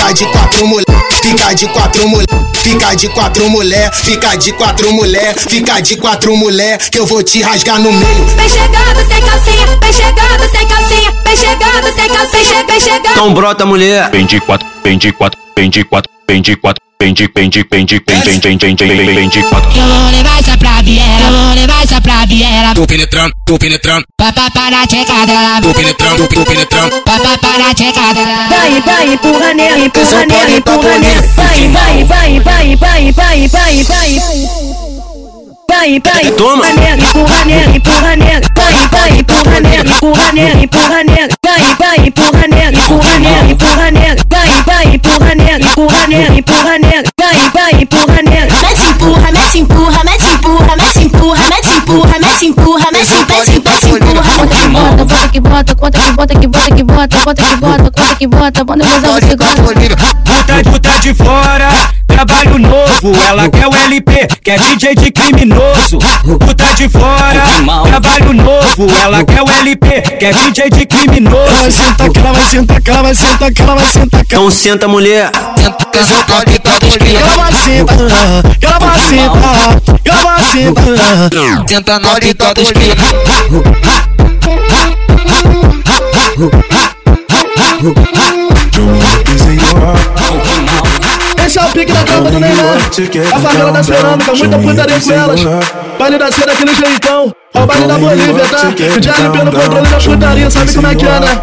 Fica 0.00 0.14
de 0.14 0.26
quatro 0.28 0.66
mulher, 0.66 0.84
fica 1.22 1.54
de 1.54 1.68
quatro 1.68 2.08
mulher, 2.08 2.26
fica 2.54 2.94
de 2.96 3.08
quatro 3.10 3.50
mulher, 3.50 3.92
fica 3.92 4.34
de 4.34 4.52
quatro 4.54 4.92
mulher, 4.94 5.36
fica 5.38 5.80
de 5.82 5.96
quatro 5.98 6.36
mulher, 6.38 6.78
que 6.90 6.98
eu 6.98 7.04
vou 7.04 7.22
te 7.22 7.42
rasgar 7.42 7.78
no 7.78 7.92
meio. 7.92 8.26
Vem 8.34 8.48
chegando 8.48 9.06
sem 9.06 9.22
calcinha, 9.22 9.66
vem 9.78 9.92
chegando 9.92 10.50
sem 10.50 10.66
calcinha, 10.66 11.12
vem 11.22 11.36
chegando 11.36 11.94
sem 11.94 12.08
calcinha, 12.08 12.64
vem 12.66 12.80
chegando. 12.80 13.10
Então 13.10 13.34
brota, 13.34 13.66
mulher. 13.66 14.10
Vem 14.10 14.24
de 14.24 14.40
quatro, 14.40 14.66
vem 14.82 14.96
de 14.96 15.12
quatro, 15.12 15.38
vem 15.54 15.68
de 15.68 15.84
quatro, 15.84 16.10
vem 16.26 16.40
de 16.40 16.56
quatro. 16.56 16.89
Vem 17.00 17.14
de, 17.14 17.30
vem 17.34 17.48
de, 17.48 17.64
vem 17.72 17.86
de, 17.86 17.98
vem, 18.06 18.20
vem, 18.20 18.38
vem, 18.38 18.58
vem, 18.58 18.76
vem, 18.76 18.96
vem, 19.06 19.14
vem 19.14 19.28
de 19.30 19.42
quatro. 19.44 19.70
Eu 19.74 19.86
vou 19.86 20.10
levar 20.10 20.38
essa 20.38 20.58
pra 20.58 20.82
Viera, 20.82 21.24
eu 21.24 21.32
vou 21.32 21.54
levar 21.54 21.82
essa 21.82 21.98
pra 21.98 22.26
Viera. 22.26 22.74
Tô 22.74 22.86
penetrando, 22.86 23.32
tô 23.46 23.58
penetrando. 23.58 24.04
Papá 24.18 24.50
para 24.50 24.86
checar 24.86 25.26
dela. 25.26 25.62
Tô 25.62 25.72
penetrando, 25.72 26.28
tô 26.28 26.44
penetrando. 26.44 27.00
Papá 27.00 27.38
para 27.38 27.74
checar 27.74 28.14
dela. 28.14 28.48
Vai, 28.50 28.82
vai, 28.82 29.14
empurra 29.14 29.54
nela, 29.54 29.78
empurra 29.78 30.26
nela, 30.26 30.50
empurra 30.50 30.98
nela. 30.98 31.22
Vai, 31.36 31.68
vai, 31.68 32.04
vai, 32.04 32.40
vai, 32.40 32.76
vai, 32.76 33.12
vai, 33.12 33.48
vai, 33.48 33.82
vai. 33.84 34.69
Vai, 35.70 36.02
vai, 36.04 36.32
Toma. 36.32 36.66
nela, 36.72 37.00
empurra 37.00 37.44
nela, 37.44 37.76
empurra 37.76 38.16
nela. 38.16 38.40
Vai, 38.56 38.74
vai, 38.90 39.20
empurra 39.20 39.60
nela, 39.60 39.88
empurra 39.88 40.32
nela, 40.32 40.62
empurra 40.64 41.04
nela. 41.04 41.28
Vai, 41.46 41.76
vai, 41.78 42.06
empurra 42.08 42.48
nela, 42.48 42.76
empurra 42.76 43.18
nela, 43.20 43.50
empurra 43.52 43.90
nela. 43.92 44.16
Vai, 44.28 44.48
vai, 44.66 44.94
empurra 44.96 45.34
nela, 45.36 45.64
empurra 45.64 46.06
nela, 46.08 46.38
empurra 46.38 46.78
nela. 46.80 47.04
Vai, 47.20 47.50
vai, 47.54 47.82
empurra 47.82 48.22
nela. 48.22 48.50
Mete 48.62 48.82
empurra, 48.90 49.30
mete 49.30 49.58
empurra, 49.58 50.04
mete 50.04 50.30
empurra, 50.32 50.76
mete 50.76 51.04
empurra, 51.04 51.46
mete 51.48 51.74
empurra, 51.76 52.18
mete 52.18 52.46
empurra, 52.46 52.90
mete 52.90 52.98
mete 52.98 53.14
mete 53.14 53.30
empurra. 53.30 53.49
Bota 55.00 55.28
que 55.28 55.40
bota, 55.40 55.74
conta 55.74 55.98
que 55.98 56.12
bota, 56.12 56.34
que 56.38 56.46
bota 56.46 56.74
que 56.74 56.84
bota, 56.84 57.16
conta 57.24 57.42
que 57.42 57.56
bota, 57.56 57.82
conta 57.84 58.14
que 58.16 58.26
bota, 58.26 58.64
bota 58.64 58.84
que 58.84 58.98
bota, 59.00 59.26
você 59.26 59.34
gosta. 59.34 59.62
Puta, 59.62 60.70
puta 60.70 60.98
de 61.00 61.14
fora, 61.14 61.70
trabalho 62.06 62.58
novo. 62.58 63.22
Ela 63.26 63.48
quer 63.48 63.66
o 63.66 63.74
LP, 63.74 64.28
quer 64.44 64.60
DJ 64.60 64.94
de 64.94 65.10
criminoso. 65.10 65.98
Puta 66.38 66.74
de 66.74 66.86
fora, 66.88 67.42
trabalho 67.88 68.32
novo. 68.34 68.86
Ela 69.02 69.24
quer 69.24 69.42
o 69.42 69.48
LP, 69.48 70.02
quer 70.18 70.34
DJ 70.34 70.68
de 70.68 70.84
criminoso. 70.84 71.50
Vai 71.62 71.70
sentar 71.70 72.10
que 72.10 72.18
ela 72.18 72.32
vai 72.32 72.44
sentar, 72.44 72.80
que 72.82 72.90
ela 72.90 73.02
vai 73.02 73.14
sentar, 73.14 73.52
que 73.54 73.62
ela 73.62 73.74
vai 73.74 73.86
sentar. 73.86 74.20
que 74.20 74.34
Então 74.34 74.50
senta, 74.50 74.86
mulher. 74.86 75.30
Ela 75.34 75.76
vai 77.36 77.52
sentar, 77.54 78.42
que 78.58 78.66
ela 78.66 78.78
vai 78.78 79.00
sentar, 79.00 79.80
que 80.02 80.10
ela 80.10 80.22
vai 80.22 80.42
sentar. 80.42 81.30
Senta 81.66 81.98
na 81.98 82.14
pica. 82.16 82.52
Esse 91.44 91.58
é 91.58 91.62
o 91.62 91.68
pique 91.68 91.92
da 91.92 92.02
tropa 92.04 92.30
do 92.30 92.40
Neymar. 92.40 92.78
A 93.34 93.40
favela 93.40 93.72
da 93.72 93.82
cerâmica, 93.82 94.34
muita 94.34 94.58
putaria 94.58 95.00
com 95.00 95.12
elas. 95.12 95.40
Baile 95.98 96.18
da 96.18 96.32
cena 96.32 96.46
daquele 96.46 96.74
jeitão. 96.74 97.34
É 97.52 97.60
o 97.60 97.66
baile 97.66 97.86
da 97.86 97.98
Bolívia, 97.98 98.44
tá? 98.46 98.68
O 98.68 99.00
Diário 99.00 99.32
pelo 99.32 99.52
controle 99.52 99.88
da 99.88 99.98
putaria, 99.98 100.50
sabe 100.50 100.72
como 100.72 100.86
é 100.86 100.94
que 100.94 101.04
é, 101.04 101.20
né? 101.20 101.42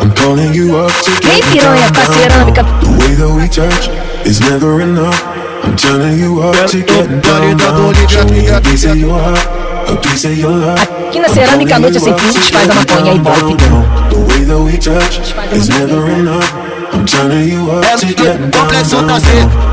I'm 0.00 0.10
calling 0.12 0.54
you 0.54 0.82
up 0.82 0.90
to 1.02 1.10
Vem 1.22 1.42
piranha 1.42 1.92
pra 1.92 2.06
cerâmica. 2.06 2.64
The 2.64 2.86
way 2.88 3.16
that 3.16 3.28
we 3.34 3.46
touch 3.48 3.90
is 4.24 4.40
never 4.40 4.80
enough. 4.80 5.29
I'm 5.62 5.76
turning 5.76 6.18
you 6.18 6.40
up 6.42 6.68
to 6.70 6.82
get 6.82 7.22
down 7.22 7.56
now. 7.56 7.92
Show 8.08 8.24
me 8.24 8.48
a 8.48 8.60
piece 8.60 8.84
of 8.84 8.96
your 8.96 9.18
heart, 9.18 9.90
a 9.90 9.96
piece 10.00 10.24
of 10.24 10.36
your 10.36 10.50
life. 10.50 10.88
Aqui 11.08 11.20
na 11.20 11.28
cerâmica 11.28 11.76
a 11.76 11.78
noite 11.78 11.98
é 11.98 12.00
sem 12.00 12.16
fim, 12.18 12.32
desfaz 12.32 12.70
a 12.70 12.74
maconha 12.74 13.14
e 13.14 13.18
golpe. 13.18 13.64
The 14.10 14.16
way 14.16 14.44
that 14.44 14.58
we 14.58 14.78
touch 14.78 15.20
is 15.52 15.68
never 15.68 16.10
enough. 16.10 16.52
I'm 16.92 17.04
turning 17.06 17.48
you 17.48 17.70
up 17.70 17.98
to 17.98 18.06
get 18.06 18.38
down 18.50 19.06
now. 19.06 19.18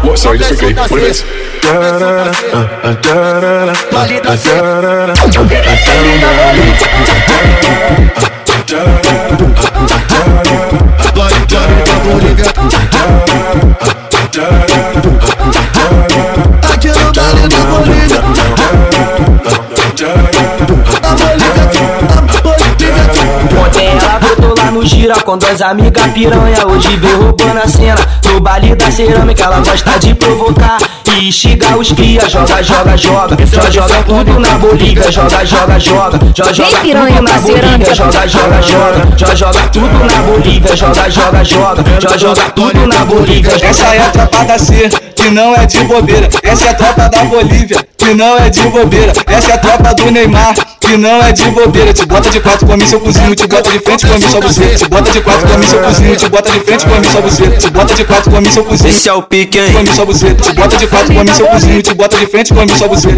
What? 0.03 0.19
Sorry, 0.19 0.37
just 0.37 0.53
okay. 0.53 0.73
What 0.73 1.01
is 1.01 1.23
Da 14.37 15.66
no 17.49 17.79
baile 17.85 18.07
da 18.07 18.21
Bolívia. 18.21 18.56
Gira 24.87 25.15
com 25.21 25.37
duas 25.37 25.61
amigas 25.61 26.07
piranha 26.13 26.65
Hoje 26.65 26.95
vem 26.95 27.13
roubando 27.15 27.59
a 27.63 27.67
cena 27.67 27.99
No 28.25 28.39
baile 28.39 28.75
da 28.75 28.89
cerâmica 28.89 29.43
ela 29.43 29.59
gosta 29.59 29.99
de 29.99 30.13
provocar 30.15 30.77
E 31.05 31.27
instigar 31.27 31.77
os 31.77 31.91
cria 31.91 32.27
Joga, 32.29 32.63
joga, 32.63 32.97
joga 32.97 33.37
Joga, 33.37 33.71
joga 33.71 34.03
tudo 34.03 34.39
na 34.39 34.57
Bolívia 34.57 35.11
Joga, 35.11 35.45
joga, 35.45 35.79
joga 35.79 36.19
Joga, 36.33 36.53
joga 36.53 36.77
tudo 36.81 37.21
na 37.21 37.33
Bolívia 37.33 37.95
Joga, 37.95 38.27
joga, 38.27 38.61
joga 38.61 39.17
Joga, 39.17 39.35
joga 39.35 39.61
tudo 39.69 40.05
na 40.05 40.21
Bolívia 40.21 40.75
Joga, 40.75 41.09
joga, 41.09 41.43
joga 41.43 41.83
Joga, 41.99 42.17
joga 42.17 42.49
tudo 42.51 42.87
na 42.87 43.05
Bolívia 43.05 43.51
Essa 43.61 43.95
é 43.95 44.01
a 44.01 44.09
tropa 44.09 44.45
da 44.45 44.57
C, 44.57 44.89
que 45.15 45.29
não 45.31 45.53
é 45.55 45.65
de 45.65 45.83
bobeira. 45.83 46.29
Essa 46.43 46.67
é 46.67 46.69
a 46.69 46.73
tropa 46.73 47.09
da 47.09 47.23
Bolívia, 47.25 47.77
que 47.97 48.13
não 48.13 48.37
é 48.37 48.49
de 48.49 48.61
bobeira. 48.69 49.11
Essa 49.27 49.51
é 49.51 49.53
a 49.55 49.57
tropa 49.57 49.93
do 49.93 50.11
Neymar, 50.11 50.53
que 50.79 50.95
não 50.95 51.21
é 51.21 51.31
de 51.31 51.43
bobeira. 51.51 51.93
Te 51.93 52.05
bota 52.05 52.29
de 52.29 52.39
quatro, 52.39 52.65
come 52.65 52.87
seu 52.87 52.99
cozinho. 52.99 53.35
Te 53.35 53.47
bota 53.47 53.69
de 53.69 53.79
frente, 53.79 54.07
come 54.07 54.21
só 54.21 54.39
você. 54.39 54.76
Te 54.77 54.87
bota 54.87 55.11
de 55.11 55.21
quatro, 55.21 55.47
come 55.47 55.65
seu 55.65 55.79
cozinho. 55.81 56.15
Te 56.15 56.29
bota 56.29 56.51
de 56.51 56.59
frente, 56.59 56.85
come 56.85 57.05
só 57.11 57.19
você. 57.19 57.49
Te 57.49 57.69
bota 57.71 57.93
de 57.95 58.03
quatro, 58.05 58.31
come 58.31 58.51
seu 58.51 58.63
cozinho. 58.63 58.89
Esse 58.89 59.09
é 59.09 59.13
o 59.13 59.23
pique, 59.23 59.57
hein? 59.57 59.73
Come 59.73 59.93
só 59.93 60.05
você. 60.05 60.35
Te 60.35 60.53
bota 60.53 60.77
de 60.77 60.87
quatro, 60.87 61.13
come 61.15 61.33
seu 61.33 61.47
cozinho. 61.47 61.81
Te 61.81 61.93
bota 61.95 62.17
de 62.17 62.27
frente, 62.27 62.53
come 62.53 62.69
só 62.77 62.87
você. 62.87 63.09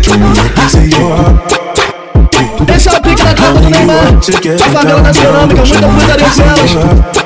Esse 2.75 2.89
é 2.89 2.91
o 2.93 3.01
pique 3.01 3.23
da 3.23 3.33
tropa 3.33 3.59
do 3.59 3.69
Neymar. 3.69 3.95
A 3.97 4.69
favela 4.71 5.01
da 5.01 5.13
cerâmica, 5.13 5.65
muita 5.65 5.87
putaria 5.87 6.29
com 6.29 6.41
elas. 6.41 6.71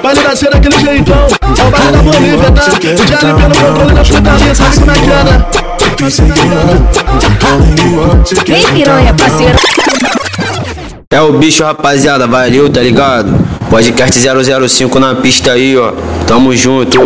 Baile 0.02 0.22
da 0.22 0.36
cena 0.36 0.52
daquele 0.52 0.80
jeitão. 0.80 1.28
É 1.42 1.64
o 1.64 1.70
baile 1.70 1.92
da 1.92 2.02
Bolívia, 2.02 2.52
tá? 2.52 2.64
O 2.74 2.80
Diário 2.80 3.36
pelo 3.36 3.56
controle 3.56 3.94
da 3.94 4.04
putaria, 4.04 4.56
sabe 4.56 4.80
como 4.80 4.92
é 4.92 4.96
que 4.96 5.12
é, 5.12 5.24
né? 5.24 5.46
Vem 8.48 8.66
piranha, 8.74 9.14
parceiro. 9.14 9.60
É 11.14 11.22
o 11.22 11.32
bicho, 11.32 11.64
rapaziada. 11.64 12.26
Valeu, 12.26 12.68
tá 12.72 12.82
ligado? 12.82 13.38
Podcast 13.70 14.20
005 14.68 15.00
na 15.00 15.14
pista 15.14 15.52
aí, 15.52 15.78
ó. 15.78 15.94
Tamo 16.26 16.56
junto. 16.56 16.98